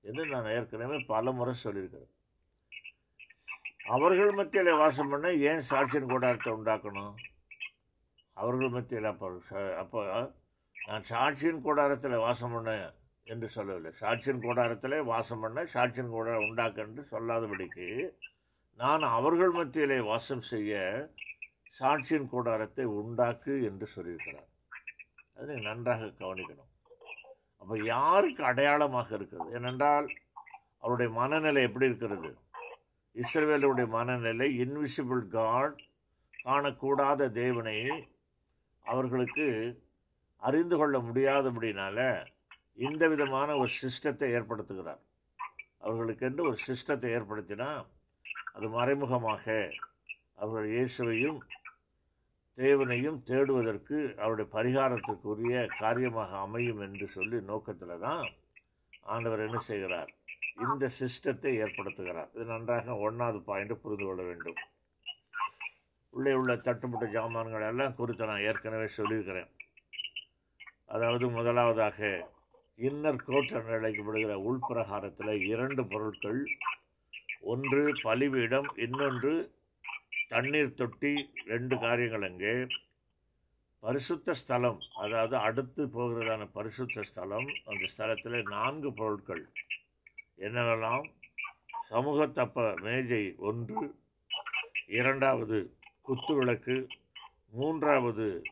[0.00, 2.08] என்று நான் ஏற்கனவே பல முறை சொல்லியிருக்கிறேன்.
[3.84, 7.14] அவர்கள் மத்தியில் வாசம் பண்ண ஏன் சாட்சியின் கூடாரத்தை உண்டாக்கணும்?
[8.32, 10.32] அவர்கள் மத்தியில் அப்போ ச- அப்போ
[10.86, 12.70] நான் சாட்சியின் கூடாரத்தில் வாசம் பண்ண
[13.24, 13.92] என்று சொல்லவில்லை.
[14.00, 17.86] சாட்சியின் கூடாரத்திலே வாசம் பண்ண சாட்சியின் கூடாரம் உண்டாக்க என்று சொல்லாதபடிக்கு
[18.80, 20.82] நான் அவர்கள் மத்தியிலே வாசம் செய்ய
[21.80, 24.50] சாட்சியின் கூடாரத்தை உண்டாக்கு என்று சொல்லியிருக்கிறார்.
[25.34, 26.70] அதை நன்றாக கவனிக்கணும்.
[27.58, 29.48] அப்போ யாருக்கு அடையாளமாக இருக்கிறது?
[29.52, 30.08] ஏனென்றால்
[30.78, 32.30] அவருடைய மனநிலை எப்படி இருக்கிறது?
[33.22, 35.78] இஸ்ரவேலுடைய மனநிலை இன்விசிபிள் காட்
[36.44, 37.78] காணக்கூடாத தேவனை
[38.86, 39.46] அவர்களுக்கு
[40.48, 41.98] அறிந்து கொள்ள முடியாதபடினால
[42.86, 45.02] இந்த விதமான ஒரு சிஸ்டத்தை ஏற்படுத்துகிறார்.
[45.84, 47.68] அவர்களுக்கென்று ஒரு சிஸ்டத்தை ஏற்படுத்தினா
[48.56, 49.44] அது மறைமுகமாக
[50.42, 51.38] அவர்கள் இயேசுவையும்
[52.58, 58.24] தேவனையும் தேடுவதற்கு அவருடைய பரிகாரத்திற்குரிய காரியமாக அமையும் என்று சொல்லி நோக்கத்தில் தான்
[59.14, 60.10] ஆண்டவர் என்ன செய்கிறார்?
[60.64, 62.30] இந்த சிஸ்டத்தை ஏற்படுத்துகிறார்.
[62.34, 64.60] இது நன்றாக ஒன்றாவது பாயிண்ட் புரிந்து கொள்ள வேண்டும்.
[66.14, 69.50] உள்ளே உள்ள தட்டுப்பட்ட ஜாமான்கள் எல்லாம் குறித்து நான் ஏற்கனவே சொல்லியிருக்கிறேன்.
[70.84, 71.98] அதாவது முதலாவதாக
[72.78, 76.40] இன்னர் கோட் என்று அழைக்கப்படுகிற உள்பிரகாரத்தில் இரண்டு பொருட்கள்.
[77.40, 79.32] ஒன்று பழிவிடம் இன்னொன்று
[80.28, 81.12] தண்ணீர் தொட்டி
[81.44, 82.66] ரெண்டு காரியங்கள் அங்கே.
[83.82, 89.44] பரிசுத்த ஸ்தலம் அதாவது அடுத்து போகிறதான பரிசுத்த ஸ்தலம் அந்த ஸ்தலத்தில் நான்கு பொருட்கள்.
[90.38, 91.04] என்னவெல்லாம்?
[91.90, 93.82] சமூகத்தப்ப மேஜை ஒன்று
[94.86, 95.58] இரண்டாவது
[96.02, 96.88] குத்து விளக்கு
[97.50, 98.42] மூன்றாவது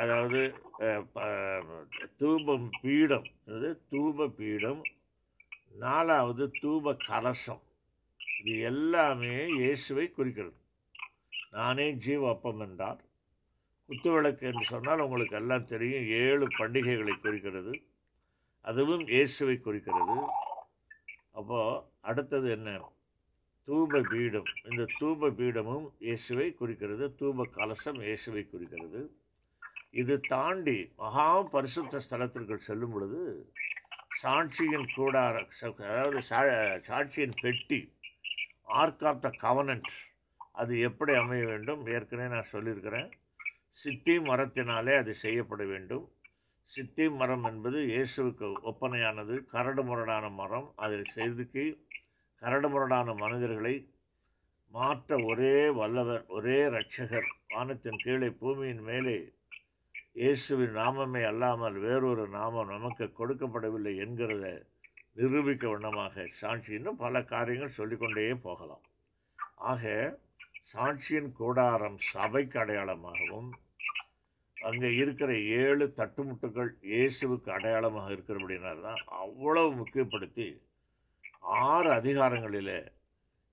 [0.00, 0.40] அதாவது
[2.20, 4.82] தூபம் பீடம் அதாவது தூப பீடம்.
[5.84, 7.62] நாலாவது தூப கலசம்.
[8.40, 10.56] இது எல்லாமே இயேசுவை குறிக்கிறது.
[11.50, 13.00] நானே ஜீவ அப்பம் என்றார்.
[13.88, 17.74] குத்துவிளக்கு என்று சொன்னால் உங்களுக்கு எல்லாம் தெரியும் ஏழு பண்டிகைகளை குறிக்கிறது.
[18.64, 20.16] அதுவும் இயேசுவை குறிக்கிறது.
[21.38, 22.70] அப்போது அடுத்தது என்ன?
[23.68, 24.50] தூப பீடம்.
[24.70, 27.06] இந்த தூப பீடமும் இயேசுவை குறிக்கிறது.
[27.20, 29.00] தூப கலசம் இயேசுவை குறிக்கிறது.
[29.96, 33.52] இது தாண்டி மகா பரிசுத்த ஸ்தலத்திற்குள் செல்லும் பொழுது
[34.22, 35.46] சாட்சியின் கூடார
[35.76, 37.92] அதாவது சா- சாட்சியின் பெட்டி
[38.62, 39.92] ஆர்க் ஆஃப் த கவனன்ட்
[40.52, 41.86] அது எப்படி அமைய வேண்டும்?
[41.86, 43.12] ஏற்கனவே நான் சொல்லியிருக்கிறேன்.
[43.68, 46.12] சித்தி மரத்தினாலே அது செய்யப்பட வேண்டும்.
[46.64, 49.44] சித்தி மரம் என்பது இயேசுவுக்கு ஒப்பனையானது.
[49.44, 50.72] கரடு முரடான மரம்.
[50.76, 51.86] அதை செதுக்கி
[52.34, 53.90] கரடு முரடான மனிதர்களை
[54.68, 57.26] மாற்ற ஒரே வல்லவர் ஒரே இரட்சகர்.
[57.48, 59.35] வானத்தின் கீழே பூமியின் மேலே
[60.16, 64.44] இயேசுவின் நாமமே அல்லாமல் வேறொரு நாமம் நமக்கு கொடுக்கப்படவில்லை என்கிறத
[65.16, 68.84] நிரூபிக்க வண்ணமாக சாட்சி இன்னும் பல காரியங்கள் சொல்லிக்கொண்டே போகலாம்.
[69.64, 69.82] ஆக
[70.72, 73.50] சாட்சியின் கூடாரம் சபைக்கு அடையாளமாகவும்
[74.56, 80.48] அங்கே இருக்கிற ஏழு தட்டுமுட்டுகள் இயேசுவுக்கு அடையாளமாக இருக்கிறபடினால தான் அவ்வளவு முக்கியப்படுத்தி
[81.66, 82.80] ஆறு அதிகாரங்களிலே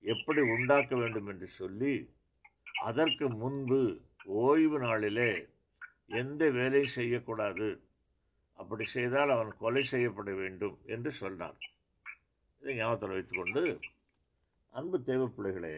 [0.04, 1.94] எப்படி உண்டாக்க வேண்டும் என்று சொல்லி
[2.84, 3.80] அதற்கு முன்பு
[4.42, 5.32] ஓய்வு நாளிலே
[6.14, 7.68] எந்த வேலையும் செய்யக்கூடாது?
[8.52, 11.58] அப்படி செய்தால் அவன் கொலை செய்யப்பட வேண்டும் என்று சொன்னார்
[12.60, 13.80] இதை ஞாபகத்தில் வைத்துக்கொண்டு
[14.70, 15.74] அன்பு தேவ பிள்ளைகளே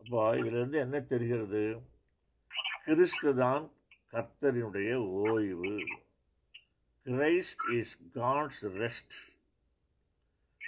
[0.00, 1.62] அப்போ இதிலிருந்து என்ன தெரிகிறது?
[2.84, 3.70] கிறிஸ்து தான்
[4.12, 4.90] கர்த்தரினுடைய
[5.22, 5.72] ஓய்வு.
[7.06, 9.16] Christ is God's rest.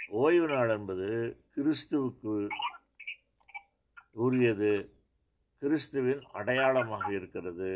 [0.09, 1.09] ஓய்வு நாள் என்பது
[1.56, 2.35] கிறிஸ்துவுக்கு
[4.12, 4.73] உரியது.
[5.62, 7.73] கிறிஸ்துவின் அடையாளமாக இருக்கிறது.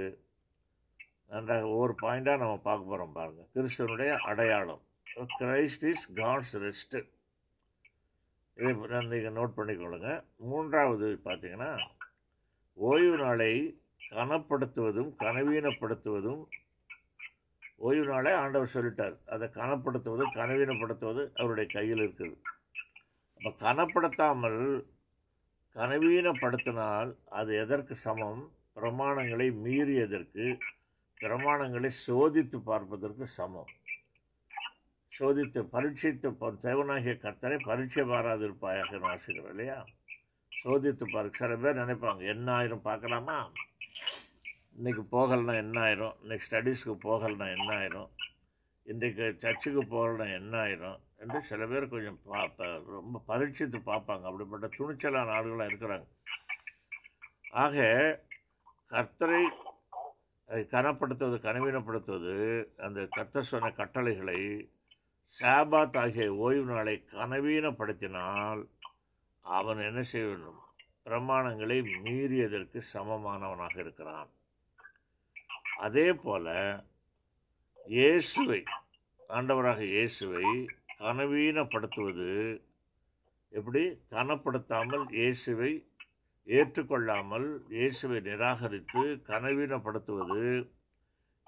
[1.33, 4.83] நன்றாக ஒவ்வொரு பாயிண்டாக நம்ம பார்க்க போகிறோம் பாருங்கள் கிறிஸ்தனுடைய அடையாளம்.
[5.41, 7.01] கிரைஸ்ட் இஸ் காட்ஸ் ரெஸ்ட்டு
[8.57, 10.11] இதை நீங்கள் நோட் பண்ணிக்கொள்ளுங்க.
[10.51, 11.71] மூன்றாவது பார்த்தீங்கன்னா
[12.79, 13.53] ஓய்வு நாளை
[14.11, 16.43] கனப்படுத்துவதும் கனவீனப்படுத்துவதும்
[17.87, 19.17] ஓய்வு நாளை ஆண்டவர் சொல்லிட்டார்.
[19.35, 22.37] அதை கனப்படுத்துவது கனவீனப்படுத்துவது அவருடைய கையில் இருக்குது.
[23.41, 24.61] அப்போ கனப்படுத்தாமல்
[25.77, 28.43] கனவீனப்படுத்தினால் அது எதற்கு சமம்?
[28.77, 30.45] பிரமாணங்களை மீறியதற்கு
[31.23, 33.67] பிரமாணங்களை சோதித்து பார்ப்பதற்கு சமம்.
[35.19, 39.87] சோதித்து பரீட்சித்து தேவனாகிய கர்த்தரை பரீட்சை பாராதிருப்பாயாக வாசிக்கிறோம் இல்லையா?
[40.65, 43.53] சோதித்து பார்க்க சில பேர் நினைப்பாங்க என்ன ஆயிரும் பார்க்கலாமா?
[44.83, 46.17] இன்றைக்கி போகலைன்னா என்ன ஆயிரும்?
[46.21, 48.11] இன்னைக்கு ஸ்டடீஸ்க்கு போகலைன்னா என்ன ஆயிரும்?
[48.83, 51.01] இன்றைக்கு சர்ச்சுக்கு போகலைன்னா என்ன ஆயிரும்?
[51.17, 54.23] என்று சில பேர் கொஞ்சம் பா- ரொம்ப பரீட்சித்து பார்ப்பாங்க.
[54.23, 56.07] அப்படிப்பட்ட துணிச்சலான ஆளுகளாக இருக்கிறாங்க.
[57.51, 58.21] ஆக
[58.91, 59.43] கர்த்தரை
[60.53, 62.33] அதை கனப்படுத்துவது கனவீனப்படுத்துவது
[62.77, 64.41] அந்த கத்த சொன்ன கட்டளைகளை
[65.33, 68.63] சாபாத் ஆகிய ஓய்வு நாளை கனவீனப்படுத்தினால்
[69.45, 70.59] அவன் என்ன செய்ய வேண்டும்?
[71.07, 74.31] பிரமாணங்களை மீறியதற்கு சமமானவனாக இருக்கிறான்.
[75.87, 76.47] அதே போல
[77.87, 78.61] இயேசுவை
[79.31, 80.45] ஆண்டவராக இயேசுவை
[80.99, 82.31] கனவீனப்படுத்துவது
[83.53, 83.85] எப்படி?
[84.11, 85.73] கனப்படுத்தாமல் இயேசுவை
[86.47, 90.45] ஏற்றுக்கொள்ளாமல் இயேசுவை நிராகரித்து கனவீனப்படுத்துவது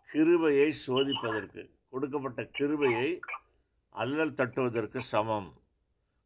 [0.09, 3.09] கிருபையை சோதிப்பதற்கு கொடுக்கப்பட்ட கிருபையை
[3.95, 5.51] அல்லல் தட்டுவதற்கு சமம்.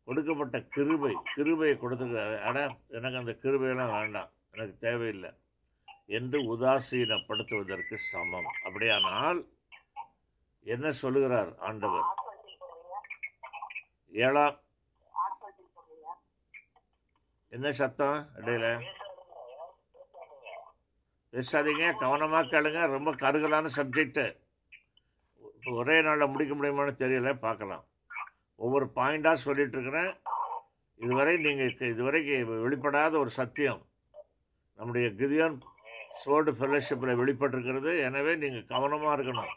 [0.09, 2.07] கொடுக்கப்பட்ட கிருபை கிருபையை கொடுத்து
[2.49, 2.59] அட
[2.97, 5.31] எனக்கு அந்த கிருபையெல்லாம் வேண்டாம் எனக்கு தேவையில்லை
[6.19, 8.49] என்று உதாசீனப்படுத்துவதற்கு சமம்.
[8.65, 9.41] அப்படியானால்
[10.67, 12.09] என்ன சொல்லுகிறார் ஆண்டவர்?
[14.13, 14.59] ஏழாம்
[17.51, 18.29] என்ன சத்தம்?
[18.37, 18.67] இடையில.
[21.33, 21.85] பேசாதீங்க.
[22.03, 22.81] கவனமா கேளுங்க.
[22.87, 24.37] ரொம்ப கருகலான சப்ஜெக்ட்
[25.65, 27.85] ஒரே நாளில் முடிக்க முடியுமான்னு தெரியல பார்க்கலாம்.
[28.57, 30.17] ஒவ்வொரு பாயிண்டா சொல்லிட்டு இருக்கிறேன்
[30.97, 33.83] இதுவரை நீங்க இதுவரைக்கும் வெளிப்படாத ஒரு சத்தியம்.
[34.77, 35.59] நம்முடைய கிதியான்
[36.13, 38.01] சோடு ஃபெல்லோஷிப்பில் வெளிப்பட்டிருக்கிறது.
[38.01, 39.53] எனவே நீங்கள் கவனமாக இருக்கணும்.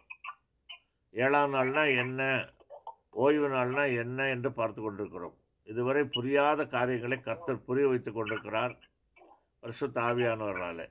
[1.12, 2.50] ஏழாம் நாள்னா என்ன?
[3.10, 5.38] ஓய்வு நாள்னா என்ன என்று பார்த்து கொண்டிருக்கிறோம்.
[5.72, 8.74] இதுவரை புரியாத காரியங்களை கர்த்தர் புரிய வைத்துக் கொண்டிருக்கிறார்.
[9.64, 10.86] வருஷ ஆவியானவரால்.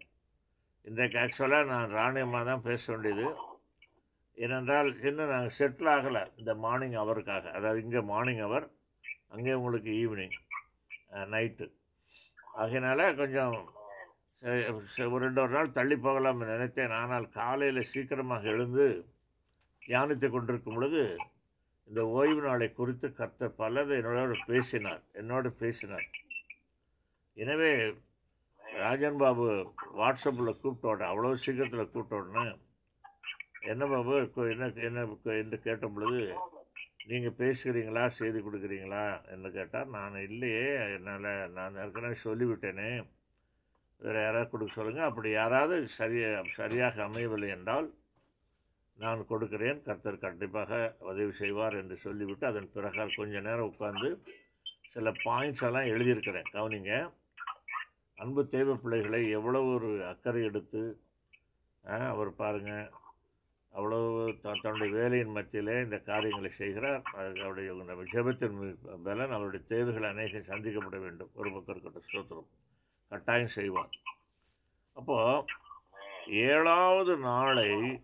[0.86, 3.26] இன்றைக்கு ஆக்சுவலாக நான் ராணியமாக தான் பேச வேண்டியது.
[4.38, 8.66] ஏனென்றால் இன்னும் நாங்கள் செட்டில் ஆகலை இந்த மார்னிங் அவருக்காக அதாவது இங்கே மார்னிங் அவர்
[9.28, 10.36] அங்கே உங்களுக்கு ஈவினிங்
[11.32, 11.66] நைட்டு
[12.56, 13.54] ஆகையினால கொஞ்சம்
[14.94, 16.94] ச- ஒரு ரெண்டு ஒரு நாள் தள்ளி போகலாம்னு நினைத்தேன்.
[17.00, 18.86] ஆனால் காலையில் சீக்கிரமாக எழுந்து
[19.86, 21.02] தியானித்து கொண்டிருக்கும் பொழுது
[21.90, 26.06] இந்த ஓய்வு நாளை குறித்து கர்த்தர் பலதை என்னோட பேசினார் என்னோடு பேசினார்.
[27.36, 27.70] எனவே
[28.82, 29.46] ராஜன் பாபு
[30.00, 32.44] வாட்ஸ்அப்பில் கூப்பிட்டோட அவ்வளோ சீக்கிரத்தில் கூப்பிட்ட
[33.72, 34.14] என்ன பாபு
[34.52, 35.00] என்ன என்ன
[35.42, 36.20] என்று கேட்ட பொழுது
[37.10, 38.04] நீங்கள் பேசுகிறீங்களா?
[38.18, 39.04] செய்தி கொடுக்குறீங்களா?
[39.32, 39.88] என்று கேட்டார்.
[39.96, 42.90] நான் இல்லையே என்னால் நான் ஏற்கனவே சொல்லிவிட்டேனே.
[44.02, 47.88] வேறு யாராவது கொடுக்க சொல்லுங்கள் அப்படி யாராவது சரியாக சரியாக அமையவில்லை என்றால்
[49.00, 49.82] நான் கொடுக்கிறேன்.
[49.82, 54.18] கர்த்தர் கண்டிப்பாக உதவி செய்வார் என்று சொல்லிவிட்டு அதன் பிறகு கொஞ்ச நேரம் உட்காந்து
[54.88, 56.42] சில பாயிண்ட்ஸ் எல்லாம் எழுதியிருக்கிறேன்.
[56.52, 57.12] கவனிங்க.
[58.16, 61.00] அன்பு தேவ பிள்ளைகளை எவ்வளோ ஒரு அக்கறை எடுத்து
[61.84, 62.90] அவர் பாருங்கள்
[63.72, 67.02] அவ்வளவு த- தன்னுடைய வேலையின் மத்தியிலே இந்த காரியங்களை செய்கிறார்.
[67.02, 71.30] அவருடைய நம்ம ஜெபத்தின் பலன் அவருடைய தேவைகள் அநேகம் சந்திக்கப்பட வேண்டும்.
[71.34, 72.46] ஒரு பக்கம் இருக்கட்டும் ஸ்தோத்திரம்.
[73.08, 73.90] கட்டாயம் செய்வார்.
[74.92, 75.44] அப்போது
[76.26, 78.00] ஏழாவது நாளை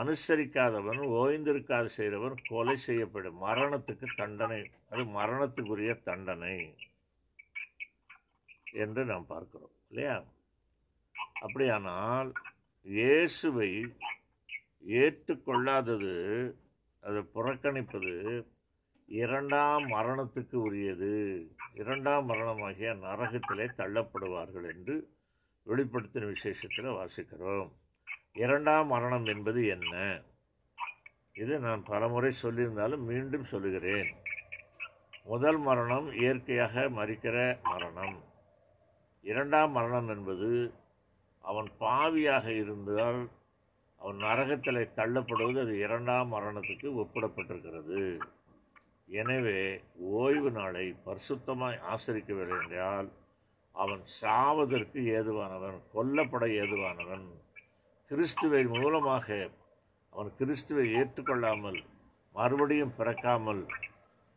[0.00, 3.38] அனுசரிக்காதவன் ஓய்ந்திருக்காது செய்கிறவன் கொலை செய்யப்படும்.
[3.42, 4.60] மரணத்துக்கு தண்டனை
[4.90, 6.56] அது மரணத்துக்குரிய தண்டனை
[8.84, 10.16] என்று நாம் பார்க்கிறோம் இல்லையா?
[11.40, 12.32] அப்படியானால்
[12.86, 13.70] இயேசுவை
[15.02, 16.14] ஏற்றுக்கொள்ளாதது
[17.00, 18.14] அதை புறக்கணிப்பது
[19.08, 21.12] இரண்டாம் மரணத்துக்கு உரியது.
[21.74, 24.96] இரண்டாம் மரணமாகிய நரகத்திலே தள்ளப்படுவார்கள் என்று
[25.66, 27.70] வெளிப்படுத்தின விசேஷத்தில் வாசிக்கிறோம்.
[28.34, 30.22] இரண்டாம் மரணம் என்பது என்ன?
[31.32, 34.10] இது நான் பலமுறை சொல்லியிருந்தாலும் மீண்டும் சொல்லுகிறேன்.
[35.24, 38.16] முதல் மரணம் இயற்கையாக மறிக்கிற மரணம்.
[39.22, 40.50] இரண்டாம் மரணம் என்பது
[41.40, 43.20] அவன் பாவியாக இருந்தால்
[44.00, 48.18] அவன் நரகத்தில் தள்ளப்படுவது அது இரண்டாம் மரணத்துக்கு ஒப்பிடப்பட்டிருக்கிறது.
[49.06, 53.08] எனவே ஓய்வு நாளை பரிசுத்தமாய் ஆசரிக்கவில்லை என்றால்
[53.72, 57.26] அவன் சாவதற்கு ஏதுவானவன் கொல்லப்பட ஏதுவானவன்
[58.12, 59.26] கிறிஸ்துவை மூலமாக
[60.12, 61.78] அவன் கிறிஸ்துவை ஏற்றுக்கொள்ளாமல்
[62.34, 63.62] மறுபடியும் பிறக்காமல்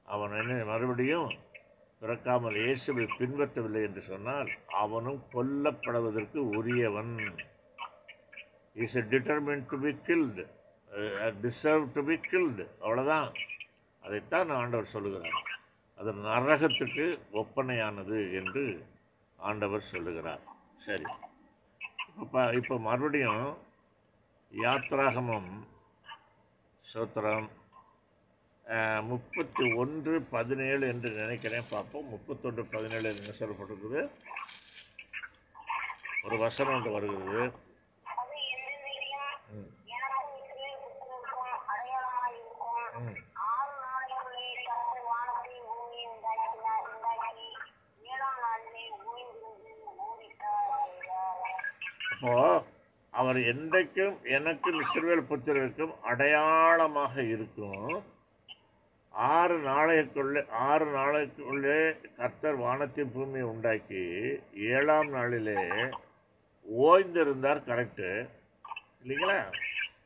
[0.05, 1.31] அவன் என்ன மறுபடியும்
[2.01, 4.49] பிறக்காமல் இயேசுவை பின்பற்றவில்லை என்று சொன்னால்
[4.83, 7.11] அவனும் கொல்லப்படுவதற்கு உரியவன்.
[8.75, 10.45] Is a detriment to be killed
[11.45, 13.29] deserve to be killed அவ்வளோதான்
[14.03, 15.37] அதைத்தான் ஆண்டவர் சொல்லுகிறார்.
[15.99, 17.07] அது நரகத்துக்கு
[17.43, 18.65] ஒப்பனையானது என்று
[19.39, 20.43] ஆண்டவர் சொல்லுகிறார்.
[20.87, 21.07] சரி.
[22.23, 23.45] இப்போ இப்போ மறுபடியும்
[24.63, 25.49] யாத்ராகமம்
[26.85, 27.47] சோத்திரம்
[29.09, 32.07] முப்பத்தி ஒன்று பதினேழு என்று நினைக்கிறேன் பார்ப்போம்.
[32.13, 34.01] முப்பத்தொன்று பதினேழு என்று சொல்லப்பட்டிருக்குது.
[36.23, 37.43] ஒரு வசனம் ஒன்று வருகிறது.
[42.99, 43.19] ம்,
[52.13, 52.74] அப்போ
[53.15, 58.03] அவர் என்றைக்கும் எனக்கும் இஸ்ரவேல் புத்திரருக்கும் அடையாளமாக இருக்கும்.
[59.09, 64.03] ஆறு நாளைக்குள்ளே ஆறு நாளைக்குள்ளே கர்த்தர் வானத்தின் பூமியை உண்டாக்கி
[64.53, 65.59] ஏழாம் நாளிலே
[66.79, 68.29] ஓய்ந்திருந்தார் கரெக்டு
[69.01, 69.39] இல்லைங்களா?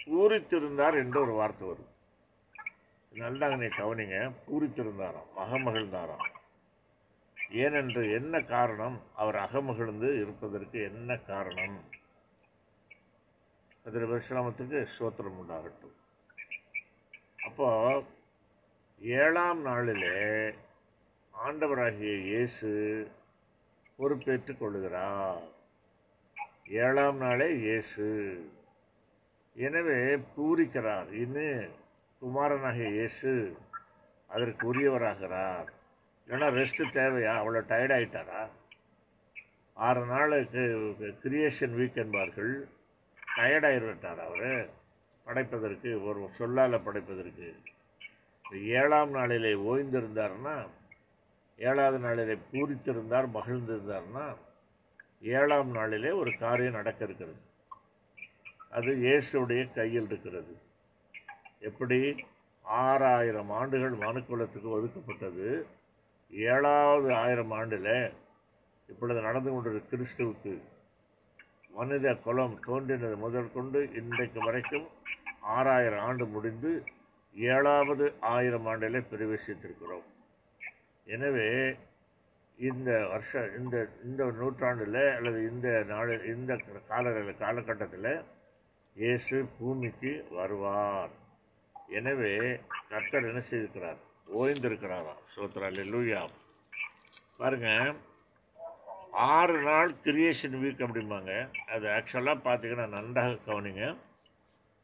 [0.05, 1.91] பூரித்திருந்தார் என்று ஒரு வார்த்தை வரும்.
[3.11, 4.17] நல்லா நீ கவனிங்க
[4.47, 6.27] பூரித்திருந்தாராம் அகமகிழ்ந்தாராம்.
[7.63, 9.01] ஏனென்று என்ன காரணம்?
[9.15, 11.88] அவர் அகமகிழ்ந்து இருப்பதற்கு என்ன காரணம்?
[13.89, 15.95] அதில் பரிசுராமத்துக்கு ஸ்தோத்திரம் உண்டாகட்டும்
[17.39, 17.69] அப்போ
[19.01, 20.17] ஏழாம் நாளிலே
[21.33, 22.69] ஆண்டவராகிய இயேசு
[23.99, 25.41] பொறுப்பேற்றுக் கொள்கிறார்
[26.79, 28.07] ஏழாம் நாளே இயேசு
[29.55, 29.99] எனவே
[30.33, 31.73] பூரிக்கிறார் இன்னும்
[32.21, 33.33] குமாரனாகிய இயேசு
[34.29, 35.69] அதற்கு உரியவராகிறார்
[36.27, 38.41] ஏன்னா ரெஸ்ட் தேவையா அவ்வளோ டயர்டாயிட்டாரா
[39.77, 40.65] ஆறு நாளுக்கு
[41.23, 42.53] கிரியேஷன் வீக் என்பார்கள்
[43.39, 44.69] டயர்ட் அவர்.
[45.25, 47.55] படைப்பதற்கு ஒரு சொல்லால் படைப்பதற்கு.
[48.51, 50.67] ஏழாம் நாளிலே ஓய்ந்திருந்தார்னா
[51.57, 54.35] ஏழாவது நாளிலே பூரித்திருந்தார் மகிழ்ந்திருந்தார்னா
[55.21, 57.37] ஏழாம் நாளிலே ஒரு காரியம் நடக்க இருக்கிறது
[58.69, 60.57] அது இயேசுடைய கையில் இருக்கிறது.
[61.59, 62.15] எப்படி?
[62.61, 65.63] ஆறாயிரம் ஆண்டுகள் மனுக்குலத்துக்கு ஒதுக்கப்பட்டது.
[66.31, 68.11] ஏழாவது ஆயிரம் ஆண்டில்
[68.87, 70.61] இப்பொழுது நடந்து கொண்டிருக்கிற கிறிஸ்துவுக்கு
[71.77, 74.87] மனித குலம் தோன்றினது முதல் கொண்டு இன்றைக்கு வரைக்கும்
[75.55, 76.71] ஆறாயிரம் ஆண்டு முடிந்து
[77.35, 80.07] ஏழாவது ஆயிரம் ஆண்டில் பிரவேசித்திருக்கிறோம்.
[81.07, 81.47] எனவே
[82.59, 83.75] இந்த வருஷ இந்த
[84.07, 86.57] இந்த நூற்றாண்டில் அல்லது இந்த நாள் இந்த
[86.91, 87.13] கால
[87.43, 88.11] காலகட்டத்தில்
[88.95, 91.13] இயேசு பூமிக்கு வருவார்.
[91.99, 92.33] எனவே
[92.91, 93.99] கர்த்தர் என்ன செய்திருக்கிறார்?
[94.39, 95.23] ஓய்ந்திருக்கிறாராம்.
[95.35, 96.21] சோத்ரா லூயா
[97.39, 97.69] பாருங்க
[99.11, 101.49] ஆறு நாள் கிரியேஷன் வீக் அப்படிம்பாங்க.
[101.67, 103.95] அது ஆக்சுவலாக பார்த்தீங்கன்னா நன்றாக கவனிங்க.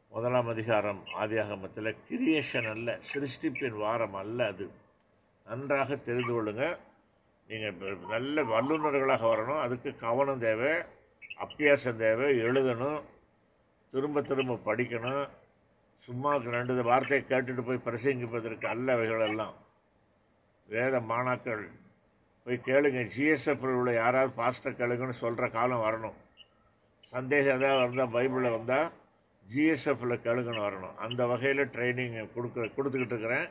[0.10, 4.70] முதலாம் அதிகாரம் ஆதியாகமத்தில் கிரியேஷன் அல்ல சிருஷ்டிப்பின் வாரம் அல்ல அது.
[5.46, 6.78] நன்றாக தெரிந்து கொள்ளுங்கள்
[7.48, 9.62] நீங்கள் நல்ல வல்லுநர்களாக வரணும்.
[9.62, 10.72] அதுக்கு கவனம் தேவை
[11.40, 13.02] அப்பியாசம் தேவை எழுதணும்
[13.92, 15.30] திரும்ப திரும்ப படிக்கணும்.
[16.00, 19.54] சும்மா ரெண்டு வார்த்தையை கேட்டுட்டு போய் பிரசங்கிப்பதற்கு அல்ல அவைகளெல்லாம்
[20.68, 21.70] வேத மாணாக்கள்
[22.46, 23.02] போய் கேளுங்க.
[23.16, 26.18] ஜிஎஸ்எஃப்ல உள்ள யாராவது பாஸ்டர் கேளுங்கன்னு சொல்கிற காலம் வரணும்.
[27.14, 28.88] சந்தேகம் ஏதாவது வந்தால் பைபிளில் வந்தால்
[29.54, 30.96] ஜிஎஸ்எஃப்பில் கேளுங்கன்னு வரணும்.
[31.06, 33.48] அந்த வகையில் ட்ரைனிங் கொடுக்க கொடுத்துக்கிட்டு இருக்கிறேன்.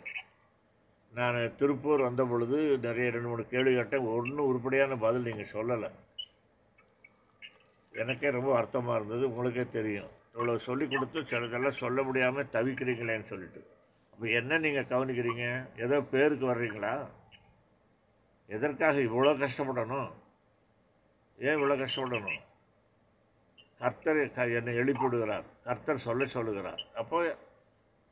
[1.19, 4.07] நான் திருப்பூர் வந்த பொழுது நிறைய ரெண்டு மூணு கேள்வி கேட்டேன்.
[4.15, 5.91] ஒன்றும் உருப்படியான பதில் நீங்கள் சொல்லலை.
[8.03, 9.25] எனக்கே ரொம்ப அர்த்தமாக இருந்தது.
[9.31, 10.11] உங்களுக்கே தெரியும்.
[10.37, 13.61] இவ்வளோ சொல்லி கொடுத்து சிலதெல்லாம் சொல்ல முடியாமல் தவிக்கிறீங்களேன்னு சொல்லிட்டு.
[14.13, 15.45] அப்போ என்ன நீங்கள் கவனிக்கிறீங்க?
[15.85, 16.95] ஏதோ பேருக்கு வர்றீங்களா?
[18.47, 20.13] எதற்காக இவ்வளோ கஷ்டப்படணும்?
[21.39, 22.39] ஏன் இவ்வளோ கஷ்டப்படணும்?
[23.79, 25.45] கர்த்தர் க- என்னை எழுப்பிவிடுகிறார்.
[25.65, 26.87] கர்த்தர் சொல்ல சொல்லுகிறார்.
[26.95, 27.37] அப்போ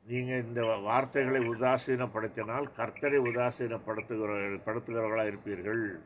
[0.06, 6.02] நீங்கள் இந்த வார்த்தைகளை உதாசீனப்படுத்தினால் கர்த்தரை உதாசீனப்படுத்துகிற படுத்துகிறவர்களாக இருப்பீர்கள்.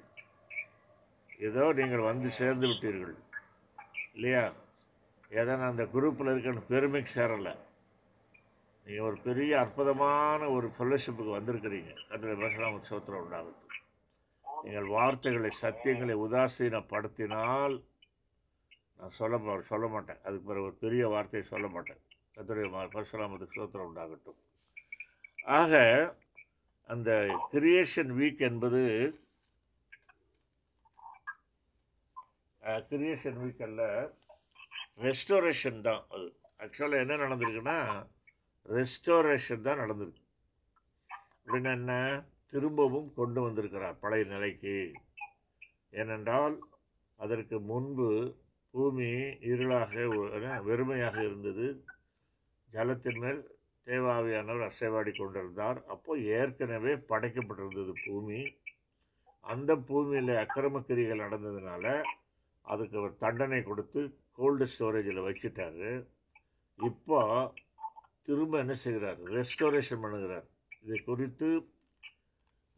[1.38, 3.14] ஏதோ நீங்கள் வந்து சேர்ந்து விட்டீர்கள்.
[4.14, 4.52] இல்லையா?
[5.30, 7.56] ஏதோ நான் அந்த குரூப்பில் இருக்கிற பெருமைக்கு சேரலை.
[8.86, 11.96] நீங்கள் ஒரு பெரிய அற்புதமான ஒரு ஃபெல்லோஷிப்புக்கு வந்திருக்கிறீங்க.
[12.08, 13.64] கர்த்தரை பேசலாம் சோத்திரம் உண்டாகுது
[14.64, 17.74] நீங்கள் வார்த்தைகளை சத்தியங்களை உதாசீனப்படுத்தினால்
[18.98, 20.20] நான் சொல்ல சொல்ல மாட்டேன்.
[20.26, 22.00] அதுக்கு பிறகு ஒரு பெரிய வார்த்தையை சொல்ல மாட்டேன்.
[22.34, 24.40] கத்துடைய பரசுராமத்துக்கு சோத்திரம் உண்டாகட்டும்.
[25.58, 25.74] ஆக
[26.92, 27.10] அந்த
[27.52, 28.82] கிரியேஷன் வீக் என்பது
[32.90, 33.82] கிரியேஷன் வீக் அல்ல
[35.06, 36.28] ரெஸ்டோரேஷன் தான் அது.
[36.64, 37.78] ஆக்சுவலாக என்ன நடந்திருக்குன்னா
[38.76, 40.22] ரெஸ்டோரேஷன் தான் நடந்திருக்கு.
[41.40, 41.94] அப்படின்னா என்ன?
[42.52, 44.76] திரும்பவும் கொண்டு வந்திருக்கிறார் பழைய நிலைக்கு.
[46.00, 46.56] ஏனென்றால்
[47.20, 48.08] அதற்கு முன்பு
[48.74, 49.10] பூமி
[49.50, 49.92] இருளாக
[50.68, 51.66] வெறுமையாக இருந்தது.
[52.70, 53.40] ஜலத்தின் மேல்
[53.86, 55.78] தேவாவியானவர் அசைவாடி கொண்டிருந்தார்.
[55.94, 58.40] அப்போ ஏற்கனவே படைக்கப்பட்டிருந்தது பூமி.
[59.52, 61.84] அந்த பூமியில் அக்கிரமக்கிரிகள் நடந்ததுனால
[62.66, 64.00] அதுக்கு அவர் தண்டனை கொடுத்து
[64.38, 65.90] கோல்டு ஸ்டோரேஜில் வச்சுட்டாரு.
[66.78, 67.20] இப்போ
[68.26, 69.20] திரும்ப என்ன செய்கிறார்?
[69.36, 70.46] ரெஸ்டோரேஷன் பண்ணுகிறார்.
[70.84, 71.48] இதை குறித்து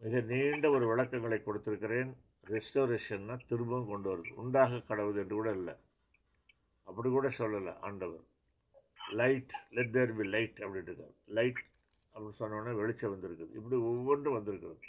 [0.02, 2.10] மிக நீண்ட ஒரு விளக்கங்களை கொடுத்திருக்கிறேன்.
[2.54, 4.30] ரெஸ்டோரேஷன்னா திரும்பவும் கொண்டு வருது.
[4.42, 5.74] உண்டாக கடவுள் என்று கூட இல்லை.
[6.88, 8.24] அப்படி கூட சொல்லலை ஆண்டவர்.
[9.20, 11.08] Light let there be light அப்படின்ட்டு
[11.38, 11.60] லைட்
[12.14, 13.52] அப்படின்னு சொன்னோன்னே வெளிச்சம் வந்திருக்குது.
[13.58, 14.80] இப்படி ஒவ்வொன்றும் வந்திருக்கிறது.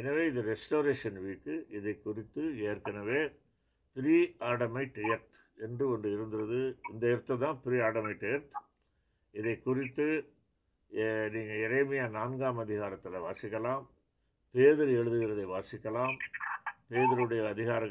[0.00, 3.20] எனவே இது ரெஸ்டோரேஷன் வீக்கு இதை குறித்து ஏற்கனவே
[3.96, 4.16] ப்ரீ
[4.50, 6.60] ஆடமைட் எர்த் என்று ஒன்று இருந்தது.
[6.92, 8.56] இந்த எர்த்து தான் ப்ரீ ஆடமைட் எர்த்
[9.40, 10.06] இதை குறித்து
[11.34, 13.84] நீங்கள் இறைமையாக நான்காம் அதிகாரத்தில் வாசிக்கலாம்.
[14.56, 16.16] பேதர் எழுதுகிறதை வாசிக்கலாம்.
[16.90, 17.84] பேதருடைய அதிகார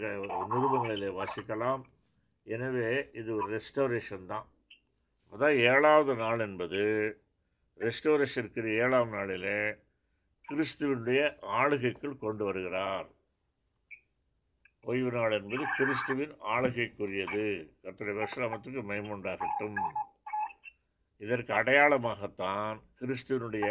[0.51, 1.81] நிருபங்களிலே வாசிக்கலாம்.
[2.43, 4.45] எனவே இது ஒரு ரெஸ்டோரேஷன் தான்.
[5.33, 6.83] அதான் ஏழாவது நாள் என்பது.
[7.79, 9.57] ரெஸ்டோரேஷனுக்கு ஏழாம் நாளிலே
[10.49, 13.09] கிறிஸ்துவனுடைய ஆளுகைக்குள் கொண்டு வருகிறார்.
[14.83, 17.45] ஓய்வு நாள் என்பது கிறிஸ்துவின் ஆளுகைக்குரியது.
[17.83, 19.77] கர்த்தருடைய வருஷத்துக்கு மைமுண்டாகட்டும்
[21.17, 23.67] இதற்கு அடையாளமாகத்தான் கிறிஸ்துவனுடைய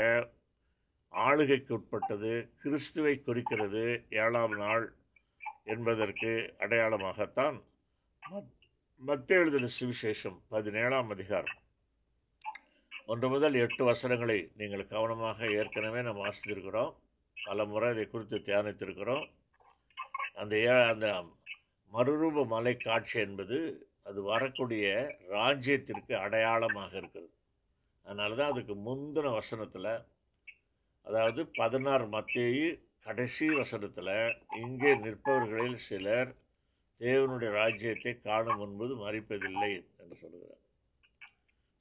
[1.13, 4.95] ஆளுகைக்கு உட்பட்டது கிறிஸ்துவை குறிக்கிறது ஏழாம் நாள்
[5.65, 7.63] என்பதற்கு அடையாளமாகத்தான்
[8.97, 11.57] மத்திய எழுதின சுவிசேஷம் பதினேழாம் அதிகாரம்.
[13.07, 16.95] ஒன்று முதல் எட்டு வசனங்களை நீங்கள் கவனமாக ஏற்கனவே நாம் வாசித்திருக்கிறோம்.
[17.45, 19.31] பல முறை இதை குறித்து தியானித்திருக்கிறோம்.
[20.35, 21.37] அந்த ஏ- அந்த
[21.93, 27.33] மறுரூப மலை காட்சி என்பது அது வரக்கூடிய ராஜ்யத்திற்கு அடையாளமாக இருக்கிறது.
[28.05, 30.03] அதனால தான் அதுக்கு முந்தின வசனத்தில்
[31.07, 32.69] அதாவது பதினாறு மத்தேயு
[33.07, 34.15] கடைசி வசனத்தில்
[34.61, 36.31] இங்கே நிற்பவர்களில் சிலர்
[37.01, 40.61] தேவனுடைய ராஜ்யத்தை காணும் முன்பது மறிப்பதில்லை என்று சொல்கிறார்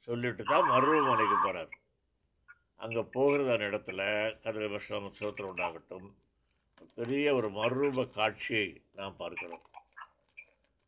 [0.07, 1.73] சொல்லிட்டு தான் மருவமனைக்கு போகிறார்
[2.79, 4.01] அங்கே போகிறதான இடத்துல
[4.43, 6.07] கதிர விஷம் சோத்திரம் உண்டாகட்டும்.
[6.95, 9.65] பெரிய ஒரு மறுரூப காட்சியை நாம் பார்க்கிறோம்.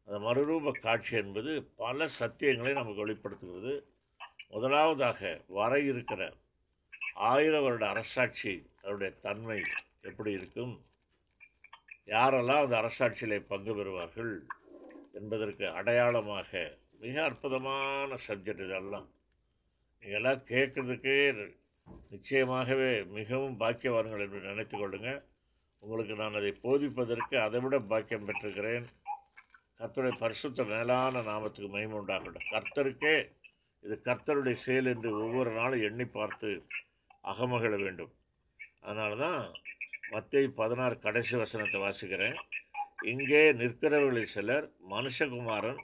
[0.08, 3.74] அந்த மறுரூப காட்சி என்பது பல சத்தியங்களை நமக்கு வெளிப்படுத்துகிறது.
[4.50, 5.20] முதலாவதாக
[5.60, 6.22] வர இருக்கிற
[7.16, 9.62] ஆயிரம் வருட அரசாட்சி அதனுடைய தன்மை
[10.02, 10.86] எப்படி இருக்கும்?
[12.08, 14.48] யாரெல்லாம் அந்த அரசாட்சியிலே பங்கு பெறுவார்கள்
[15.14, 19.08] என்பதற்கு அடையாளமாக மிக அற்புதமான சப்ஜெக்ட் இதெல்லாம்.
[20.02, 21.50] நீங்கள்லாம் கேட்குறதுக்கே
[22.12, 25.24] நிச்சயமாகவே மிகவும் பாக்கியவான்கள் என்று நினைத்து கொள்ளுங்க.
[25.80, 28.86] உங்களுக்கு நான் அதை போதிப்பதற்கு அதை விட பாக்கியம் பெற்றிருக்கிறேன்.
[29.80, 32.50] கர்த்தருடைய பரிசுத்த மேலான நாமத்துக்கு மகிமை உண்டாகட்டும்.
[32.52, 33.30] கர்த்தருக்கே
[33.82, 36.50] இது கர்த்தருடைய செயல் என்று ஒவ்வொரு நாளும் எண்ணி பார்த்து
[37.32, 38.14] அகமகிழ வேண்டும்.
[38.86, 39.44] அதனால தான்
[40.14, 42.38] மத்திய பதினாறு கடைசி வசனத்தை வாசிக்கிறேன்.
[43.12, 45.80] இங்கே நிற்கிறவர்களில் சிலர் மனுஷகுமாரன்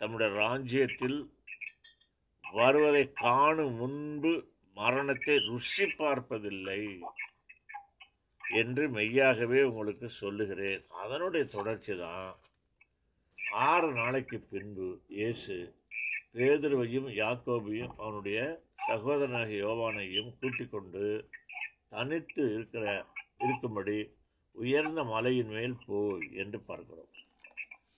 [0.00, 1.18] தம்முடைய ராஜ்யத்தில்
[2.44, 4.32] வருவதை காணும் முன்பு
[4.76, 6.82] மரணத்தை ருசி பார்ப்பதில்லை
[8.60, 10.82] என்று மெய்யாகவே உங்களுக்கு சொல்லுகிறேன்.
[11.02, 12.28] அதனுடைய தொடர்ச்சி தான்
[13.68, 15.56] ஆறு நாளைக்கு பின்பு இயேசு
[16.36, 18.38] பேதுருவையும் யாக்கோபையும் அவனுடைய
[18.88, 21.30] சகோதரனாகிய யோவானையும் கூட்டிக் கொண்டு
[21.88, 23.06] தனித்து இருக்கிற
[23.38, 23.96] இருக்கும்படி
[24.52, 27.12] உயர்ந்த மலையின் மேல் போய் என்று பார்க்கிறோம்.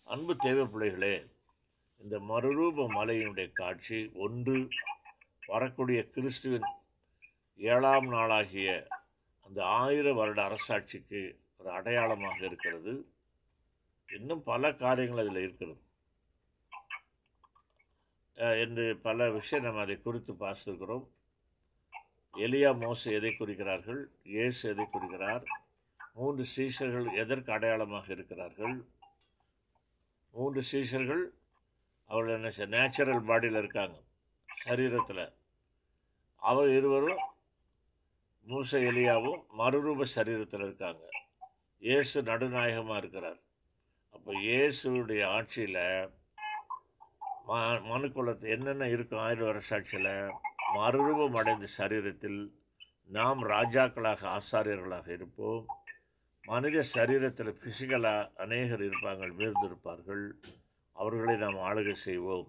[0.06, 1.14] அன்பு தேவ பிள்ளைகளே
[2.02, 4.68] இந்த மறுரூப மலையினுடைய காட்சி ஒன்று
[5.46, 6.68] வரக்கூடிய கிறிஸ்துவின்
[7.56, 8.88] ஏழாம் நாளாகிய
[9.40, 11.22] அந்த ஆயிர வருட அரசாட்சிக்கு
[11.58, 12.92] ஒரு அடையாளமாக இருக்கிறது.
[14.08, 15.80] இன்னும் பல காரியங்கள் அதில் இருக்கிறது.
[18.62, 21.06] என்று பல விஷயம் நம்ம அதை குறித்து பார்த்துருக்கிறோம்.
[22.34, 24.00] எலியா மோசே எதை குறிக்கிறார்கள்?
[24.34, 25.44] இயேசு எதை குறிக்கிறார்?
[26.18, 28.76] மூன்று சீஷர்கள் எதற்கு அடையாளமாக இருக்கிறார்கள்?
[30.34, 31.24] மூன்று சீஷர்கள்
[32.10, 33.96] அவர்கள் என்ன நேச்சுரல் பாடியில் இருக்காங்க
[34.66, 35.24] சரீரத்தில்.
[36.42, 37.24] அவர் இருவரும்
[38.46, 41.02] மூச எலியாவும் மறுரூப சரீரத்தில் இருக்காங்க.
[41.82, 43.40] இயேசு நடுநாயகமாக இருக்கிறார்.
[44.14, 45.82] அப்போ இயேசுடைய ஆட்சியில்
[47.90, 49.80] மனுக்குலத்து என்னென்ன இருக்கும் ஆயிரம் வருஷ
[50.76, 52.40] மறுரூபம் அடைந்த சரீரத்தில்
[53.16, 55.62] நாம் ராஜாக்களாக ஆசாரியர்களாக இருப்போம்.
[56.44, 60.24] மனித சரீரத்தில் பிசிக்கலாக அநேகர் இருப்பார்கள் வீழ்ந்திருப்பார்கள்
[60.96, 62.46] அவர்களை நாம் ஆளுகை செய்வோம்.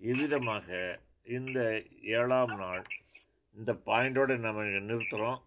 [0.00, 0.68] இவ்விதமாக
[1.36, 1.58] இந்த
[2.18, 2.84] ஏழாம் நாள்
[3.56, 5.40] இந்த பாயிண்டோடு நம்ம நிறுத்துகிறோம்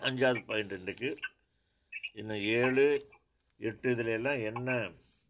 [0.00, 1.10] அஞ்சாவது பாயிண்ட் இன்றைக்கு.
[2.14, 2.86] இன்னும் ஏழு
[3.60, 4.70] எட்டு இதுல எல்லாம் என்ன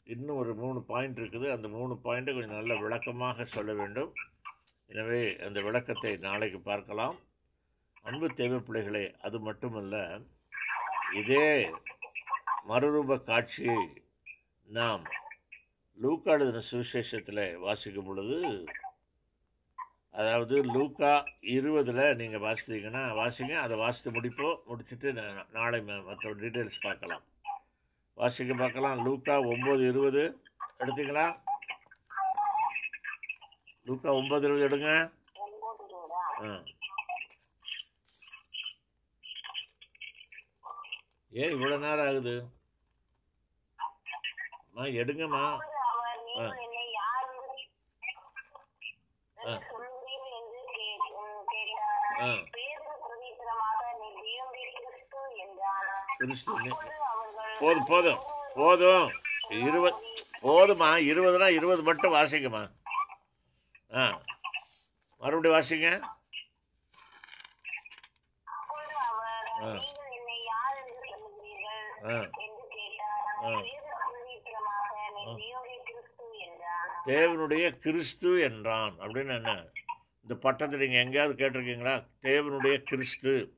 [0.06, 1.50] இன்னும் ஒரு மூணு பாயிண்ட் இருக்குது.
[1.50, 4.12] அந்த மூணு பாயிண்ட்டை கொஞ்சம் நல்ல விளக்கமாக சொல்ல வேண்டும்.
[4.90, 7.16] எனவே அந்த விளக்கத்தை நாளைக்கு பார்க்கலாம்.
[8.02, 10.20] அன்பு தேவை பிள்ளைகளே அது மட்டுமல்ல
[11.12, 11.70] இதே
[12.68, 13.78] மறுரூப காட்சியை
[14.68, 15.02] நாம்
[15.98, 18.38] லூக்கா எழுதின சுவிசேஷத்தில் வாசிக்கும் பொழுது
[20.10, 25.08] அதாவது லூக்கா இருபதில் நீங்கள் வாசித்தீங்கன்னா வாசிங்க அதை வாசித்து முடிப்போம் முடிச்சுட்டு
[25.52, 27.24] நாளை ம- மற்ற டீட்டெயில்ஸ் பார்க்கலாம்.
[28.16, 29.04] வாசிக்க பார்க்கலாம்.
[29.04, 30.22] லூக்கா ஒம்பது இருபது.
[30.78, 31.40] எடுத்தீங்களா?
[33.84, 35.12] லூக்கா ஒம்பது இருபது எடுங்க.
[36.42, 36.62] ஆ.
[41.30, 42.34] ஏன் இவ்வளோ நேரம் ஆகுது.
[44.72, 45.44] அம்மா எடுங்கம்மா.
[49.38, 49.60] ஆ.
[52.20, 52.32] ஆ.
[54.20, 54.66] தேவனுடைய
[56.16, 56.52] கிறிஸ்து
[57.58, 58.18] போதும் போதும்
[58.54, 59.10] போதும்.
[59.48, 59.96] இருபது
[60.42, 62.70] போதுமா இருபதுனா இருபது மட்டும் வாசிங்கம்மா.
[63.94, 64.20] ஆ
[65.18, 66.00] மறுபடியும் வாசிங்க.
[69.62, 69.84] ஆ.
[72.04, 72.28] ஆ.
[73.44, 73.60] ஆ.
[75.56, 78.96] தேவனுடைய கிறிஸ்து என்றான் தேவனுடைய கிறிஸ்து என்றான்.
[79.00, 79.64] அப்படின்னு என்ன?
[80.22, 82.06] இந்த பட்டத்தை நீங்கள் எங்கேயாவது கேட்டிருக்கீங்களா?
[82.22, 83.56] தேவனுடைய கிறிஸ்து.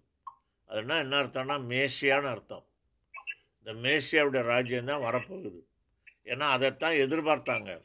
[0.69, 2.68] அதுனா என்ன அர்த்தம்னா மேசியான்னு அர்த்தம்.
[3.69, 5.59] இந்த மேசியாவுடைய ராஜ்யம்தான் வரப்போகுது.
[6.25, 7.81] ஏன்னா அதைத்தான் எதிர்பார்த்தாங்க.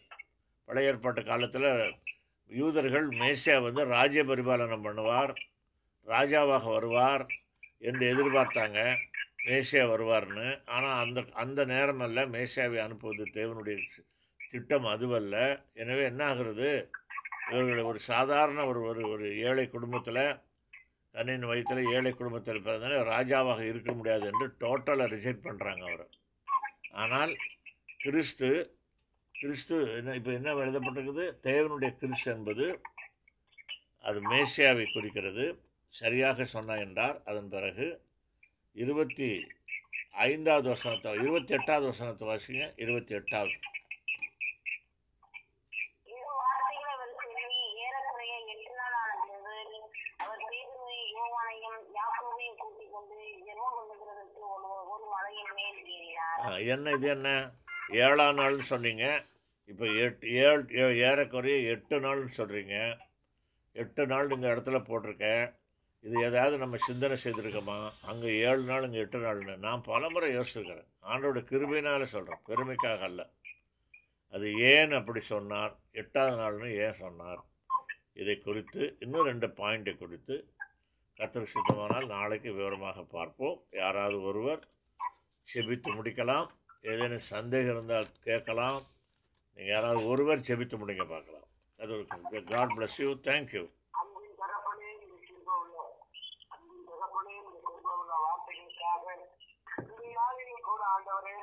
[0.66, 1.96] பழைய ஏற்பாட்டு காலத்தில்
[2.50, 5.34] யூதர்கள் மேசியா வந்து ராஜ்ய பரிபாலனம் பண்ணுவார்
[6.08, 7.26] ராஜாவாக வருவார்
[7.80, 8.80] என்று எதிர்பார்த்தாங்க.
[9.46, 10.62] மேசியா வருவார்னு.
[10.66, 13.78] ஆனால் அந்த அந்த நேரமல்ல மேசியாவை அனுப்புவது தேவனுடைய
[14.52, 15.66] திட்டம் அதுவல்ல.
[15.74, 16.90] எனவே என்ன ஆகுறது?
[17.50, 20.24] இவர்கள் ஒரு சாதாரண ஒரு ஒரு ஒரு ஏழை குடும்பத்தில்
[21.16, 26.08] தன்னின் வயிற்றில் ஏழை குடும்பத்தில் பிறந்தனால ராஜாவாக இருக்க முடியாது என்று டோட்டலாக ரிஜெக்ட் பண்ணுறாங்க அவர்.
[26.92, 27.34] ஆனால்
[27.98, 28.78] கிறிஸ்து
[29.32, 31.26] கிறிஸ்து என்ன இப்போ என்ன எழுதப்பட்டிருக்குது?
[31.44, 32.66] தேவனுடைய கிறிஸ்து என்பது
[34.02, 35.46] அது மேசியாவை குறிக்கிறது.
[35.90, 37.22] சரியாக சொன்ன என்றார்.
[37.26, 38.02] அதன் பிறகு
[38.74, 39.30] இருபத்தி
[40.12, 42.74] ஐந்தாவது வசனத்தை இருபத்தி எட்டாவது வசனத்தை வாசிங்க.
[42.76, 43.56] இருபத்தி எட்டாவது.
[56.68, 57.52] என்ன இது என்ன?
[57.90, 59.24] ஏழாம் நாள்னு சொன்னீங்க.
[59.66, 62.98] இப்போ எட்டு ஏழு ஏ- ஏறக்குறைய எட்டு நாள்னு சொல்கிறீங்க
[63.72, 65.56] எட்டு நாள் இங்கே இடத்துல போட்டிருக்கேன்
[66.02, 67.90] இது ஏதாவது நம்ம சிந்தனை செய்திருக்கோமா?
[68.06, 69.58] அங்கே ஏழு நாள் இங்கே எட்டு நாள்னு.
[69.58, 70.88] நான் பலமுறை யோசிச்சிருக்கிறேன்.
[71.02, 73.30] ஆண்டோட கிருமினால் சொல்கிறேன் பெருமைக்காக அல்ல.
[74.32, 75.78] அது ஏன் அப்படி சொன்னார்?
[75.92, 77.44] எட்டாவது நாள்னு ஏன் சொன்னார்?
[78.14, 80.54] இதை குறித்து இன்னும் ரெண்டு பாயிண்ட்டை குறித்து
[81.18, 83.64] கத்திர சித்தமானால் நாளைக்கு விவரமாக பார்ப்போம்.
[83.72, 84.60] யாராவது ஒருவர்
[85.52, 86.48] செபித்து முடிக்கலாம்.
[86.92, 88.80] ஏதேனும் சந்தேகம் இருந்தால் கேட்கலாம்.
[89.58, 91.48] நீங்கள் யாராவது ஒருவர் செபித்து முடிங்க பார்க்கலாம்.
[91.84, 93.64] அது ஒரு காட் பிளஸ் யூ தேங்க்யூ
[100.94, 101.34] ஆண்டவரே